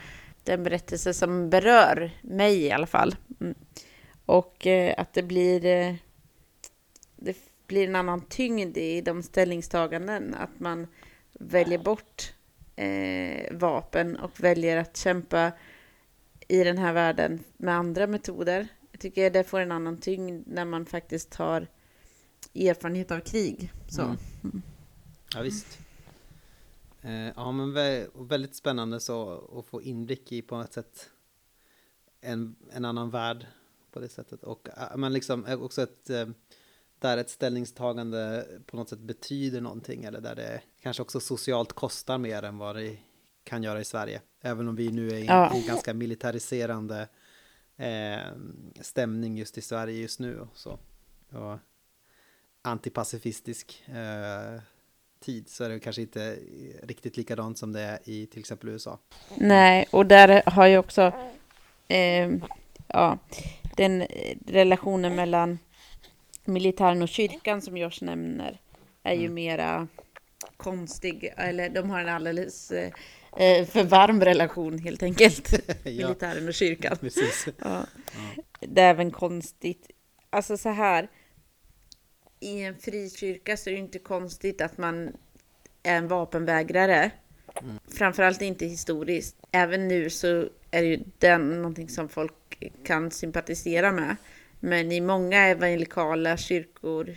[0.44, 3.16] det är en berättelse som berör mig i alla fall.
[3.40, 3.56] Mm.
[4.26, 5.96] Och eh, att det blir, eh,
[7.16, 7.38] det
[7.70, 10.88] blir en annan tyngd i de ställningstaganden, att man
[11.34, 12.34] väljer bort
[12.76, 15.52] eh, vapen och väljer att kämpa
[16.48, 18.68] i den här världen med andra metoder.
[18.92, 21.68] Jag tycker det får en annan tyngd när man faktiskt har
[22.56, 23.74] erfarenhet av krig.
[23.90, 24.02] Så.
[24.02, 24.18] Mm.
[24.44, 24.62] Mm.
[25.34, 25.80] Ja, visst.
[27.02, 27.74] Eh, ja, men
[28.28, 31.10] väldigt spännande så att få inblick i på något sätt
[32.22, 33.46] en, en annan värld
[33.92, 34.44] på det sättet.
[34.44, 36.10] Och eh, men liksom eh, också ett
[37.00, 42.18] där ett ställningstagande på något sätt betyder någonting eller där det kanske också socialt kostar
[42.18, 42.98] mer än vad det
[43.44, 44.22] kan göra i Sverige.
[44.42, 45.54] Även om vi nu är i ja.
[45.54, 47.08] en ganska militariserande
[47.78, 48.20] eh,
[48.82, 50.40] stämning just i Sverige just nu.
[50.40, 50.80] Och så.
[51.32, 51.58] Och
[52.62, 54.62] antipacifistisk eh,
[55.20, 56.38] tid så är det kanske inte
[56.84, 59.00] riktigt likadant som det är i till exempel USA.
[59.38, 61.14] Nej, och där har ju också
[61.88, 62.32] eh,
[62.88, 63.18] ja,
[63.78, 64.04] den
[64.48, 65.60] relationen mellan
[66.46, 68.60] militären och kyrkan som Josh nämner
[69.04, 69.34] är ju mm.
[69.34, 69.88] mera
[70.58, 72.92] konstig, eller de har en alldeles eh,
[73.38, 76.08] eh för varm relation helt enkelt, ja.
[76.08, 76.98] militären och kyrkan.
[77.02, 77.48] Precis.
[77.58, 77.86] Ja.
[78.36, 78.44] Ja.
[78.60, 79.92] Det är även konstigt,
[80.30, 81.08] alltså så här,
[82.40, 85.08] i en frikyrka så är det inte konstigt att man
[85.84, 87.12] är en vapenvägrare.
[87.62, 87.80] Mm.
[87.88, 89.36] Framförallt inte historiskt.
[89.52, 94.16] Även nu så är det ju den någonting som folk kan sympatisera med.
[94.60, 97.16] Men i många evangelikala kyrkor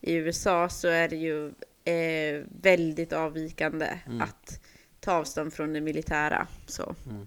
[0.00, 1.46] i USA så är det ju
[1.84, 4.20] eh, väldigt avvikande mm.
[4.20, 4.60] att
[5.00, 6.46] ta avstånd från det militära.
[6.66, 6.94] Så.
[7.10, 7.26] Mm.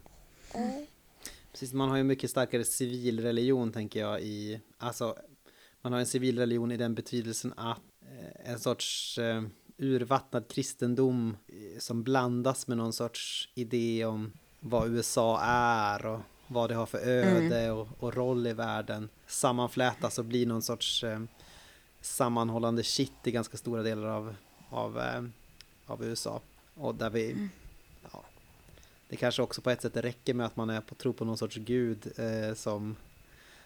[1.52, 5.18] Precis, man har ju mycket starkare civilreligion tänker jag i, alltså
[5.82, 9.44] man har en civilreligion i den betydelsen att eh, en sorts eh,
[9.78, 16.19] urvattnad kristendom eh, som blandas med någon sorts idé om vad USA är och
[16.52, 17.78] vad det har för öde mm.
[17.78, 21.19] och, och, roll i världen sammanflätas och blir någon sorts eh,
[22.02, 24.36] sammanhållande kitt i ganska stora delar av,
[24.69, 25.23] av, eh,
[25.86, 26.41] av USA.
[26.76, 27.49] Och där vi, mm.
[28.11, 28.23] ja,
[29.07, 31.38] det kanske också på ett sätt räcker med att man är på tro på någon
[31.38, 32.95] sorts gud eh, som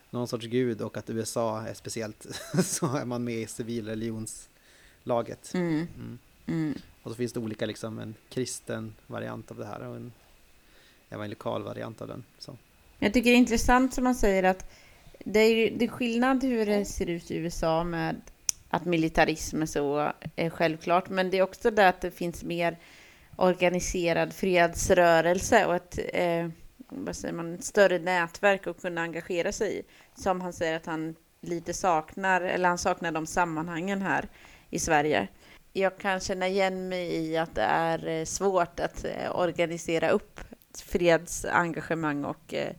[0.09, 2.27] någon sorts gud och att USA är speciellt
[2.63, 5.53] så är man med i civilreligionslaget.
[5.53, 5.87] Mm.
[5.95, 6.19] Mm.
[6.45, 6.73] Mm.
[7.03, 10.11] Och så finns det olika liksom en kristen variant av det här och en
[11.09, 12.23] evangelikal variant av den.
[12.39, 12.57] Så.
[13.05, 14.71] Jag tycker det är intressant som man säger att
[15.25, 18.21] det är, det är skillnad hur det ser ut i USA med
[18.69, 22.77] att militarism är så är självklart, men det är också det att det finns mer
[23.35, 26.49] organiserad fredsrörelse och ett, eh,
[26.89, 29.81] vad säger man, ett större nätverk att kunna engagera sig i.
[30.21, 34.27] Som han säger att han lite saknar, eller han saknar de sammanhangen här
[34.69, 35.27] i Sverige.
[35.73, 40.39] Jag kan känna igen mig i att det är eh, svårt att eh, organisera upp
[40.83, 42.73] fredsengagemang och eh,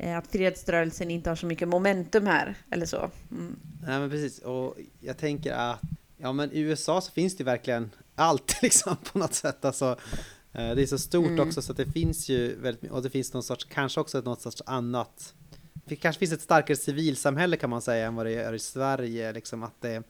[0.00, 3.10] att fredsrörelsen inte har så mycket momentum här, eller så.
[3.30, 3.56] Mm.
[3.82, 5.80] Nej men precis, och jag tänker att
[6.16, 9.64] ja men i USA så finns det verkligen allt liksom på något sätt.
[9.64, 9.96] Alltså,
[10.52, 11.48] eh, det är så stort mm.
[11.48, 14.20] också så att det finns ju väldigt mycket, och det finns någon sorts, kanske också
[14.20, 15.34] något sorts annat,
[15.72, 19.32] det kanske finns ett starkare civilsamhälle kan man säga än vad det är i Sverige,
[19.32, 20.02] liksom att det är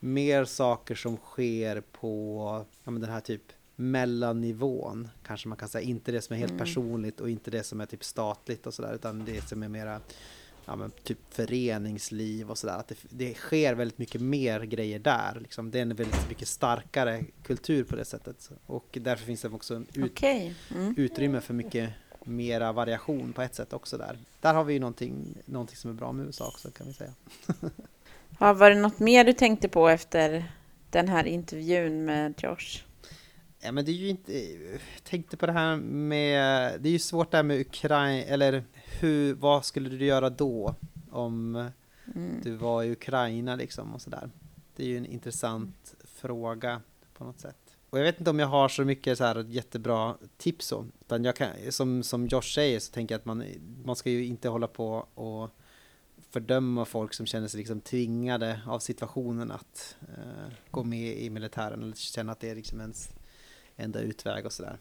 [0.00, 3.42] mer saker som sker på, ja men den här typ
[3.76, 5.82] mellannivån, kanske man kan säga.
[5.82, 6.64] Inte det som är helt mm.
[6.64, 10.00] personligt och inte det som är typ statligt och sådär, utan det som är mera
[10.66, 12.76] ja, men typ föreningsliv och sådär.
[12.76, 15.38] Att det, det, sker väldigt mycket mer grejer där.
[15.40, 15.70] Liksom.
[15.70, 18.50] Det är en väldigt mycket starkare kultur på det sättet.
[18.66, 20.54] Och därför finns det också ut, okay.
[20.74, 20.94] mm.
[20.96, 21.90] utrymme för mycket
[22.24, 24.18] mera variation på ett sätt också där.
[24.40, 27.12] Där har vi ju någonting, någonting som är bra med USA också kan vi säga.
[28.38, 30.52] ja, var det något mer du tänkte på efter
[30.90, 32.85] den här intervjun med Josh?
[33.66, 36.98] Ja, men det är ju inte, jag tänkte på det här med, det är ju
[36.98, 38.64] svårt det här med Ukraina, eller
[39.00, 40.74] hur, vad skulle du göra då
[41.10, 41.56] om
[42.14, 42.40] mm.
[42.42, 44.30] du var i Ukraina liksom och sådär.
[44.76, 46.06] Det är ju en intressant mm.
[46.06, 46.80] fråga
[47.14, 47.76] på något sätt.
[47.90, 51.24] Och jag vet inte om jag har så mycket så här jättebra tips om, utan
[51.24, 53.44] jag kan, som, som Josh säger så tänker jag att man,
[53.84, 55.50] man ska ju inte hålla på och
[56.30, 61.82] fördöma folk som känner sig liksom tvingade av situationen att uh, gå med i militären
[61.82, 63.10] eller känna att det är liksom ens
[63.76, 64.78] enda utväg och sådär.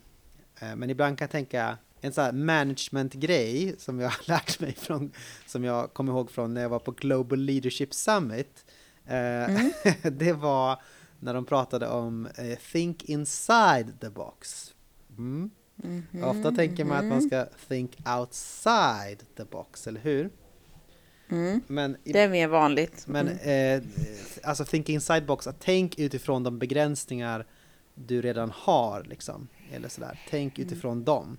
[0.59, 4.73] Eh, men ibland kan jag tänka en sån här management-grej som jag har lärt mig
[4.73, 5.11] från,
[5.45, 8.65] som jag kommer ihåg från när jag var på Global Leadership Summit.
[9.05, 9.15] Eh,
[9.49, 9.72] mm.
[10.17, 10.80] det var
[11.19, 14.73] när de pratade om eh, think inside the box.
[15.17, 15.49] Mm.
[15.76, 17.27] Mhm, Ofta tänker man att man mhm.
[17.27, 20.30] ska think outside the box, eller hur?
[21.30, 21.61] Mm.
[21.67, 23.07] Men, Det är mer vanligt.
[23.07, 23.80] men Mm.
[23.80, 23.84] eh,
[24.43, 27.45] alltså think inside box, att tänk utifrån de begränsningar
[27.95, 29.47] du redan har liksom.
[29.72, 30.67] Eller sådär, tänk Mm.
[30.67, 31.38] utifrån dem.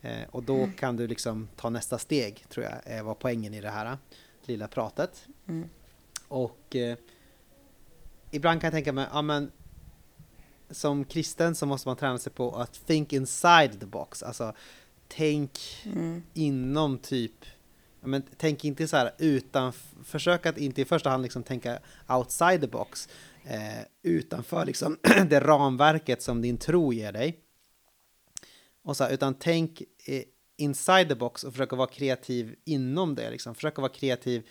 [0.00, 3.70] Eh, och då kan du liksom ta nästa steg, tror jag, var poängen i det
[3.70, 3.96] här eh,
[4.44, 5.26] lilla pratet.
[5.48, 5.68] Mm.
[6.28, 6.96] Och eh,
[8.30, 9.50] ibland kan jag tänka mig, ja men
[10.70, 14.52] som kristen så måste man träna sig på att think inside the box, alltså
[15.08, 16.22] tänk Mm.
[16.34, 17.44] inom typ
[18.00, 19.72] ja, men tänk inte så här utan,
[20.04, 21.78] försök att inte i första hand liksom tänka
[22.08, 23.08] outside the box
[23.44, 24.98] eh, utanför liksom
[25.28, 27.40] det ramverket som din tro ger dig.
[28.82, 30.22] Och så här, utan tänk eh,
[30.56, 33.30] inside the box och försöka vara kreativ inom det.
[33.30, 33.54] Liksom.
[33.54, 34.46] Försöka vara kreativ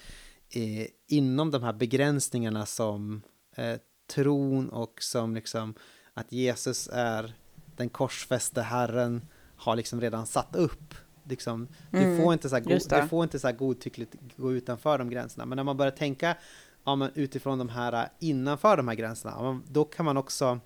[0.50, 3.22] eh, inom de här begränsningarna som
[3.56, 3.76] eh,
[4.14, 5.74] tron och som liksom
[6.14, 7.34] att Jesus är
[7.76, 9.22] den korsfäste Herren
[9.56, 10.94] har liksom redan satt upp.
[11.30, 12.70] Liksom, du, Mm, får inte så här go-
[13.02, 15.46] du får inte så godtyckligt gå utanför de gränserna.
[15.46, 16.38] Men när man börjar tänka
[16.84, 20.60] ja, men utifrån de här eh, innanför de här gränserna, då kan man också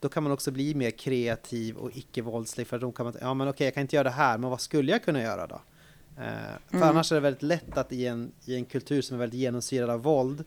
[0.00, 3.48] då kan man också bli mer kreativ och icke-våldslig för då kan man ja men
[3.48, 5.60] okej jag kan inte göra det här, men vad skulle jag kunna göra då?
[6.16, 6.22] Eh,
[6.68, 6.88] för Mm.
[6.88, 9.90] annars är det väldigt lätt att i en, i en kultur som är väldigt genomsyrad
[9.90, 10.44] av våld,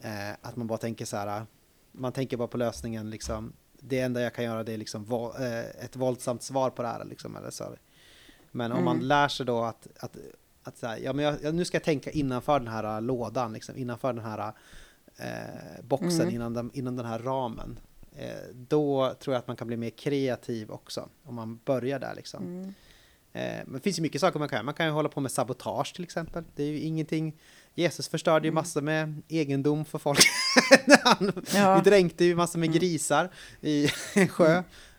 [0.00, 1.46] eh, att man bara tänker så här,
[1.92, 5.42] man tänker bara på lösningen liksom, det enda jag kan göra det är liksom vå-
[5.42, 7.64] eh, ett våldsamt svar på det här liksom, eller så.
[8.50, 9.06] Men om man Mm.
[9.08, 10.16] lär sig då att, att,
[10.62, 13.76] att så här, ja, men jag, nu ska jag tänka innanför den här lådan, liksom,
[13.76, 14.52] innanför den här
[15.16, 16.34] eh, boxen, Mm.
[16.34, 17.78] inom, den, inom den här ramen.
[18.16, 22.14] Eh, då tror jag att man kan bli mer kreativ också, om man börjar där
[22.14, 22.42] liksom.
[22.44, 22.74] Mm.
[23.32, 24.64] Eh, men det finns ju mycket saker man kan göra.
[24.64, 26.44] Man kan ju hålla på med sabotage till exempel.
[26.56, 27.36] Det är ju ingenting...
[27.74, 28.54] Jesus förstörde ju Mm.
[28.54, 30.18] massor med egendom för folk.
[31.04, 31.74] Han Ja.
[31.84, 32.78] Vi dränkte ju massor med Mm.
[32.78, 33.30] grisar
[33.60, 34.56] i en sjö.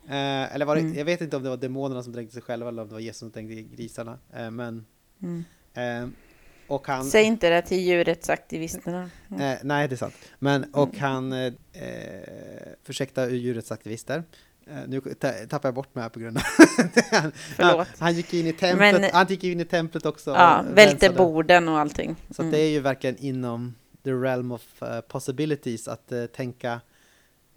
[0.07, 0.93] Eh, eller var det, Mm.
[0.97, 2.99] jag vet inte om det var demonerna som dränkte sig själva eller om det var
[3.01, 4.19] Jesus som dränkte grisarna.
[4.33, 4.85] Eh, men...
[5.23, 5.43] Mm.
[5.73, 6.09] Eh,
[6.67, 7.05] och han...
[7.05, 9.09] Säg inte det till djurrättsaktivisterna.
[9.31, 9.41] Mm.
[9.41, 10.15] Eh, nej, det är sant.
[10.39, 11.53] Men, och han, eh,
[12.87, 14.23] ursäkta djurets aktivister,
[14.67, 16.43] eh, nu ta- tappar jag bort mig här på grund av
[17.11, 17.87] han, Förlåt.
[17.99, 20.31] han gick in i templet, Men- han gick in i templet också.
[20.31, 22.15] Ja, och välte borden och allting.
[22.31, 22.51] Så Mm.
[22.51, 26.81] det är ju verkligen inom the realm of eh, possibilities att eh, tänka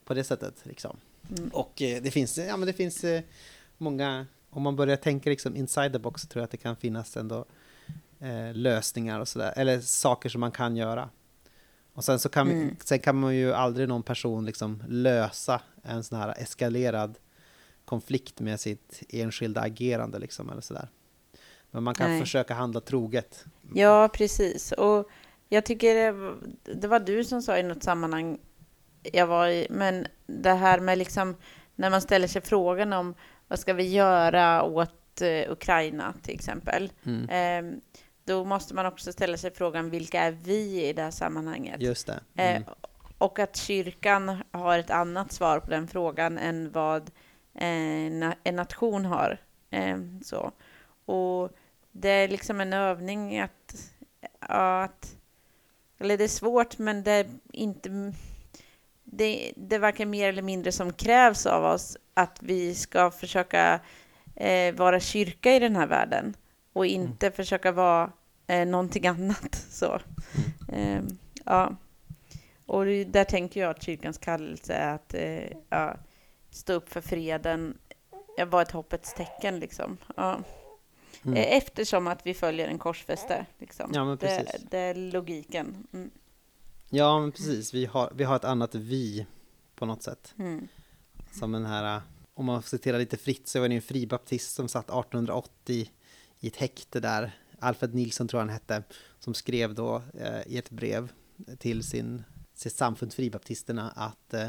[0.04, 0.54] på det sättet.
[0.62, 0.96] Liksom.
[1.38, 1.48] Mm.
[1.48, 3.22] Och eh, det finns, ja, men det finns eh,
[3.78, 6.76] många, om man börjar tänka liksom inside the box så tror jag att det kan
[6.76, 7.44] finnas ändå
[8.20, 11.08] eh, lösningar och sådär, eller saker som man kan göra.
[11.94, 12.76] Och sen så kan, Mm.
[12.84, 17.18] sen kan man ju aldrig någon person liksom lösa en sån här eskalerad
[17.84, 20.88] konflikt med sitt enskilda agerande liksom, eller sådär.
[21.70, 22.20] Men man kan Nej.
[22.20, 23.44] försöka handla troget.
[23.74, 24.72] Ja, precis.
[24.72, 25.08] Och
[25.48, 26.36] jag tycker det var,
[26.74, 28.38] det var du som sa i något sammanhang
[29.12, 31.36] jag var i, men det här med liksom
[31.74, 33.14] när man ställer sig frågan om
[33.48, 36.92] vad ska vi göra åt eh, Ukraina till exempel.
[37.04, 37.28] Mm.
[37.28, 37.78] Eh,
[38.26, 41.82] då måste man också ställa sig frågan vilka är vi i det här sammanhanget?
[41.82, 42.20] Just det.
[42.36, 42.62] Mm.
[42.62, 42.68] Eh,
[43.18, 47.10] och att kyrkan har ett annat svar på den frågan än vad
[47.54, 49.40] eh, na- en nation har.
[49.70, 50.52] Eh, så.
[51.04, 51.50] Och
[51.92, 53.92] det är liksom en övning att,
[54.40, 55.16] att...
[55.98, 58.12] Eller det är svårt, men det är inte...
[59.04, 63.80] Det, det är varken mer eller mindre som krävs av oss att vi ska försöka
[64.34, 66.34] eh, vara kyrka i den här världen
[66.72, 68.12] och inte försöka vara
[68.46, 69.54] eh, någonting annat.
[69.70, 70.00] Så.
[70.72, 71.02] Eh,
[71.44, 71.76] ja.
[72.66, 75.96] Och där tänker jag att kyrkans kallelse är att eh, ja,
[76.50, 77.78] stå upp för freden,
[78.36, 79.96] ja, vara ett hoppets tecken liksom.
[80.16, 80.40] Ja.
[81.24, 81.36] Mm.
[81.36, 83.46] Eh, Eftersom att vi följer en korsfäste.
[83.58, 83.90] Liksom.
[83.94, 85.86] Ja, det, det är logiken.
[85.92, 86.10] Mm.
[86.90, 87.74] Ja, men precis.
[87.74, 89.26] Vi har, vi har ett annat vi
[89.74, 90.34] på något sätt.
[90.38, 90.68] Mm.
[91.32, 92.00] Som den här,
[92.34, 95.90] om man får citera lite fritt, så var det en fribaptist som satt 1880
[96.40, 97.38] i ett häkte där.
[97.58, 98.82] Alfred Nilsson tror jag han hette,
[99.18, 101.12] som skrev då eh, i ett brev
[101.58, 102.22] till sin,
[102.54, 104.46] sitt samfund Fribaptisterna att eh,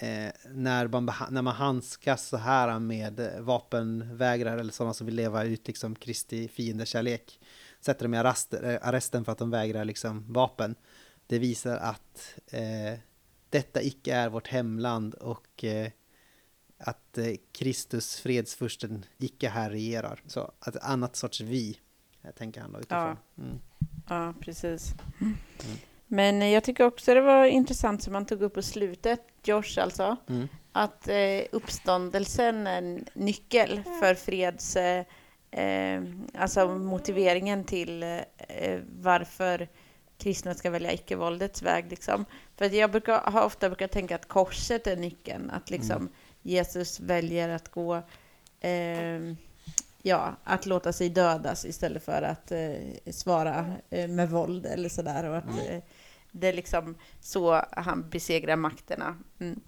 [0.00, 5.44] eh när, man, när man handskas så här med vapenvägrare eller sådana som vill leva
[5.44, 7.40] ut liksom Kristi fiendekärlek,
[7.80, 10.74] sätter dem i arrest, eh, arresten för att de vägrar liksom vapen.
[11.26, 12.98] Det visar att eh,
[13.50, 15.90] detta icke är vårt hemland och eh,
[16.78, 20.22] att eh, Kristus, fredsfursten, icke här regerar.
[20.26, 21.78] Så att ett annat sorts vi,
[22.32, 23.16] tänker han då utifrån.
[23.38, 23.60] Mm.
[24.08, 24.94] Ja, precis.
[26.06, 29.78] Men eh, jag tycker också det var intressant som man tog upp på slutet, Josh
[29.80, 30.48] alltså, Mm.
[30.72, 34.76] att eh, uppståndelsen är en nyckel för freds...
[34.76, 35.04] Eh,
[35.50, 36.02] eh,
[36.34, 39.68] alltså motiveringen till eh, varför
[40.18, 41.90] kristna ska välja icke-våldets väg.
[41.90, 42.24] Liksom.
[42.56, 45.50] För att jag brukar, har ofta brukat tänka att korset är nyckeln.
[45.50, 46.08] Att liksom
[46.42, 47.94] Jesus väljer att gå
[48.60, 49.20] eh,
[50.06, 55.24] ja, att låta sig dödas istället för att eh, svara eh, med våld eller sådär.
[55.24, 55.78] Och att eh,
[56.32, 59.16] det är liksom så han besegrar makterna.
[59.38, 59.60] Mm.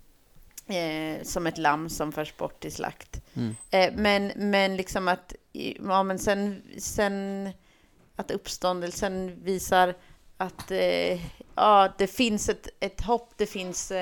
[0.66, 3.20] Eh, som ett lamm som förs bort till slakt.
[3.34, 3.56] Mm.
[3.70, 7.50] Eh, men, men liksom att, ja, men sen, sen
[8.16, 9.94] att uppståndelsen visar
[10.36, 11.20] att eh,
[11.54, 13.92] ja, det finns ett, ett hopp, det finns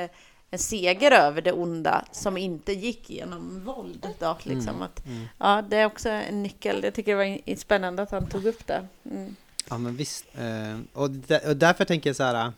[0.51, 4.07] en seger över det onda som inte gick genom våld.
[4.19, 4.69] Då, liksom.
[4.69, 5.25] Mm, Att, mm.
[5.39, 6.85] Ja, det är också en nyckel.
[6.85, 8.87] Jag tycker det var spännande att han tog upp det.
[9.11, 9.37] Mm.
[9.69, 10.25] Ja men visst.
[10.35, 12.53] Eh, och, där, och därför tänker jag så här.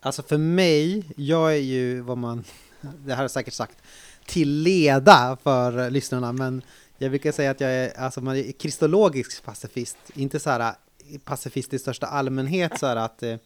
[0.00, 2.44] Alltså för mig, jag är ju vad man,
[2.80, 3.78] det här har jag säkert sagt,
[4.26, 6.62] till leda för lyssnarna, men
[6.98, 10.74] jag brukar säga att jag är, alltså man är kristologisk pacifist, inte så här
[11.24, 13.36] pacifist i största allmänhet så här att eh,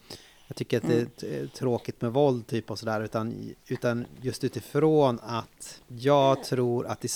[0.53, 4.45] jag tycker att det är t- tråkigt med våld typ och sådär, utan, utan just
[4.45, 7.09] utifrån att jag tror att i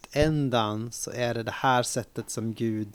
[0.00, 2.88] slutändan så är det det här sättet som Gud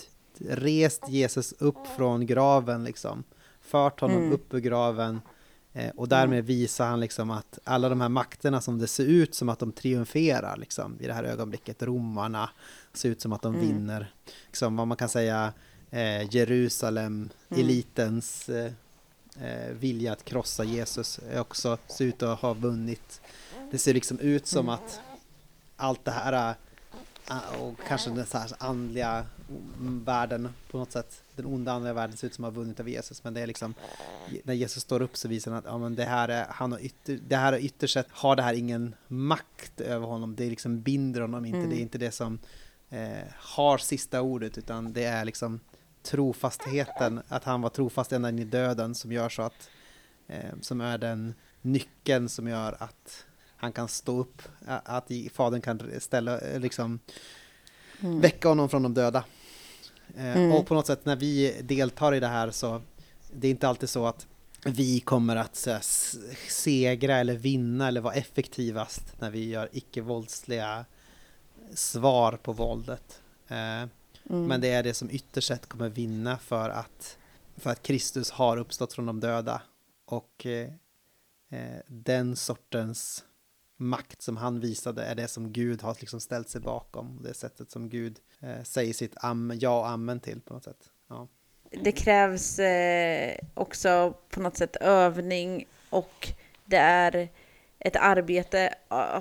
[0.49, 3.23] rest Jesus upp från graven liksom,
[3.61, 4.33] fört honom Mm.
[4.33, 5.21] upp ur graven
[5.73, 9.35] eh, och därmed visar han liksom att alla de här makterna som det ser ut
[9.35, 12.49] som att de triumferar liksom i det här ögonblicket, romarna
[12.93, 13.67] ser ut som att de Mm.
[13.67, 14.13] vinner,
[14.47, 15.53] liksom vad man kan säga
[15.91, 17.63] eh, Jerusalem, Mm.
[17.63, 18.71] elitens eh,
[19.41, 23.21] eh, vilja att krossa Jesus också ser ut att ha vunnit.
[23.71, 24.99] Det ser liksom ut som att
[25.75, 26.55] allt det här
[27.29, 29.25] eh, och kanske den så här andliga
[30.05, 32.89] världen på något sätt, den onda andliga världen ser ut som att ha vunnit av
[32.89, 33.73] Jesus, men det är liksom
[34.43, 36.79] när Jesus står upp så visar han att ja, men det här är, han har
[36.79, 40.81] ytter, det här är ytterst sett, har det här ingen makt över honom, det liksom
[40.81, 41.69] binder honom inte, Mm.
[41.69, 42.39] det är inte det som
[42.89, 45.59] eh, har sista ordet, utan det är liksom
[46.03, 49.69] trofastheten, att han var trofast ända in i döden som gör så att,
[50.27, 53.25] eh, som är den nyckeln som gör att
[53.55, 56.99] han kan stå upp, att fadern kan ställa, eh, liksom
[58.03, 58.19] Mm.
[58.21, 59.23] väcka honom från de döda.
[60.17, 60.51] Eh, Mm.
[60.51, 62.81] Och på något sätt när vi deltar i det här så
[63.33, 64.27] det är inte alltid så att
[64.65, 65.77] vi kommer att så
[66.49, 70.85] segra eller vinna eller vara effektivast när vi gör icke-våldsliga
[71.73, 73.21] svar på våldet.
[73.47, 73.85] Eh,
[74.31, 74.47] Mm.
[74.47, 77.17] Men det är det som ytterst sett kommer vinna för att,
[77.57, 79.61] för att Kristus har uppstått från de döda.
[80.05, 80.69] Och eh,
[81.49, 83.23] eh, den sortens
[83.77, 87.19] makt som han visade är det som Gud har liksom ställt sig bakom.
[87.23, 90.89] Det sättet som Gud eh, säger sitt am, ja och amen till på något sätt.
[91.09, 91.27] Ja.
[91.83, 96.33] det krävs eh, också på något sätt övning och
[96.65, 97.29] det är
[97.79, 98.73] ett arbete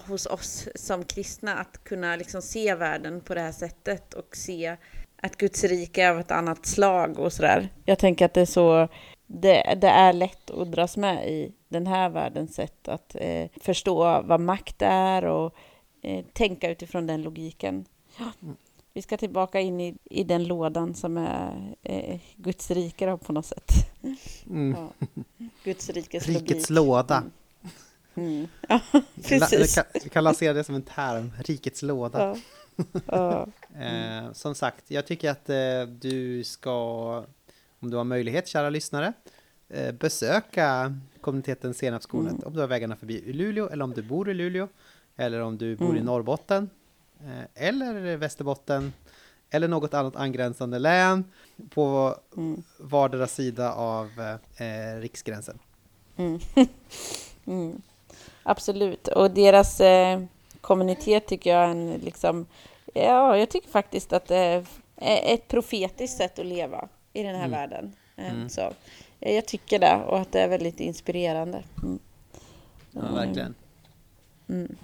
[0.07, 4.77] hos oss som kristna att kunna liksom se världen på det här sättet och se
[5.23, 7.69] att Guds rike är av ett annat slag och sådär.
[7.85, 8.89] Jag tänker att det är så
[9.27, 14.23] det, det är lätt att dras med i den här världens sätt att eh, förstå
[14.23, 15.55] vad makt är och
[16.03, 17.85] eh, tänka utifrån den logiken.
[18.19, 18.33] Ja.
[18.93, 23.33] Vi ska tillbaka in i, i den lådan som är eh, Guds rike då, på
[23.33, 23.73] något sätt.
[24.47, 24.77] Mm.
[24.81, 25.07] Ja.
[25.65, 26.51] Guds rikes logik.
[26.51, 27.23] Rikets låda.
[28.15, 28.49] Mm.
[28.69, 29.75] Ja, La- precis.
[29.75, 32.37] kan, vi kan lansera det som en term, rikets låda.
[33.07, 33.47] Ja.
[33.75, 33.81] Ja.
[33.81, 36.75] Eh, som sagt, jag tycker att eh, du ska,
[37.81, 39.13] om du har möjlighet, kära lyssnare,
[39.69, 42.47] eh, besöka kommuniteten Senapskornet Mm.
[42.47, 44.69] om du har vägarna förbi Luleå eller om du bor i Luleå
[45.17, 46.05] eller om du bor i Mm.
[46.05, 46.71] Norrbotten
[47.25, 48.93] eh, eller Västerbotten
[49.51, 51.25] eller något annat angränsande län
[51.75, 52.63] på Mm.
[52.79, 54.11] vardera sida av
[54.57, 55.59] eh, riksgränsen.
[56.17, 56.39] Mm.
[57.47, 57.83] Mm.
[58.43, 59.09] Absolut.
[59.09, 60.23] Och deras eh,
[60.61, 62.47] kommunitet tycker jag är en liksom...
[62.95, 64.65] Ja, jag tycker faktiskt att det är
[65.35, 67.51] ett profetiskt sätt att leva i den här Mm.
[67.51, 67.93] världen.
[68.17, 68.49] Eh, Mm.
[68.49, 68.73] Så,
[69.21, 71.63] eh, jag tycker det och att det är väldigt inspirerande.
[71.83, 71.99] Mm.
[72.91, 73.55] Ja, verkligen.
[74.49, 74.77] Mm.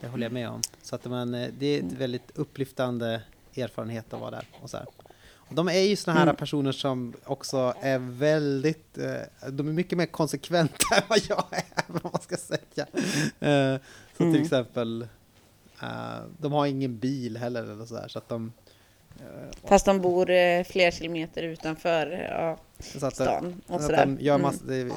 [0.00, 0.60] Det håller jag med om.
[0.82, 3.22] Så att man, eh, det är ett väldigt upplyftande
[3.56, 4.44] erfarenhet att vara där.
[4.62, 4.86] Och så här.
[5.52, 6.36] De är ju såna här Mm.
[6.36, 8.94] personer som också är väldigt,
[9.50, 12.86] de är mycket mer konsekventa än vad jag är, vad man ska säga.
[14.16, 14.32] Så Mm.
[14.34, 15.06] till exempel,
[15.82, 18.52] eh, de har ingen bil heller eller så, här, så att de...
[19.20, 24.06] eh, Fast de bor eh, fler kilometer utanför ja, så att, stan och så sådär.
[24.06, 24.52] de gör Mm.
[24.66, 24.92] det,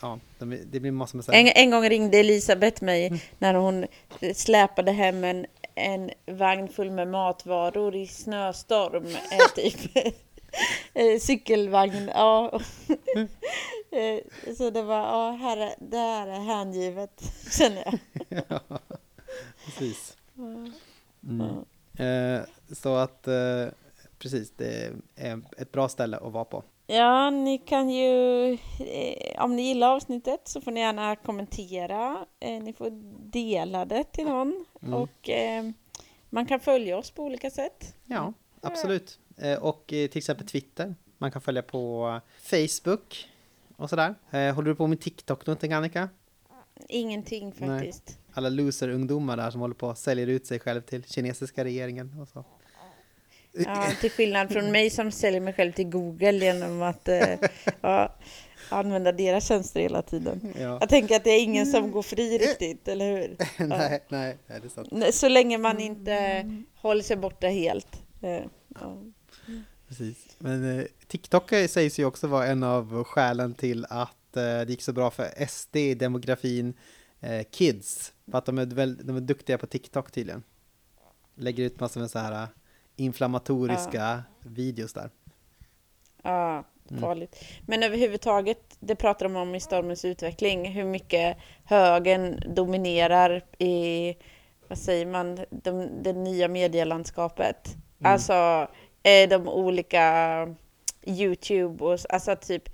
[0.00, 3.18] ja, de, det blir massor med En, en gång ringde Elisabeth mig Mm.
[3.38, 3.86] när hon
[4.34, 9.06] släpade hem en, en vagn full med matvaror i snöstorm.
[9.54, 10.06] typ.
[11.22, 12.60] Cykelvagn, ja.
[14.58, 17.98] Så det var, ja, här, är- det här är hängivet, känner jag.
[19.64, 20.16] precis.
[20.38, 21.64] Mm.
[21.96, 22.40] Eh,
[22.72, 23.66] så att, eh,
[24.18, 26.62] precis, det är ett bra ställe att vara på.
[26.86, 32.26] Ja, ni kan ju, eh, om ni gillar avsnittet så får ni gärna kommentera.
[32.40, 32.90] Eh, ni får
[33.30, 34.64] dela det till någon.
[34.82, 34.94] Mm.
[34.94, 35.70] Och eh,
[36.30, 37.94] man kan följa oss på olika sätt.
[38.04, 39.18] Ja, absolut.
[39.36, 40.94] Eh, Och till exempel Twitter.
[41.18, 43.28] Man kan följa på Facebook
[43.76, 44.14] och sådär.
[44.52, 46.08] Håller du på med TikTok någonting Annika?
[46.88, 47.68] Ingenting Nej.
[47.68, 48.18] faktiskt.
[48.32, 52.28] Alla loser-ungdomar där som håller på och säljer ut sig själv till kinesiska regeringen och
[52.28, 52.44] så.
[53.52, 57.28] Ja, till skillnad från mig som säljer mig själv till Google genom att eh,
[57.80, 58.14] ja,
[58.68, 60.54] använda deras tjänster hela tiden.
[60.58, 60.78] Ja.
[60.80, 63.36] Jag tänker att det är ingen som går fri riktigt, eller hur?
[63.66, 64.88] nej, nej, nej, det är sant.
[64.92, 66.44] Nej, Så länge man inte
[66.76, 68.02] håller sig borta helt.
[68.22, 68.40] Eh,
[68.80, 68.96] Ja.
[69.88, 70.36] Precis.
[70.38, 74.92] Men eh, TikTok sägs ju också vara en av skälen till att det gick så
[74.92, 76.74] bra för SD i demografin
[77.20, 78.12] eh, Kids.
[78.30, 80.42] För att de är, väl, de är duktiga på TikTok tydligen.
[81.34, 82.48] Lägger ut massor med så här eh,
[82.96, 85.10] inflammatoriska videos där.
[86.22, 86.64] Ja,
[87.00, 87.44] farligt.
[87.66, 94.14] Men överhuvudtaget, det pratar de om i stormens utveckling, hur mycket högern dominerar i,
[94.68, 97.76] vad säger man, de, det nya medielandskapet.
[98.02, 98.68] Alltså
[99.02, 100.46] eh, de olika
[101.06, 102.68] YouTube och alltså typ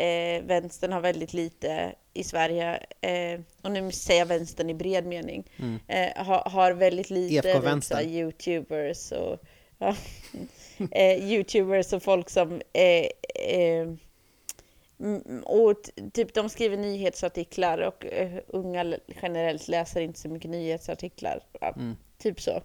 [0.00, 5.06] eh, vänstern har väldigt lite i Sverige, eh, och nu säger jag vänstern i bred
[5.06, 5.50] mening,
[5.88, 7.48] eh, har, har väldigt lite
[7.90, 9.38] här Youtubers och
[9.78, 9.96] ja,
[10.90, 13.06] eh, Youtubers och folk som eh,
[13.54, 13.88] eh,
[15.00, 15.76] mm, och
[16.12, 18.06] typ de skriver nyhetsartiklar och
[18.46, 21.42] unga generellt läser inte så mycket nyhetsartiklar.
[21.60, 21.74] Ja,
[22.18, 22.62] Typ så.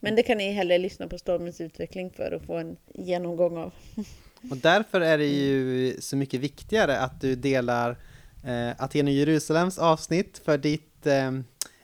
[0.00, 3.72] Men det kan ni hellre lyssna på Stormens utveckling för att få en genomgång av.
[4.50, 7.96] Och därför är det ju så mycket viktigare att du delar
[8.44, 11.32] eh, Aten och Jerusalems avsnitt för ditt eh,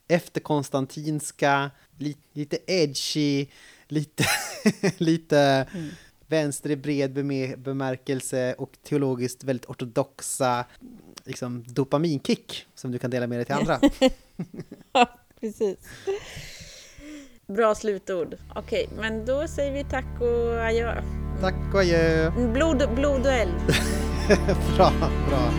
[0.08, 3.46] efterkonstantinska, li, lite edgy,
[3.88, 4.24] lite,
[4.96, 5.66] lite
[6.26, 7.12] vänster i bred
[7.58, 10.64] bemärkelse och teologiskt väldigt ortodoxa
[11.24, 13.80] liksom, dopaminkick som du kan dela med dig till andra.
[14.92, 15.78] Ja, precis.
[17.56, 18.34] Bra slutord.
[18.54, 21.02] Okej, okay, men då säger vi tack och adjö.
[21.40, 22.30] Tack och adjö.
[22.30, 23.48] Blod, blodduell.
[24.76, 24.92] bra,
[25.28, 25.52] bra.